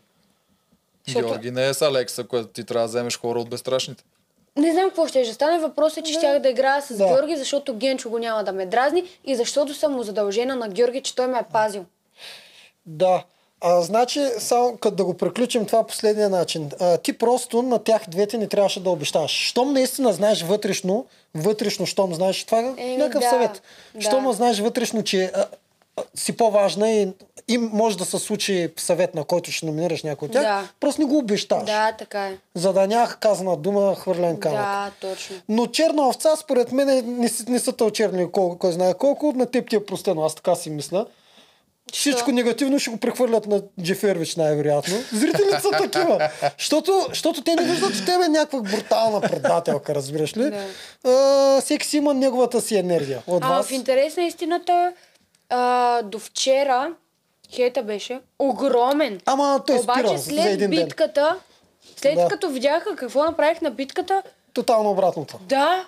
[1.09, 4.03] Георги не е с Алекса, което ти трябва да вземеш хора от безстрашните.
[4.55, 5.59] Не знам какво ще стане.
[5.59, 7.07] Въпросът е, че щях да играя с Да.
[7.07, 11.01] Георги, защото Генчо го няма да ме дразни и защото съм му задължена на Георги,
[11.01, 11.85] че той ме е пазил.
[12.85, 13.23] Да.
[13.61, 16.69] А, значи, само като да го приключим това последния начин.
[16.79, 19.31] А, ти просто на тях двете не трябваше да обещаваш.
[19.31, 21.05] Щом наистина знаеш вътрешно,
[21.35, 23.61] вътрешно, щом знаеш, това е Еми, някакъв да, съвет.
[23.95, 24.01] да.
[24.01, 25.45] Щом знаеш вътрешно, че а,
[25.97, 27.07] а, си по-важна и,
[27.47, 30.67] и може да се случи съвет, на който ще номинираш някой от тях, Да.
[30.79, 31.65] просто не го обещаваш.
[31.65, 32.37] Да, така е.
[32.55, 34.59] За да няма казана дума, хвърлен камък.
[34.59, 35.35] Да, точно.
[35.49, 39.33] Но черна овца, според мен, е- не, си- не са тълчерни кой, кой знае колко.
[39.35, 41.05] На теб ти е простено, аз така си мисля.
[41.93, 44.95] Всичко негативно ще го прехвърлят на Джефервич, най-вероятно.
[45.13, 46.29] Зрителите са такива.
[46.57, 50.43] Защото, защото те не виждат в тебе някаква брутална предателка, разбираш ли?
[50.43, 50.65] Да.
[51.05, 53.23] А, всеки си има неговата си енергия.
[53.27, 53.67] От А вас.
[53.67, 54.93] в интерес на истината,
[55.49, 56.91] а, до вчера
[57.51, 59.19] хейта беше огромен.
[59.25, 60.83] Ама той спира Обаче за след един ден.
[60.83, 61.35] битката,
[61.95, 62.27] след Да.
[62.27, 64.23] като видяха какво направих на битката,
[64.53, 65.39] Тотално обратното.
[65.41, 65.85] да,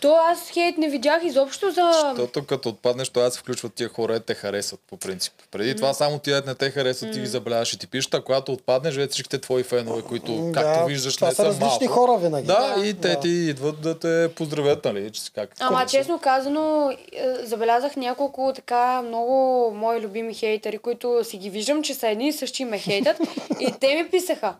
[0.00, 1.90] то аз хейт не видях изобщо за...
[1.94, 5.32] Защото като отпаднеш, това се включват тия хора, и те харесват по принцип.
[5.50, 8.52] Преди това само тия не те харесват, ти ги забеляваш и ти пишеш, а когато
[8.52, 11.68] отпаднеш, вече всичките твои фенове, които, М, както да, виждаш, това не са са различни
[11.80, 11.92] малко.
[11.94, 12.46] хора винаги.
[12.46, 12.86] Да, Да.
[12.86, 13.20] и те Да.
[13.20, 15.50] ти идват да те поздравят, нали, че си как.
[15.60, 16.96] Ама честно казано, е,
[17.42, 18.70] забелязах няколко така
[19.02, 19.34] много
[19.72, 23.16] мои любими хейтери, които си ги виждам, че са едни и същи и ме хейтат.
[23.60, 24.54] и те ми писаха.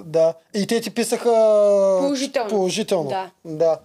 [0.00, 0.34] Да.
[0.54, 1.30] И те ти писаха
[2.00, 2.48] Положително.
[2.50, 3.08] положително.
[3.08, 3.30] Да.
[3.46, 3.78] да.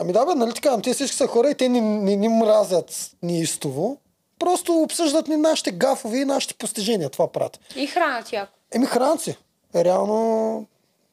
[0.00, 2.28] Ами да, бе, нали така, ами те всички са хора и те не, не, не
[2.28, 3.98] мразят неистово.
[4.38, 7.10] Просто обсъждат ни нашите гафове и нашите постижения.
[7.10, 7.60] Това правят.
[7.76, 8.52] И хранят яко.
[8.72, 9.36] Еми хранци.
[9.74, 10.66] Реално...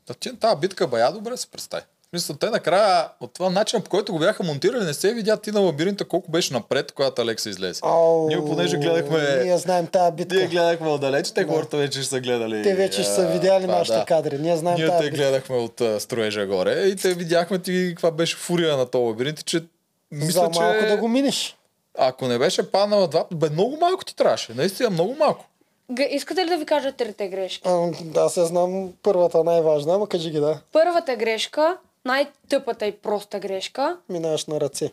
[0.06, 1.84] Та ти тази битка бая добре се представи.
[2.10, 5.52] Смисъл, те накрая от това начин, по който го бяха монтирали, не се видя ти
[5.52, 7.80] на лабиринта колко беше напред, когато Алекса излезе.
[7.84, 10.36] Ау, Ние понеже гледахме- Ние знаем тази битка.
[10.36, 12.64] Ние гледахме отдалеч, те хората вече ще са гледали.
[12.64, 14.06] Те вече ще са а, видяли това, нашите да.
[14.06, 14.40] кадри.
[14.40, 15.18] Ние знаем Ние тази те битка.
[15.18, 19.46] гледахме от а, строежа горе и те видяхме ти каква беше фурия на този лабиринт,
[19.46, 19.64] че
[20.12, 21.58] мисля, За малко че да го минеш.
[21.98, 24.54] ако не беше паднала два, бе много малко ти трябваше.
[24.54, 25.46] Наистина много малко.
[25.90, 27.62] Г- Искате ли да ви кажа трите грешки?
[27.66, 30.60] А, да, се знам първата най-важна, ама кажи ги да.
[30.74, 31.78] Първата грешка,
[32.08, 34.92] най-тъпата и проста грешка, Минаваш на ръце.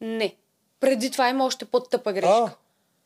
[0.00, 0.34] не.
[0.80, 2.28] Преди това има още по-тъпа грешка.
[2.30, 2.50] А,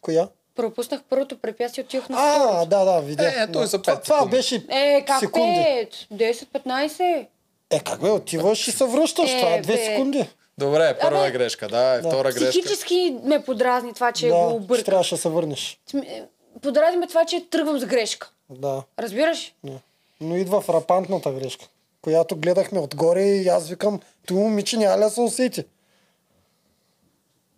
[0.01, 0.29] коя?
[0.55, 2.69] Пропуснах първото препятствие, отивах на А, второто.
[2.69, 3.37] да, да, видях.
[3.39, 3.67] Е, той да.
[3.67, 4.31] за това, пет това секунди.
[4.31, 5.59] беше Е, как секунди.
[5.59, 5.89] е?
[6.13, 7.27] 10-15?
[7.71, 9.31] Е, как бе, отиваш и се връщаш.
[9.31, 9.85] Е, това е две бе.
[9.85, 10.29] секунди.
[10.59, 12.51] Добре, първа Абе, грешка, да, и втора грешка.
[12.51, 14.85] Психически ме подразни това, че го Да, ще объркам.
[14.85, 15.79] трябваше да се върнеш.
[15.97, 16.23] Е,
[16.63, 18.31] Подразни ме това, че тръгвам с грешка.
[18.51, 18.83] Да.
[18.99, 19.55] Разбираш?
[19.65, 19.79] Не.
[20.21, 21.65] Но идва фрапантната грешка,
[22.03, 25.65] която гледахме отгоре и аз викам, то момиче няма ли се усети.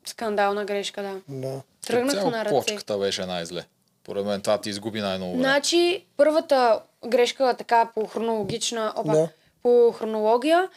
[0.06, 1.20] Скандална грешка, да.
[1.28, 1.60] Да.
[1.86, 2.50] Тръгнах Цяло на ръце.
[2.50, 3.64] плочката беше най-зле.
[4.04, 5.42] Поред мен това ти изгуби най-много време.
[5.44, 9.28] Значи, първата грешка, така по хронологична, опа, Да.
[9.62, 10.68] по хронология,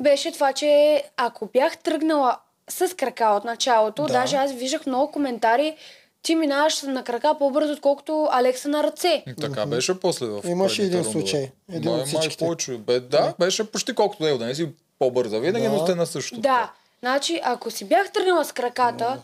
[0.00, 2.38] беше това, че ако бях тръгнала
[2.68, 4.12] с крака от началото, Да.
[4.12, 5.76] даже аз виждах много коментари,
[6.22, 9.24] ти минаваш на крака по-бързо, отколкото Алекса на ръце.
[9.26, 11.12] И Така беше после в Имаше един рундове.
[11.12, 11.50] случай.
[11.68, 12.72] Един Май- от май повече.
[12.72, 14.68] Бе, да, беше почти колкото него, да не си
[14.98, 15.38] по-бърза.
[15.38, 15.72] Винаги, Да.
[15.72, 16.40] но сте на същото.
[16.40, 19.18] Да, значи, ако си бях тръгнала с краката,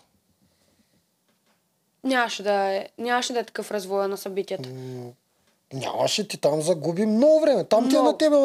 [2.05, 4.69] нямаше да е, нямаше да е такъв развой на събитията.
[5.73, 7.65] Нямаше ти там загуби много време.
[7.65, 8.07] Там ти е Много.
[8.07, 8.41] на тебе е,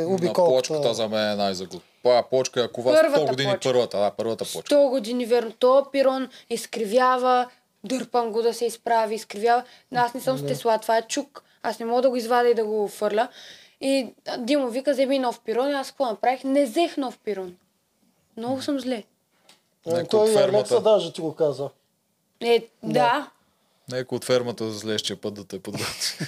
[0.00, 0.56] На обиколката.
[0.56, 1.82] почката за мен е най-загуб.
[2.02, 3.68] Това почка, ако вас Първата 100 години почка.
[3.68, 4.74] първата, да, първата почка.
[4.74, 5.52] 100 години верно.
[5.52, 7.48] То пирон изкривява,
[7.88, 9.62] дърпам го да се изправи, изкривява.
[9.94, 11.42] Аз не съм с Тесла, това е чук.
[11.62, 13.28] Аз не мога да го извадя и да го фърля.
[13.80, 14.06] И
[14.38, 15.70] Димо вика, вземи нов пирон.
[15.70, 16.44] И аз какво направих?
[16.44, 17.56] Не взех нов пирон.
[18.36, 19.04] Много съм зле.
[19.86, 20.56] Е, той и фермата.
[20.56, 21.68] Алекса даже ти го каза.
[22.40, 23.30] Е, да.
[23.88, 26.26] Нека от фермата за следващия път да те подготви.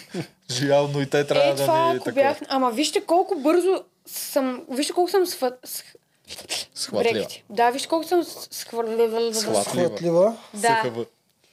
[0.63, 2.39] Явно и те трябва Е, да това ни ако бях...
[2.49, 4.65] Ама вижте колко бързо съм...
[4.71, 5.43] Вижте колко съм сх...
[6.75, 7.13] Схватлива.
[7.15, 7.45] Брекети.
[7.51, 9.33] Да, вижте колко съм схвърлила.
[9.35, 10.37] Схват- Схватлива.
[10.55, 10.83] Да.
[10.85, 11.05] СХВ.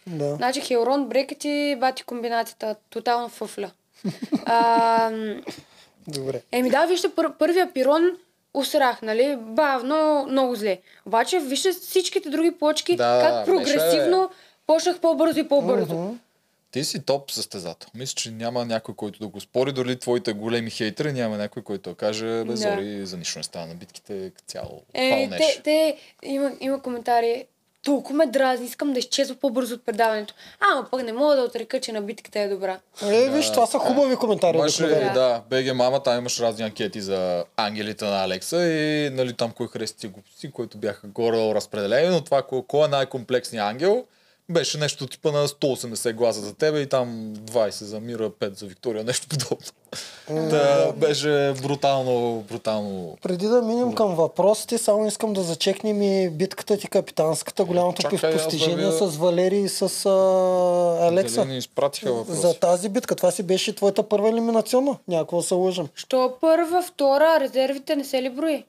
[0.08, 0.36] Да.
[0.36, 2.76] Значи хелрон, брекети, бати комбинацията.
[2.90, 3.72] Тотално фъфля.
[4.46, 5.12] а,
[6.08, 6.42] Добре.
[6.52, 8.12] еми да, вижте, пър, първия пирон
[8.54, 9.38] усрах, нали?
[9.40, 10.80] Бавно, много зле.
[11.06, 14.30] Обаче, вижте всичките други плочки, Да, как беше- прогресивно
[14.68, 16.16] почнах по-бързо и по-бързо.
[16.72, 17.90] Ти си топ състезател.
[17.96, 19.72] Мисля, че няма някой, който да го спори.
[19.72, 22.58] Дори твоите големи хейтери няма някой, който да каже, бе, Да.
[22.58, 24.82] Зори, за нищо не става на битките цяло.
[24.94, 27.46] Е, те, те има, има коментари.
[27.86, 30.34] Толкова ме дразни, искам да изчезва по-бързо от предаването.
[30.60, 32.80] Ама пък не мога да отрека, че на битката е добра.
[33.04, 34.58] Е, виж, това са хубави коментари.
[34.58, 35.14] Имаше, обикновено.
[35.14, 39.68] да, БГ мама, там имаш разни анкети за ангелите на Алекса и нали, там кой
[39.68, 44.06] хареса ти глупости, които бяха горе разпределени, но това кой, кой е най-комплексният ангел
[44.50, 48.66] беше нещо типа на 180 гласа за тебе и там 20 за Мира, 5 за
[48.66, 49.68] Виктория, нещо подобно.
[50.50, 53.18] да, беше брутално, брутално.
[53.22, 58.34] Преди да минем към въпросите, само искам да зачекнем и битката ти капитанската, голямото Чакай,
[58.34, 60.10] постижение вървя- с Валери и с а,
[61.02, 61.36] Алекса.
[61.36, 62.38] Дали ни изпратиха въпрос.
[62.38, 63.16] За тази битка.
[63.16, 64.98] Това си беше твоята първа елиминационна.
[65.08, 65.88] Някакво се лъжам.
[65.96, 68.66] Що първа, втора, резервите не се ли брои?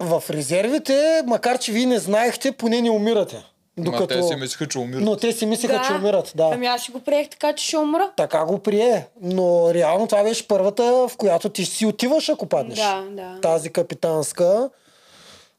[0.00, 3.44] В резервите, макар че вие не знаехте, поне не умирате.
[3.76, 5.02] Ма те си мислиха, че умират.
[5.02, 6.32] Но те си мислеха, че умират.
[6.36, 6.50] Да.
[6.52, 8.12] Ами аз си го приех така, че ще умра.
[8.16, 9.06] Така го прие.
[9.20, 12.78] Но реално това беше първата, в която ти си отиваш, ако паднеш.
[12.78, 13.40] Да, да.
[13.40, 14.70] Тази капитанска.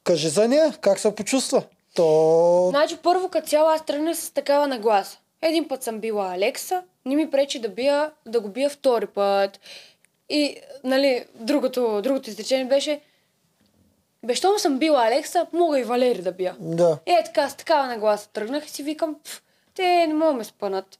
[0.04, 1.64] Кажи за нея, как се почувства?
[1.96, 2.68] То...
[2.70, 5.18] Значи първо като цяло аз тръгнах с такава нагласа.
[5.42, 9.60] Един път съм била Алекса, не ми пречи да, бия, да го бия втори път.
[10.30, 13.00] И, нали, другото, другото изречение беше,
[14.24, 16.56] бе, щом съм била Алекса, мога и Валери да бия.
[16.60, 16.98] Да.
[17.06, 19.42] Е, така, с такава нагласа тръгнах и си викам, «Пф,
[19.76, 21.00] те не могат ме спънат.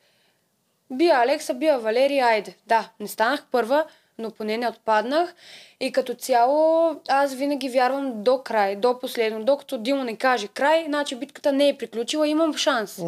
[0.92, 2.56] Бия Алекса, бия Валерия, айде.
[2.68, 3.86] Да, не станах първа,
[4.18, 5.36] но поне не отпаднах.
[5.80, 9.44] И като цяло, аз винаги вярвам до край, до последно.
[9.44, 13.02] Докато Димо не каже край, значи битката не е приключила, имам шанс.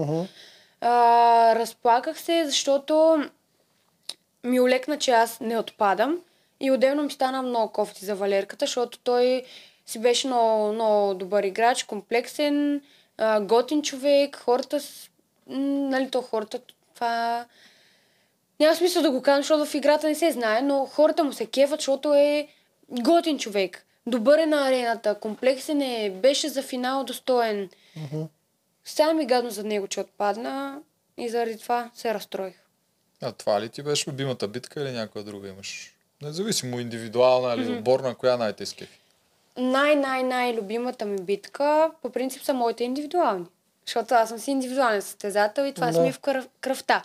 [0.82, 3.24] А, разплаках се, защото
[4.44, 6.20] ми олекна, че аз не отпадам.
[6.60, 9.44] И отделно ми стана много кофти за Валерката, защото той
[9.86, 12.82] си беше много, много добър играч, комплексен,
[13.18, 15.10] а, готин човек, хората, с...
[15.48, 16.60] нали то хората,
[16.96, 17.46] това...
[18.60, 21.46] Няма смисъл да го кажа, защото в играта не се знае, но хората му се
[21.46, 22.48] кефат, защото е
[22.90, 23.86] готин човек.
[24.08, 27.70] Добър е на арената, комплексен е, беше за финал достоен.
[28.86, 30.80] Сега ми гадно за него, че отпадна
[31.18, 32.56] и заради това се разстроих.
[33.22, 35.96] А това ли ти беше любимата битка или някоя друга имаш?
[36.22, 39.00] Независимо индивидуална или отборна, коя най-те изкефи?
[39.58, 43.46] Най-най-най любимата ми битка, по принцип са моите индивидуални.
[43.86, 45.94] Защото аз съм си индивидуален състезател и това Да.
[45.94, 46.02] да.
[46.02, 47.04] ми е в кръв, кръвта.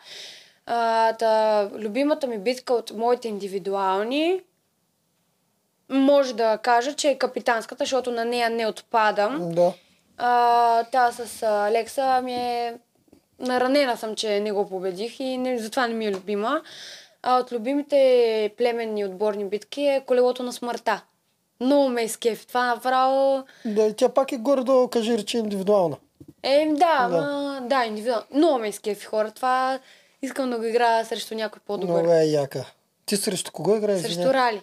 [0.66, 4.40] А, та, любимата ми битка от моите индивидуални
[5.90, 9.52] може да кажа, че е капитанската, защото на нея не отпадам.
[9.54, 9.72] Да.
[10.18, 12.78] А, та с Алекса ми е...
[13.38, 16.62] Наранена съм, че не го победих и не, затова не ми е любима.
[17.22, 21.02] А от любимите племенни отборни битки е колелото на смъртта.
[21.60, 22.46] Много ме изкефи.
[22.46, 23.44] Това направо...
[23.64, 23.92] да.
[23.92, 25.96] Тя пак е горе-долу, кажи речи, индивидуална.
[26.42, 27.08] Е, да, Да.
[27.10, 28.24] да, да индивидуално.
[28.32, 29.30] Много ме изкефи хора.
[29.30, 29.78] Това
[30.22, 31.94] искам да го играя срещу някой по-добър.
[31.94, 32.64] Много е яка.
[33.06, 33.98] Ти срещу кого играеш?
[33.98, 34.34] Срещу извиня?
[34.34, 34.62] Рали.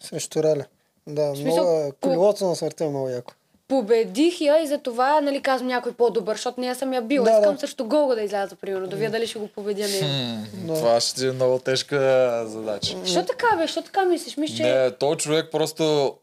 [0.00, 0.64] Срещу Раля.
[1.06, 1.92] Да, смисъл, много е.
[1.92, 3.32] по- Колелото на смъртта е много яко.
[3.68, 7.24] Победих я и за това, нали, казвам някой по-добър, защото нея съм я била.
[7.24, 7.60] Да, Искам да.
[7.60, 10.04] срещу Голга да изляза, примерно, да видя дали ще го победя нея.
[10.56, 11.98] М, Това ще е много тежка
[12.46, 12.96] задача.
[13.04, 13.66] Що така, бе?
[13.66, 14.36] Що така мислиш?
[14.36, 14.62] Мисля, че...
[14.64, 16.14] Не, той човек просто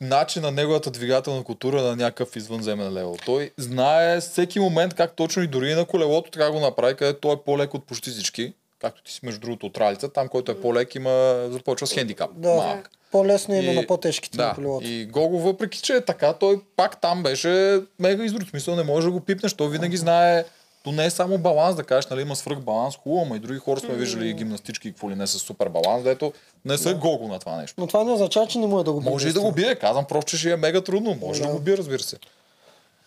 [0.00, 3.16] начин на неговата двигателна култура на някакъв извънземен левел.
[3.26, 7.32] Той знае всеки момент как точно и дори на колелото така го направи, където той
[7.32, 8.52] е по-лек от почти всички.
[8.80, 12.30] Както ти си между другото от ралица, там който е по-лек има, започва с хендикап.
[12.34, 12.48] Да.
[12.54, 12.90] Малък.
[13.12, 14.86] По-лесно е И- на по-тежките Да, колелото.
[14.86, 18.24] и Гого, въпреки че е така, той пак там беше мега.
[18.44, 20.44] В Смисъл не може да го пипнеш, той винаги знае.
[20.86, 23.58] То не е само баланс, да кажеш, нали, има свръх баланс, хубаво, ама и други
[23.58, 26.32] хора сме виждали гимнастички, какво ли не с супер баланс, дето
[26.64, 27.74] не са Гого на това нещо.
[27.78, 30.04] Но това не означава, че не може да го Може и да го бие, казвам
[30.04, 31.18] просто, че ще е мега трудно.
[31.20, 31.52] Може да, Да.
[31.54, 32.16] го бие, разбира се.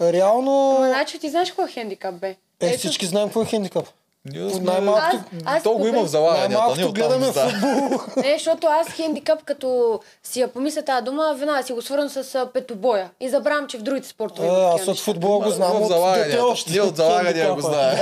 [0.02, 0.76] Реално...
[0.78, 2.36] Ама, значи ти знаеш какво е хендикап, бе?
[2.60, 3.86] Е, всички знаем какво е хендикап.
[4.32, 4.64] Ние сме...
[4.64, 6.50] най-малкото- Аз- То го има в залаганията.
[6.50, 7.50] Най-малкото гледаме знаем.
[7.52, 8.00] футбол.
[8.18, 12.36] Не, защото аз хендикап, като си я помисля тази дума, веднага си го свързвам с
[12.36, 13.10] а, петобоя.
[13.20, 15.04] И забравям, че в другите спортове има аз от неща.
[15.04, 16.44] футбола го знам от дете залаганията.
[16.44, 16.72] още.
[16.72, 17.98] Ние от залагания го знаем.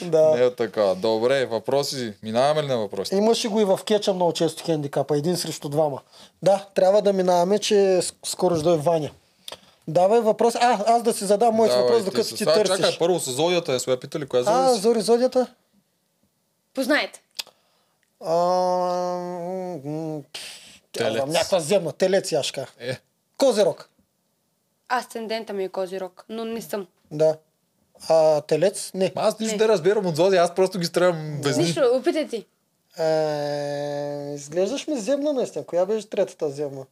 [0.00, 0.20] Да.
[0.22, 0.30] Да.
[0.30, 0.94] Не е така.
[0.96, 2.12] Добре, въпроси.
[2.22, 3.14] Минаваме ли на въпроси?
[3.14, 5.16] Имаше го и в кетча много често хендикапа.
[5.16, 6.00] Един срещу двама.
[6.42, 9.10] Да, трябва да минаваме, че скоро ще дойде Ваня.
[9.88, 10.54] Давай въпрос.
[10.54, 12.54] А, аз да си задам моят Давай, въпрос, докато ти това.
[12.54, 12.76] търсиш.
[12.76, 14.80] Чакай, първо с зодията е сме питали, коя е а, зодия?
[14.80, 15.46] Зори Зодията?
[16.74, 17.22] Познайте.
[18.20, 18.34] А,
[19.84, 20.20] м,
[20.92, 21.12] Телец.
[21.16, 21.92] знам, Някаква земна.
[21.92, 22.66] Телец, кажа.
[22.80, 22.98] Е,
[23.36, 23.88] Козирог.
[24.88, 26.86] Асцендента ми е Козирог, но не съм.
[27.10, 27.36] Да.
[28.08, 28.90] А, телец?
[28.94, 29.12] Не.
[29.16, 29.62] аз нищо Не.
[29.62, 31.64] не разбирам от зодия, аз просто ги стрелям без ни.
[31.64, 32.46] Нищо, опитай ти.
[32.98, 35.64] Е, изглеждаш ми земна наистина.
[35.64, 36.84] Коя беше третата земна?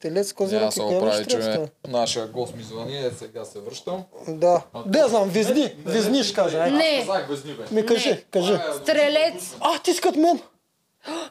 [0.00, 1.28] Телец, аз и беше третата?
[1.28, 4.04] че нашия гост ми звъни, е, сега се връщам.
[4.28, 4.62] Да.
[4.86, 5.74] Да, я знам, везни.
[5.84, 6.66] Везни ще кажа.
[6.70, 7.62] Не, Казах без ни, бе.
[7.70, 8.20] Ми кажи, Не.
[8.20, 8.52] кажи.
[8.82, 9.56] стрелец.
[9.60, 10.40] А, ти си като мен.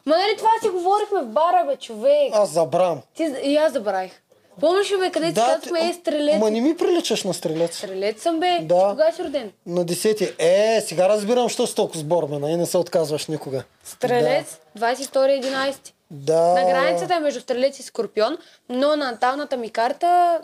[0.06, 2.30] Ма нали това си говорихме в бара, бе, човек?
[2.32, 3.00] Аз забравям.
[3.14, 4.12] Ти, и аз забравих.
[4.60, 6.38] Помниш ли, бе, къде ти казахме, е стрелец?
[6.38, 7.76] Ма не ми приличаш на стрелец.
[7.78, 8.58] Стрелец съм, бе.
[8.62, 8.86] Да.
[8.90, 9.52] Кога си роден?
[9.66, 10.32] На десети.
[10.38, 13.62] Е, сега разбирам, що си толкова сбормена и не се отказваш никога.
[13.84, 15.92] Стрелец, 22-11.
[16.10, 16.54] Да.
[16.54, 18.38] На границата е между стрелец и скорпион,
[18.68, 20.40] но на наталната ми карта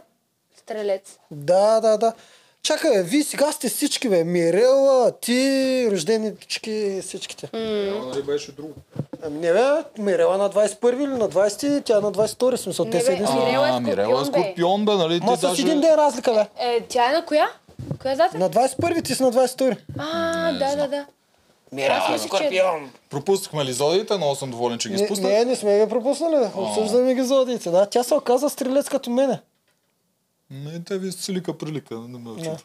[0.59, 1.19] стрелец.
[1.31, 2.13] Да, да, да.
[2.63, 4.25] Чакай, вие сега сте всички, бе.
[4.25, 7.49] Мирела, ти, рожденички, всичките.
[7.53, 8.75] Нали беше друго.
[9.23, 9.63] Ами не, бе,
[9.99, 12.85] Мирела на 21 или на 20, тя на 22 смисъл.
[12.85, 14.41] Не, Те са бе, един а, след- Мирела е А, Мирела е скорпион, бе.
[14.43, 15.21] скорпион, бе, нали?
[15.21, 15.63] Ма Ти с даже...
[15.63, 16.47] един ден разлика, бе.
[16.59, 17.49] Е, тя е на коя?
[18.03, 18.39] Коя дата?
[18.39, 19.77] На 21 ти си на 22.
[19.99, 21.07] А, да, да, да.
[21.81, 22.63] Аз мисля, че-
[23.11, 25.33] Пропуснахме ли зодиите, но съм доволен, че ги спуснах.
[25.33, 26.49] не, не сме ги пропуснали.
[26.55, 27.71] Обсъждаме ги зодиите.
[27.71, 29.41] Да, тя се оказа стрелец като мене.
[30.51, 31.95] Не, те ви си лика прилика.
[31.95, 32.59] Не ме очудва.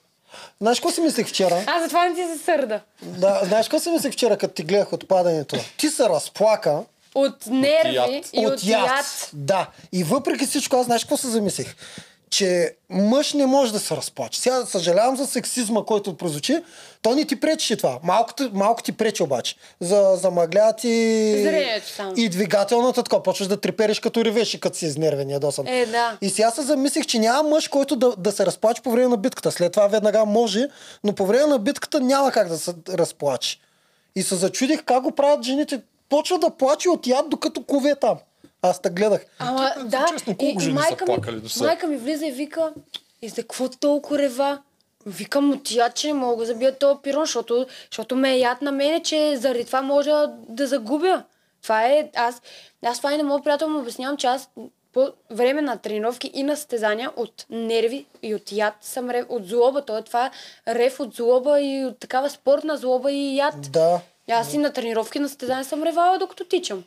[0.62, 1.64] Знаеш какво си мислех вчера?
[1.68, 2.82] А, затова не ти се сърда.
[3.02, 5.58] Да, знаеш какво си мислех вчера, като ти гледах от падането?
[5.78, 6.84] Ти се разплака
[7.16, 8.10] От нерви яд.
[8.34, 9.30] и от, от яд.
[9.34, 9.68] Да.
[9.92, 11.76] И въпреки всичко, аз знаеш какво се замислих?
[12.32, 14.42] Че мъж не може да се разплаче.
[14.42, 16.60] Сега съжалявам за сексизма, който прозвучи.
[17.02, 18.00] То не ти пречи това.
[18.04, 19.56] Малко, малко ти пречи обаче.
[19.80, 20.16] За.
[21.44, 22.14] Зрението само.
[22.18, 23.24] И двигателната така.
[23.24, 25.68] Почваш да трепериш като ревеш и като си изнервен ядосан.
[25.68, 26.18] Е, да.
[26.22, 29.18] И сега се замислих, че няма мъж, който да, да се разплаче по време на
[29.18, 29.52] битката.
[29.52, 30.68] След това веднага може,
[31.04, 33.60] но по време на битката няма как да се разплаче.
[34.16, 35.82] И се зачудих как го правят жените.
[36.10, 38.18] Почва да плаче от яд, докато кове там.
[38.62, 39.26] Аз те гледах.
[39.40, 40.06] Ама, Тук, да.
[40.10, 41.66] честно, колко жени са майка, плакали ми, до сега?
[41.66, 42.74] майка ми влиза и вика,
[43.22, 44.62] и за какво толкова рева?
[45.06, 48.62] Викам от яд, че не мога да забия този пирон, защото, защото ме е яд
[48.62, 50.12] на мене, че заради това може
[50.50, 51.24] да загубя.
[51.64, 52.42] Това е, аз,
[52.86, 54.50] аз това и на моят приятел му обяснявам, че аз
[54.94, 59.48] по време на тренировки и на състезания от нерви и от яд съм рев, от
[59.48, 59.86] злоба.
[59.86, 60.32] Той е това
[60.68, 63.56] рев от злоба и от такава спортна злоба и яд.
[63.72, 64.02] Да.
[64.32, 66.84] Аз и на тренировки на състезания съм ревала, докато тичам.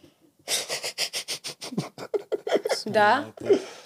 [2.86, 3.24] Да.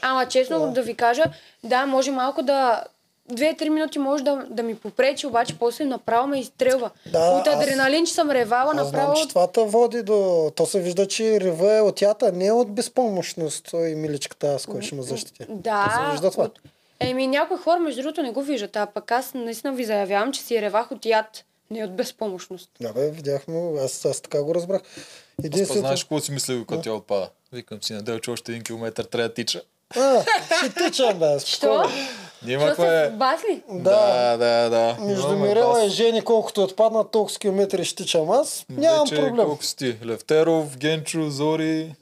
[0.02, 1.24] Ама честно да ви кажа,
[1.64, 2.84] да, може малко да
[3.32, 6.90] 2-3 минути може да, да ми попречи, обаче после направо ме изстрелва.
[7.12, 9.14] Да, От аз- адреналин, че съм ревала, Аз направо...
[9.14, 10.50] знам, че това те води до...
[10.56, 13.68] То се вижда, че рева е от ята, не от безпомощност.
[13.70, 15.46] Той миличката, с кой ще ме защити.
[15.48, 15.84] Да.
[15.84, 16.44] То се вижда това.
[16.44, 16.58] От...
[17.00, 20.42] Еми, някои хора, между другото, не го виждат, а пък аз наистина ви заявявам, че
[20.42, 22.70] си ревах от яд, не от безпомощност.
[22.80, 24.82] Да, бе, видяхме, аз, аз така го разбрах.
[24.82, 25.80] Аз Единственото...
[25.80, 27.30] знаеш какво си мисля, когато тя отпада?
[27.52, 29.62] Викам си, неделче още един километър трябва да тича.
[29.96, 30.24] А,
[30.58, 31.82] ще тичам, бе, Що?
[32.42, 33.10] Ние имахме...
[33.10, 33.62] басли?
[33.72, 34.96] Да, да, да.
[35.00, 35.86] Между Имаме Мирела бас.
[35.86, 38.66] и Жени, колкото отпаднат, толкова километри ще тичам аз.
[38.70, 39.46] Нямам Вече проблем.
[39.46, 39.96] Колко си ти?
[40.04, 41.94] Левтеров, Генчо, Зори.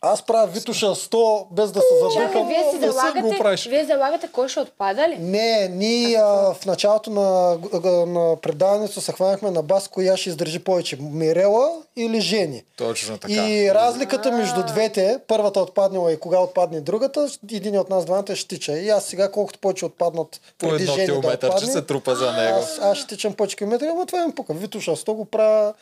[0.00, 2.48] Аз правя Витуша 100 без да се Чакай, задъхам.
[2.48, 3.66] вие си залагате, правиш.
[3.66, 5.16] вие залагате кой ще отпада ли?
[5.18, 7.58] Не, ние а, в началото на,
[8.06, 10.96] на предаването се хванахме на бас, коя ще издържи повече.
[11.00, 12.62] Мирела или Жени.
[12.76, 13.32] Точно така.
[13.32, 18.48] И разликата между двете, първата отпаднала и кога отпадне другата, един от нас двамата ще
[18.48, 18.78] тича.
[18.78, 21.82] И аз сега колкото повече отпаднат По преди едно Жени да километър, че отпадне, се
[21.82, 22.58] трупа за него.
[22.58, 24.52] аз, аз ще тичам повече километри, ама това ми пука.
[24.54, 25.74] Витуша 100 го правя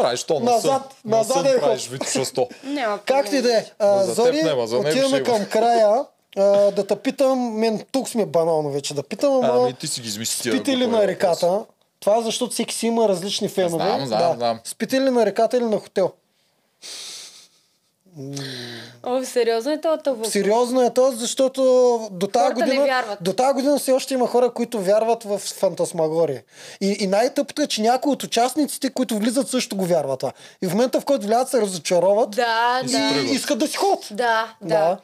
[0.00, 0.82] Правиш то на Назад, сън.
[1.04, 1.60] На назад сън е ход.
[1.60, 2.48] правиш Витуша 100.
[2.64, 3.64] Няма Как ти да е?
[4.04, 4.42] Зори,
[4.74, 6.04] отиваме към края.
[6.36, 10.00] А, да те питам, мен тук сме банално вече да питам, ама Ами ти си
[10.00, 11.64] ги измисли спите ли на реката?
[12.00, 13.84] Това е защото всеки си има различни фенове.
[13.84, 14.34] Знам, знам, да.
[14.36, 14.60] знам.
[14.64, 16.12] Спите ли на реката или на хотел?
[19.02, 20.32] О, сериозно е този въпрос?
[20.32, 21.62] Сериозно е то, защото
[22.10, 26.42] до тази, година, до тази година все още има хора, които вярват в фантасмагория.
[26.80, 30.32] И, и най-тъпото е, че някои от участниците, които влизат, също го вярват това.
[30.62, 33.32] И в момента, в който влязат, се разочароват Да, И да.
[33.32, 34.06] искат да си ходят.
[34.10, 34.68] Да, да.
[34.68, 34.98] Да.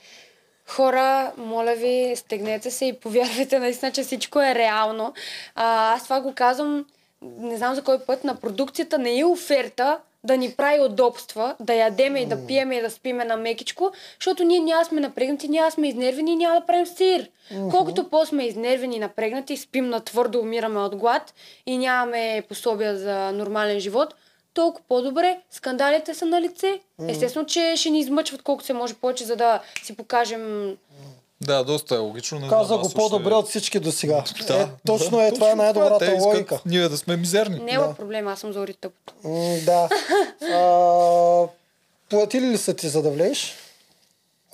[0.68, 5.12] Хора, моля ви, стегнете се и повярвайте наистина, че всичко е реално.
[5.54, 6.84] А, аз това го казвам,
[7.22, 11.74] не знам за кой път, на продукцията не е оферта да ни прави удобства, да
[11.74, 15.70] ядеме и да пиеме и да спиме на мекичко, защото ние няма сме напрегнати, няма
[15.70, 17.28] сме изнервени и няма да правим сир.
[17.70, 21.34] Колкото по-сме изнервени и напрегнати, спим на твърдо, умираме от глад
[21.66, 24.14] и нямаме пособия за нормален живот,
[24.54, 25.38] толкова по-добре.
[25.50, 26.80] Скандалите са на лице.
[27.08, 30.76] Естествено, че ще ни измъчват колкото се може повече, за да си покажем
[31.40, 32.38] Да, доста е логично.
[32.38, 34.24] Не Каза знам, го по-добре още- от всички до сега.
[34.46, 36.60] Да, е, точно е, да, това е най-добрата Те искат логика.
[36.66, 37.58] Ние да сме мизерни.
[37.58, 39.14] Не е проблем, аз съм за тъпото.
[39.24, 39.88] М, да.
[40.52, 41.48] А,
[42.08, 43.54] платили ли са ти за да влезеш?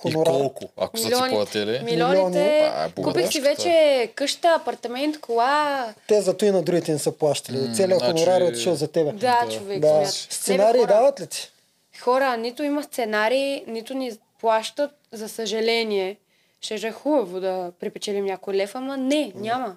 [0.05, 1.79] И колко, ако са ти платили?
[1.83, 1.95] Милионите.
[1.95, 2.37] Милиони.
[2.37, 5.93] А, е Купих си вече къща, апартамент, кола.
[6.07, 7.75] Те зато и на другите не са плащали.
[7.75, 9.11] Целият значи- хонорар е отишъл за тебе.
[9.11, 9.79] Да, човек.
[9.79, 10.05] Да.
[10.05, 10.27] смят.
[10.29, 11.51] Сценарии хора, дават ли ти?
[11.99, 14.11] Хора, нито има сценарии, нито ни
[14.41, 16.17] плащат, за съжаление.
[16.63, 19.75] Ще е хубаво да припечелим някой лев, ама не, няма.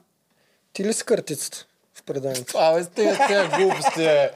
[0.72, 2.58] Ти ли си картицата в преданието?
[2.58, 4.30] Абе, с тези тези глупости е.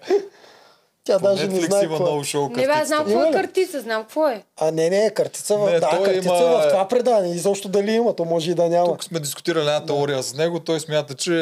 [1.05, 2.05] Тя По даже не Netflix знае има какво.
[2.05, 2.09] е.
[2.09, 4.43] много шоу Не бе, аз знам какво е картица, знам какво е.
[4.57, 7.35] А не, не, картица в, Не, да, картица има- в това предание.
[7.35, 8.87] И защо дали има, то може и да няма.
[8.87, 10.61] Тук сме дискутирали една теория с него.
[10.61, 11.33] Той смята, че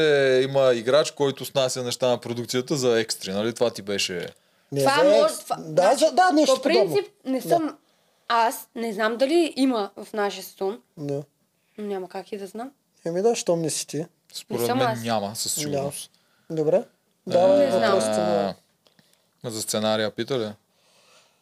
[0.45, 3.33] има играч, който снася неща на продукцията за екстри.
[3.33, 3.55] Нали?
[3.55, 4.27] Това ти беше...
[4.73, 5.35] Не, това за може...
[5.35, 7.33] Това, Да, значи, да, нещо По принцип, подобно.
[7.33, 7.77] не съм...
[8.29, 10.81] Аз не знам дали има в нашия сезон.
[10.97, 11.23] Да.
[11.79, 12.71] Няма как и да знам.
[13.07, 14.07] Еми да, щом не си ти.
[14.33, 15.03] Според мен аз.
[15.03, 16.11] няма, със сигурност.
[16.51, 16.83] Добре.
[17.27, 17.99] Давай Не знам.
[19.43, 20.53] А, за сценария пита ли?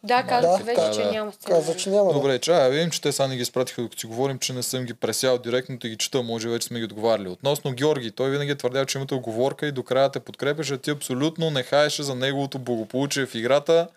[0.03, 1.13] Да, казах Да, вече, да, че да.
[1.13, 1.61] няма сценарий.
[1.61, 2.09] Каза, че няма.
[2.09, 2.15] да.
[2.15, 4.63] Добре, чая, да видим, че те сега не ги изпратиха, докато си говорим, че не
[4.63, 7.29] съм ги пресял директно да ги чета, може вече сме ги отговаряли.
[7.29, 10.91] Относно Георги, той винаги е твърдял, че имате оговорка и до края те подкрепеше, ти
[10.91, 13.89] абсолютно не хаеше за неговото благополучие в играта,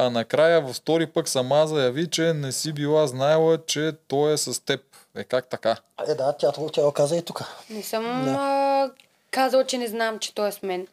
[0.00, 4.36] а накрая в стори пък сама заяви, че не си била знаела, че той е
[4.36, 4.80] с теб.
[5.16, 5.76] Е как така?
[6.08, 7.42] Е, да, тя, тя го каза и тук.
[7.70, 8.90] Не съм а,
[9.30, 10.86] казал, че не знам, че той е с мен.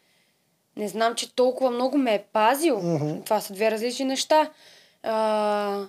[0.77, 2.81] Не знам, че толкова много ме е пазил.
[2.81, 3.25] Mm-hmm.
[3.25, 4.51] Това са две различни неща.
[5.03, 5.85] А,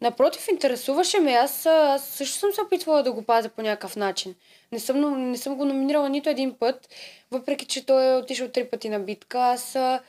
[0.00, 1.32] напротив, интересуваше ме.
[1.32, 4.34] Аз, а, аз също съм се опитвала да го пазя по някакъв начин.
[4.72, 6.88] Не съм, не съм го номинирала нито един път,
[7.30, 9.38] въпреки че той е отишъл три пъти на битка.
[9.38, 9.76] Аз.
[9.76, 10.00] А,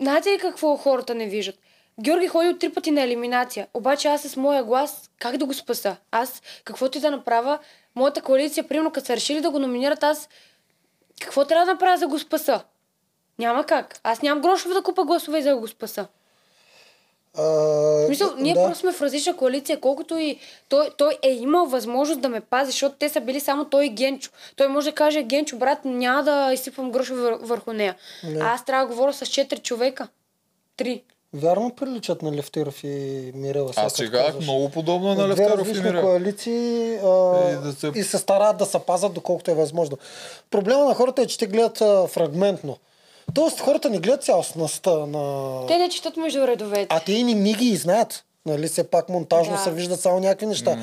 [0.00, 1.58] знаете ли какво хората не виждат?
[2.00, 5.54] Георги ходи от три пъти на елиминация, обаче аз с моя глас как да го
[5.54, 5.96] спаса?
[6.10, 7.58] Аз, каквото и да направя,
[7.94, 10.28] моята коалиция, примерно, като са решили да го номинират, аз
[11.20, 12.62] какво трябва да направя за да го спаса?
[13.38, 14.00] Няма как.
[14.02, 16.06] Аз нямам грошове да купа гласове за да го спаса.
[17.38, 18.64] А, В смисъл, ние да.
[18.64, 22.70] просто сме в различна коалиция, колкото и той, той е имал възможност да ме пази,
[22.70, 24.30] защото те са били само той и Генчо.
[24.56, 27.96] Той може да каже, Генчо, брат, няма да изсипвам грошове вър- върху нея.
[28.24, 28.40] Не.
[28.42, 30.08] А аз трябва да говоря с 4 човека.
[30.76, 31.02] Три.
[31.34, 32.88] Вярно приличат на Левтеров и
[33.34, 33.72] Мирела.
[33.76, 34.44] Аз сега, казваш.
[34.44, 36.02] много подобно е на Левтеров и различни Мирел.
[36.02, 39.98] коалиции а, И да се- и се стараят да се пазят доколкото е възможно.
[40.50, 42.76] Проблема на хората е, че те гледат а, фрагментно.
[43.34, 45.56] Тоест хората не гледат цялостността на...
[45.66, 46.86] Те не четат между редовете.
[46.90, 48.22] А те и не, не ги знаят.
[48.46, 49.58] Нали, все пак монтажно Да.
[49.58, 50.78] се виждат само някакви неща.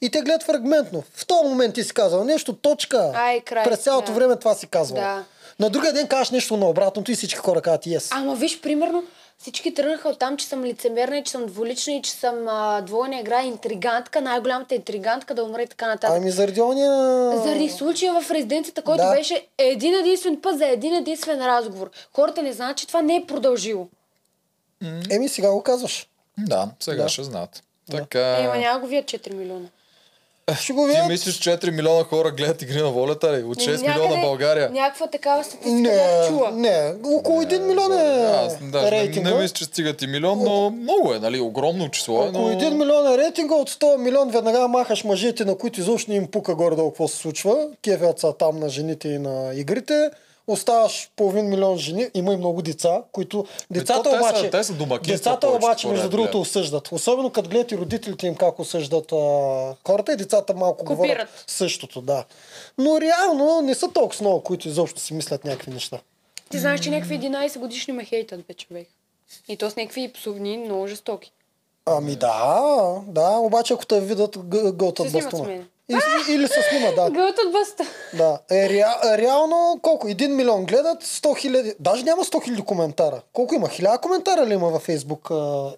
[0.00, 1.02] И те гледат фрагментно.
[1.14, 3.12] В този момент ти си казал нещо, точка.
[3.16, 4.12] Ай, край, През цялото да.
[4.12, 5.00] време това си казвал.
[5.00, 5.24] Да.
[5.58, 8.08] На другия ден кажеш нещо на обратното и всички хора казват yes.
[8.10, 9.04] Ама виж, примерно,
[9.38, 12.80] всички тръгнаха от там, че съм лицемерна и че съм двулична и че съм а,
[12.80, 16.16] двойна игра, интригантка, най-голямата интригантка да умре и така нататък.
[16.16, 16.92] Ами заради ония...
[17.42, 19.14] Заради случая в резиденцията, който Да.
[19.14, 21.90] беше един единствен път за един единствен разговор.
[22.12, 23.88] Хората не знаят, че това не е продължило.
[25.10, 26.08] Еми сега го казваш.
[26.38, 27.08] Да, сега Да.
[27.08, 27.62] ще знаят.
[27.90, 28.38] Така...
[28.38, 29.66] Е, ма няма го вие 4 милиона.
[30.54, 31.08] Ще го Ти видят.
[31.08, 33.42] мислиш 4 милиона хора гледат игри на волята ли?
[33.42, 34.70] От 6 Някъде милиона България.
[34.70, 36.50] Някаква такава статистика Не, чула.
[36.50, 39.30] не, около 1 милион е Аз даже не, рейтинга.
[39.30, 41.40] не мисля, че стигат и милион, но много е, нали?
[41.40, 42.54] Огромно число е, Около но...
[42.54, 46.26] 1 милион е рейтинга, от 100 милион веднага махаш мъжете, на които изобщо не им
[46.26, 47.56] пука горе-долу какво се случва.
[47.84, 50.10] Кефят са там на жените и на игрите.
[50.48, 53.46] Оставаш половин милион жени, има и много деца, които...
[53.70, 56.46] Децата то те са- обаче, те са децата повече, обаче, между другото, гледат.
[56.46, 56.92] осъждат.
[56.92, 59.16] Особено като гледат и родителите им как осъждат а,
[59.86, 60.96] хората и децата малко Копират.
[60.96, 62.24] говорят същото, да.
[62.78, 65.98] Но реално не са толкова много, които изобщо си мислят някакви неща.
[66.50, 68.88] Ти знаеш, че някакви 11 годишни ме хейтят, бе, човек.
[69.48, 71.32] И то с някакви псовни, много жестоки.
[71.86, 74.38] Ами да, да, обаче ако те видят,
[74.72, 75.64] гълтат Се снимат с бастуна.
[75.88, 76.00] Мен.
[76.28, 77.10] И- Или се снима, да.
[77.10, 77.84] Гълт от бъста.
[78.14, 78.84] Да, е, ре,
[79.18, 80.08] реално колко?
[80.08, 83.20] Един милион гледат, 100 хиляди, даже няма 100 хиляди коментара.
[83.32, 83.68] Колко има?
[83.68, 85.28] Хиляда коментара ли има във Фейсбук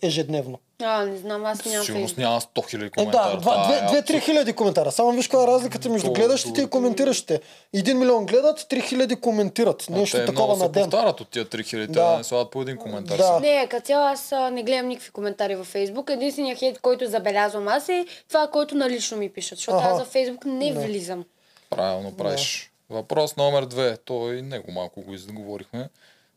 [0.02, 0.58] ежедневно?
[0.82, 2.18] А, не знам, аз нямам Сигурно фейсбук.
[2.18, 3.36] няма 100 хиляди Е, коментара.
[3.36, 4.22] да, е 2-3 абсурд.
[4.22, 4.92] хиляди коментара.
[4.92, 7.40] Само виж каква е разликата между гледащите и коментиращите.
[7.74, 9.84] Един милион гледат, 3 хиляди коментират.
[9.84, 10.82] А Нещо те такова много на ден.
[10.82, 11.92] повтарят от тия 3000, Да.
[12.02, 12.18] да.
[12.18, 13.16] не слагат по един коментар.
[13.16, 13.40] Да.
[13.40, 16.10] Не, като цяло аз не гледам никакви коментари във Фейсбук.
[16.10, 19.58] Единственият хейт, който забелязвам аз е това, който налично ми пишат.
[19.58, 19.88] Защото Аха.
[19.88, 21.24] аз във Фейсбук не влизам.
[21.70, 22.66] Правилно правиш.
[22.90, 23.96] Въпрос номер две.
[23.96, 25.88] Той него малко го изговорихме.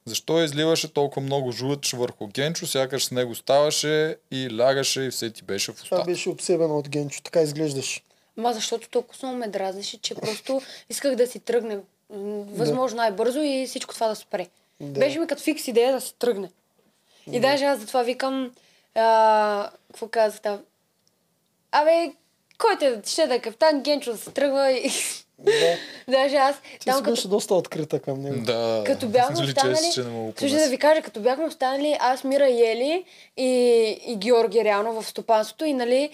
[0.06, 5.30] Защо изливаше толкова много жлъч върху Генчо, сякаш с него ставаше и лягаше и все
[5.30, 6.04] ти беше в Това устата.
[6.12, 7.22] беше обсебено от Генчо.
[7.24, 8.04] Така изглеждаш.
[8.38, 11.78] Ма защото толкова много ме дразнеше, че просто исках да си тръгне
[12.10, 14.48] възможно най-бързо и всичко това да спре.
[14.80, 15.00] Да.
[15.00, 16.52] Беше ми като фикс идея да си тръгне.
[17.32, 18.52] И даже аз затова викам,
[18.96, 20.62] а, какво казах там?
[21.72, 22.12] Абе,
[22.58, 24.92] който е, ще да е каптан, Генчо да се тръгва и...
[25.40, 25.52] Да.
[26.08, 28.46] даже аз Ти там си като беше доста открита към него.
[28.46, 30.04] Да, Като бяхме останали, че
[30.38, 33.04] слушай да ви кажа, като бяхме останали, аз, Мира и Ели
[33.38, 33.50] и,
[34.08, 36.10] и Георги реално в стопанството и нали,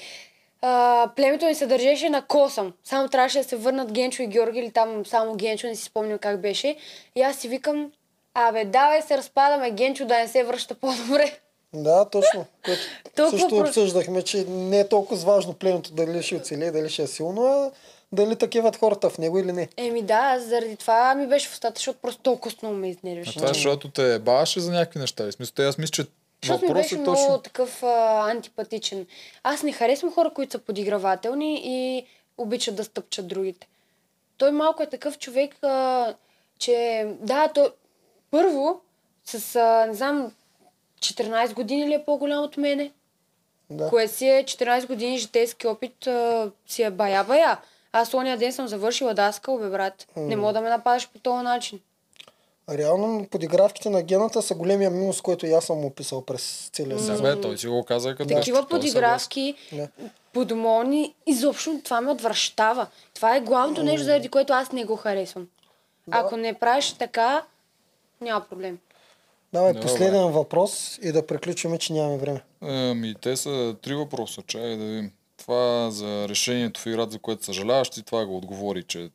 [0.62, 2.74] а, племето ни се държеше на косъм.
[2.84, 6.18] Само трябваше да се върнат Генчо и Георги или там само Генчо, не си спомням
[6.18, 6.76] как беше.
[7.16, 7.92] И аз си викам,
[8.34, 11.38] абе, давай се разпадаме Генчо да не се връща по-добре.
[11.74, 12.46] Да, точно.
[12.66, 12.82] Което
[13.16, 17.02] Толкова също про- обсъждахме, че не е толкова важно племето дали ще оцелее, дали ще
[17.04, 17.72] е силно, а
[18.12, 19.70] дали такиват хората в него или не.
[19.78, 22.90] Еми да, аз заради това ми беше в устата, защото просто толкова много ме А
[22.90, 23.34] изнервяше.
[23.36, 25.28] това е, защото те баваше за някакви неща.
[25.28, 26.06] И смисъл, аз мисля, че
[26.44, 27.40] Защото ми въпросът беше е много точно...
[27.42, 29.06] такъв а, антипатичен.
[29.44, 32.06] Аз не харесвам хора, които са подигравателни и
[32.38, 33.68] обичат да стъпчат другите.
[34.38, 36.14] Той малко е такъв човек, а,
[36.60, 37.70] че да, той
[38.32, 38.82] първо
[39.26, 40.32] с, а, не знам,
[41.00, 42.92] 14 години ли е по-голям от мене?
[43.70, 43.90] Да.
[43.90, 47.58] Кое си е 14 години житейски опит, а, си е бая-бая.
[47.92, 50.08] Аз ония ден съм завършила даскал, бе, брат.
[50.18, 51.80] Не мога да ме нападаш по този начин.
[52.70, 57.12] Реално подигравките на гената са големия минус, който и аз съм описал през целия си.
[57.12, 59.88] Да, бе, той си го каза като Такива подигравки, Да.
[60.34, 62.88] подмолни, изобщо това ме отвръщава.
[63.14, 65.48] Това е главното нещо, заради което аз не го харесвам.
[66.12, 67.46] Ако не правиш така,
[68.22, 68.80] няма проблем.
[69.54, 69.82] Давай Добре.
[69.88, 72.42] последен въпрос и да приключим, че нямаме време.
[72.62, 74.42] Ами, те са три въпроса.
[74.48, 75.12] Чай да видим.
[75.50, 79.10] Това за решението в играта, за което съжаляваш, ти това го отговори, че...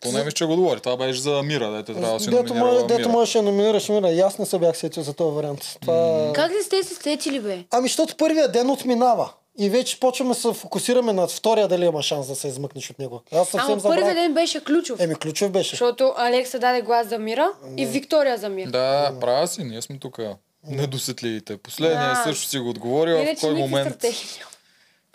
[0.00, 0.80] Поне мисля, че го отговори.
[0.80, 3.08] Това беше за Мира, дете трябва да си Дето, номинирала може, дето Мира.
[3.08, 4.10] можеш да номинираш мира.
[4.10, 5.76] И аз не се бях сетил за този вариант.
[5.80, 6.30] Това...
[6.34, 7.64] Как ли сте се сетили, бе?
[7.70, 9.32] Ами, защото първия ден отминава.
[9.58, 12.98] И вече почваме да се фокусираме на втория дали има шанс да се измъкнеш от
[12.98, 13.22] него.
[13.32, 14.04] Аз съвсем Ама забравих.
[14.04, 15.00] първият ден беше ключов.
[15.00, 15.70] Еми, ключов беше.
[15.70, 18.70] Защото Алекса даде глас за Мира и Виктория за Мира.
[18.70, 20.18] Да, права си, ние сме тук
[20.66, 21.56] недосетливите.
[21.56, 22.22] Последния Да.
[22.24, 24.08] също си го отговорил, в кой момент, в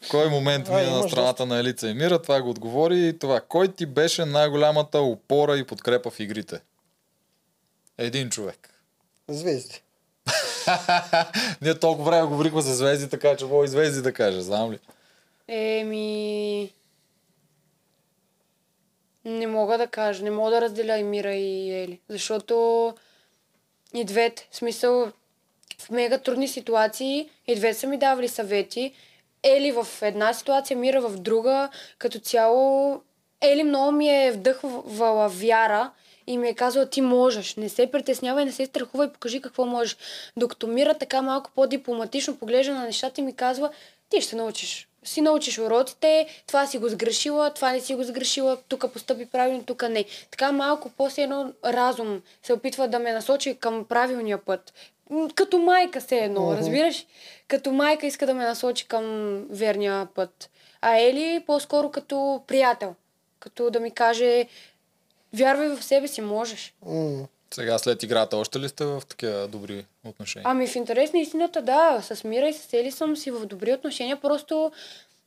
[0.09, 3.41] кой момент мина на страната на Елица и Мира, това го отговори и това.
[3.41, 6.59] Кой ти беше най-голямата опора и подкрепа в игрите?
[7.97, 8.69] Един човек.
[9.29, 9.81] Звезди.
[11.61, 14.79] Ние толкова време говорихме за звезди, така че мога и звезди да кажа, знам ли?
[15.47, 16.73] Еми...
[19.25, 21.99] Не мога да кажа, не мога да разделя и Мира и Ели.
[22.09, 22.93] Защото
[23.93, 25.11] и двете, в смисъл,
[25.79, 28.93] в мега трудни ситуации и двете са ми давали съвети.
[29.43, 31.69] Ели в една ситуация, Мира в друга.
[31.97, 33.01] Като цяло,
[33.41, 35.91] Ели много ми е вдъхвала вяра
[36.27, 39.97] и ми е казала, ти можеш, не се притеснявай, не се страхувай, покажи какво можеш.
[40.37, 43.69] Докато Мира така малко по-дипломатично поглежда на нещата и ми казва,
[44.09, 44.87] ти ще научиш.
[45.03, 49.63] Си научиш уроците, това си го сгрешила, това не си го сгрешила, тук постъпи правилно,
[49.63, 50.05] тук не.
[50.31, 54.73] Така малко после едно разум се опитва да ме насочи към правилния път.
[55.35, 56.57] Като майка се едно, Мгм.
[56.57, 57.05] разбираш?
[57.47, 60.49] Като майка иска да ме насочи към верния път.
[60.81, 62.95] А Ели по-скоро като приятел.
[63.39, 64.45] Като да ми каже,
[65.33, 66.73] вярвай в себе си, можеш.
[66.85, 67.25] М.
[67.53, 70.43] Сега след играта още ли сте в такива добри отношения?
[70.49, 73.73] Ами в интерес на истината, да, с Мира и с Ели съм си в добри
[73.73, 74.71] отношения, просто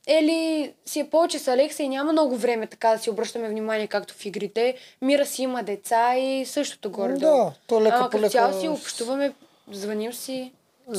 [0.07, 3.87] Ели си е повече с Алекса и няма много време така да си обръщаме внимание,
[3.87, 4.75] както в игрите.
[5.01, 7.13] Мира си има деца и същото горе.
[7.13, 9.33] Да, то лека Ама като цяло си общуваме,
[9.71, 10.51] звъним си.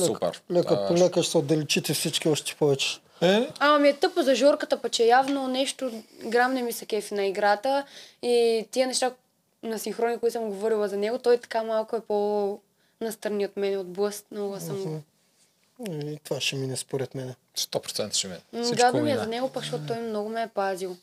[0.05, 0.41] Супер.
[0.51, 2.99] Лека по лека ще се отдалечите всички още повече.
[3.21, 6.85] Е, Ама ми е тъпо за Жорката, пък че явно нещо грам не ми се
[6.85, 7.85] кефи на играта
[8.21, 9.11] и тия неща
[9.63, 14.59] на синхрони, които съм говорила за него, той така малко е по-настрани от мен, отблъснала
[14.59, 14.83] съм.
[14.83, 15.01] го.
[15.89, 17.33] И това ще мине според мен.
[17.57, 18.71] 100% ще мине.
[18.75, 20.97] Гадно ми е за него, пък защото той много ме е пазил.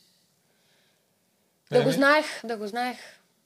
[1.71, 2.97] Да го знаех, да го знаех.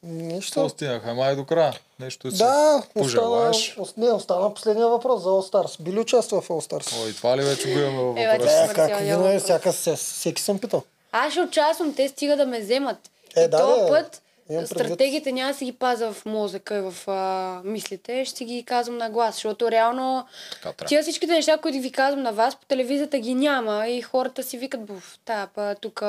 [0.04, 0.52] Нищо.
[0.52, 1.14] Що стигнаха?
[1.14, 1.74] Май до края.
[2.00, 3.52] Нещо си Да, остана,
[3.98, 5.82] не, остана последния въпрос за All Stars.
[5.82, 7.04] Би ли участвал в All Stars?
[7.04, 8.62] Ой, това ли вече го имаме Е, въпроса?
[8.62, 9.44] вече Е, как винаги, въпрос.
[9.44, 10.84] всяка, се- всеки съм питал.
[11.12, 12.98] Аз ще участвам, те стига да ме вземат.
[13.38, 14.22] Е, и да, този път
[14.54, 14.88] имам предвид.
[14.88, 18.98] стратегиите няма да си ги пазя в мозъка и в а, мислите, ще ги казвам
[18.98, 20.26] на глас, защото реално
[20.88, 24.58] тия всичките неща, които ви казвам на вас, по телевизията ги няма и хората си
[24.58, 26.04] викат, буф, тая па, тук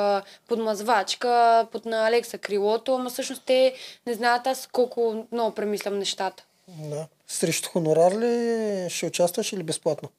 [0.47, 3.73] подмазвачка, под на Алекса крилото, ама всъщност те
[4.07, 6.43] не знаят аз колко много премислям нещата.
[6.67, 7.07] Да.
[7.27, 10.09] Срещу хонорар ли ще участваш или безплатно?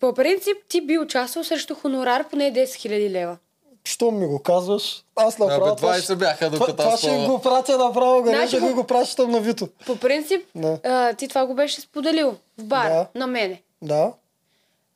[0.00, 3.38] По принцип, ти би участвал срещу хонорар поне 10 000 лева.
[3.90, 5.04] Що ми го казваш?
[5.16, 5.64] Аз направо...
[5.64, 8.56] Абе, това 20 ще- бяха, Това, докато това ще това- го пратя направо, гаража, Значи
[8.56, 9.68] ще го- го пращам на Вито.
[9.86, 10.78] По принцип, Да.
[10.84, 13.06] а, ти това го беше споделил в бар Да.
[13.14, 13.62] на мене.
[13.82, 14.12] Да.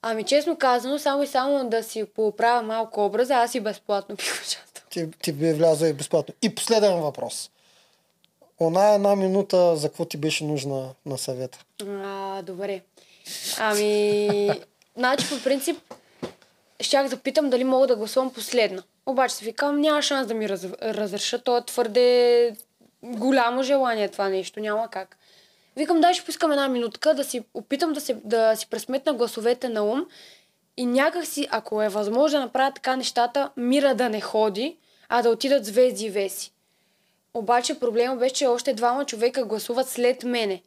[0.03, 4.35] Ами честно казано, само и само да си поправя малко образа, аз и безплатно бих
[4.37, 4.85] участвал.
[4.91, 6.35] Ти, ти би вляза и безплатно.
[6.43, 7.51] И последен въпрос.
[8.61, 11.59] Она една минута, за какво ти беше нужна на съвета?
[11.83, 12.81] А, добре.
[13.59, 14.51] Ами,
[14.97, 15.77] значи по принцип,
[16.85, 18.83] щях да питам дали мога да гласувам последна.
[19.07, 22.57] Обаче си викам, няма шанс да ми раз, разреша, то е твърде
[23.03, 25.17] голямо желание това нещо, няма как.
[25.77, 29.69] Викам, дай ще поискам една минутка да си опитам да, се, да си пресметна гласовете
[29.69, 30.07] на ум
[30.77, 34.77] и някак си, ако е възможно да направя така нещата, мира да не ходи,
[35.09, 36.53] а да отидат звезди и веси.
[37.35, 40.63] Обаче проблема беше, че още двама човека гласуват след мене.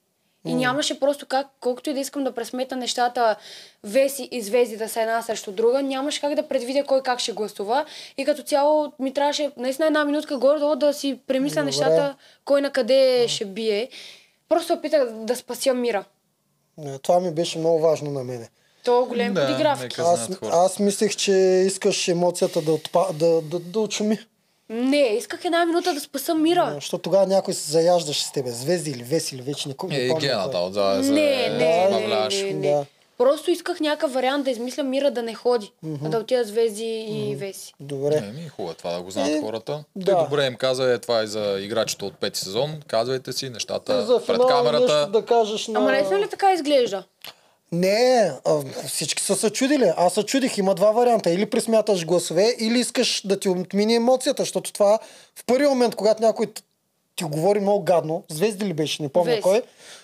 [0.46, 3.36] И нямаше просто как, колкото и да искам да пресмета нещата,
[3.84, 7.32] Веси и Звезди да са една срещу друга, нямаше как да предвидя кой как ще
[7.32, 7.86] гласува.
[8.18, 11.66] И като цяло ми трябваше наистина една минутка горе-долу да си премисля Добре.
[11.66, 12.16] нещата,
[12.46, 13.90] кой на къде ще бие.
[14.50, 16.06] Просто опитах да спася мира.
[16.86, 18.50] Е, Това ми беше много важно на мене.
[18.84, 20.02] То е голем Да, подигравки.
[20.02, 21.32] Аз, аз мислех, че
[21.68, 24.20] искаш емоцията да, отпа, да, да, да отшуми.
[24.70, 26.72] Не, исках една минута да спаса мира.
[26.74, 28.52] Защото тогава някой се заяждаше с тебе.
[28.52, 32.36] Звезди или веси или вече никой Е, и гената отзад се Не, не, забавляваш.
[32.36, 32.70] не, не, не.
[32.70, 32.86] Да.
[33.18, 35.72] Просто исках някакъв вариант да измисля мира да не ходи,
[36.06, 37.74] а да отида звезди и веси.
[37.80, 38.16] Добре.
[38.18, 39.84] Еми, хубаво е това да го знаят Е, хората.
[39.96, 40.12] да.
[40.12, 42.82] Той добре им каза, е, това е за играчите от пети сезон.
[42.88, 44.80] Казвайте си нещата За пред камерата.
[44.96, 45.80] нещо да кажеш на...
[45.80, 47.04] Ама наистина ли така изглежда?
[47.72, 49.92] Не, а, всички са се чудили.
[49.98, 50.58] Аз се чудих.
[50.58, 51.30] Има два варианта.
[51.30, 55.00] Или присмяташ гласове, или искаш да ти отмине емоцията, защото това
[55.36, 56.48] в първия момент, когато някой
[57.16, 59.42] ти говори много гадно, звезди ли беше, не помня Веси.
[59.42, 59.62] кой,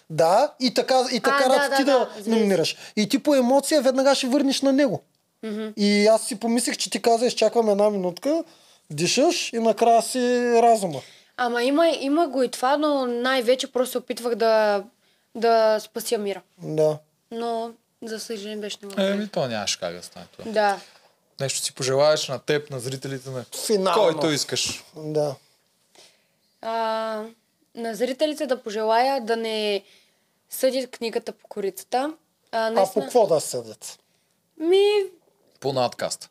[0.09, 2.29] да, и така, и така А, да, рад да, ти да, да, звезди.
[2.29, 2.77] номинираш.
[2.95, 5.01] И ти по емоция веднага ще върнеш на него.
[5.77, 8.43] И аз си помислих, че ти каза, изчаквам една минутка,
[8.89, 10.19] дишаш и накрая си
[10.61, 10.99] разума.
[11.37, 14.83] Ама има, има го и това, но най-вече просто опитвах да,
[15.35, 16.41] да спася мира.
[16.63, 16.97] Да.
[17.33, 19.13] Но, за съжаление, беше невъзможно.
[19.13, 20.51] Еми, то нямаше как да стане това.
[20.51, 20.79] Да.
[21.39, 24.01] Нещо си пожелаеш на теб, на зрителите, на Финално.
[24.03, 24.83] който искаш.
[24.95, 25.35] Да.
[26.61, 27.23] А,
[27.75, 29.83] на зрителите да пожелая да не
[30.49, 32.13] съдят книгата по корицата.
[32.51, 33.99] А, А по наистина- какво да съдят?
[34.57, 34.87] Ми,
[35.59, 36.29] По надкаст.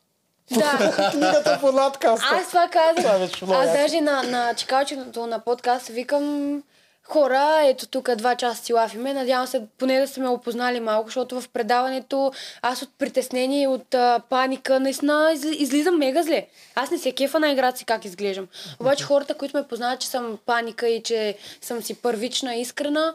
[0.51, 1.11] да.
[1.11, 2.25] Книгата по надкаста.
[2.31, 6.63] Аз това беше много Аз даже на, на чекалчето на подкаст викам
[7.03, 9.13] хора, ето тук два часа си лафиме.
[9.13, 12.31] Надявам се поне да сте ме опознали малко, защото в предаването
[12.61, 16.47] аз от притеснение и от а, паника наистина из, излизам мега зле.
[16.75, 18.47] Аз не се кефа на играта си как изглеждам.
[18.79, 23.13] Обаче хората, които ме познават, че съм паника и че съм си първична, искрена,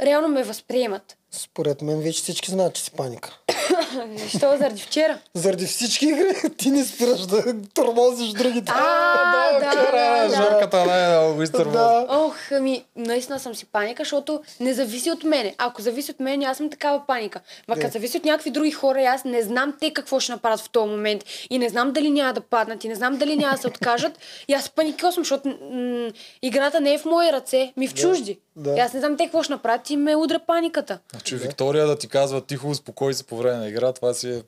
[0.00, 1.17] реално ме възприемат.
[1.30, 3.38] Според мен вече всички знаят, че си паника.
[4.16, 4.56] Защо?
[4.58, 5.18] Заради вчера.
[5.34, 8.72] Заради всички игри ти не спираш да тормозиш другите.
[8.74, 10.36] А, да, да, да.
[10.36, 11.72] Жорката не е много изтърва.
[11.72, 12.06] да.
[12.10, 15.54] Ох, ами, наистина съм си паника, защото не зависи от мене.
[15.58, 17.40] Ако зависи от мен, аз съм такава паника.
[17.68, 20.70] Ма като зависи от някакви други хора, аз не знам те какво ще направят в
[20.70, 21.24] този момент.
[21.50, 24.18] И не знам дали няма да паднат, и не знам дали няма да се откажат.
[24.48, 26.10] И аз паникосвам, защото м-
[26.42, 28.38] играта не е в мои ръце, ми в чужди.
[28.58, 28.76] Да.
[28.76, 30.98] И аз не знам те какво ще направят и ме удря паниката.
[31.10, 34.42] Значи Виктория да ти казва тихо, успокой се по време на игра, това си е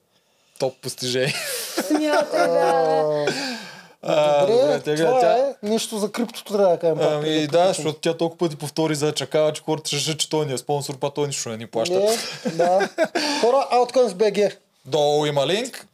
[0.59, 1.35] топ постижение.
[1.87, 3.27] Смятай, да, да.
[4.03, 6.99] А, Добре, това тя- е нещо за криптото трябва да кажем.
[7.01, 10.53] Ами да, защото тя толкова пъти повтори за чакава, че хората ще че той ни
[10.53, 11.95] е спонсор, па той нищо не ни плаща.
[11.95, 12.16] Не,
[12.53, 12.89] да.
[13.41, 14.57] Хора, Outcoins BG.
[14.85, 15.87] Долу има линк.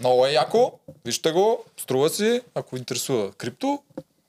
[0.00, 0.72] Много е яко.
[1.04, 1.64] Вижте го.
[1.76, 3.78] Струва си, ако интересува крипто.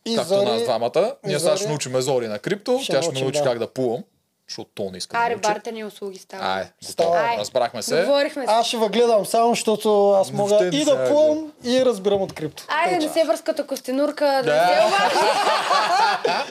[0.09, 0.91] И както Зори- нас двамата.
[0.95, 2.79] и Ние сега ще Зори- научим Зори на крипто.
[2.79, 3.43] Ще Тя ще ме научи да.
[3.43, 4.03] как да плувам.
[4.47, 5.41] Защото то не иска да Аре, научи.
[5.43, 6.45] бартени услуги става.
[6.45, 7.09] Ай, Става.
[7.09, 7.25] готово.
[7.25, 7.37] Ай.
[7.37, 8.01] Разбрахме се.
[8.01, 8.51] Говорихме се.
[8.51, 12.33] Аз ще въгледам само, защото аз мога Въобще не и да плувам и разбирам от
[12.33, 12.63] крипто.
[12.69, 14.89] Айде, Тъй, не се връз като костенурка, да, Да.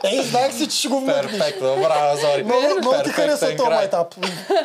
[0.05, 1.27] не Ей, знаех си, че ще го вмъкнеш.
[1.29, 2.45] Перфектно, браво, Зори.
[2.45, 3.85] Много, много ти хареса този край.
[3.85, 4.15] етап.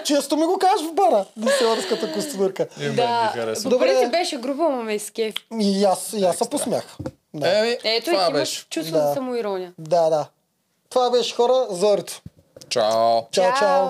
[0.03, 1.25] Често ми го кажеш в бара.
[1.37, 2.67] Да се върската костенурка.
[2.95, 3.33] Да,
[3.63, 3.87] Добре.
[3.87, 5.33] принцип беше грубо, ама ме изкеф.
[5.59, 6.97] И аз, и аз се посмях.
[7.33, 7.59] Да.
[7.59, 8.55] Еми, Ето и това ти беше.
[8.55, 9.07] имаш чувство Да.
[9.07, 9.73] за самоирония.
[9.77, 10.27] да, да.
[10.89, 12.21] Това беше хора, Зорито.
[12.69, 13.21] Чао.
[13.31, 13.87] Чао, чао.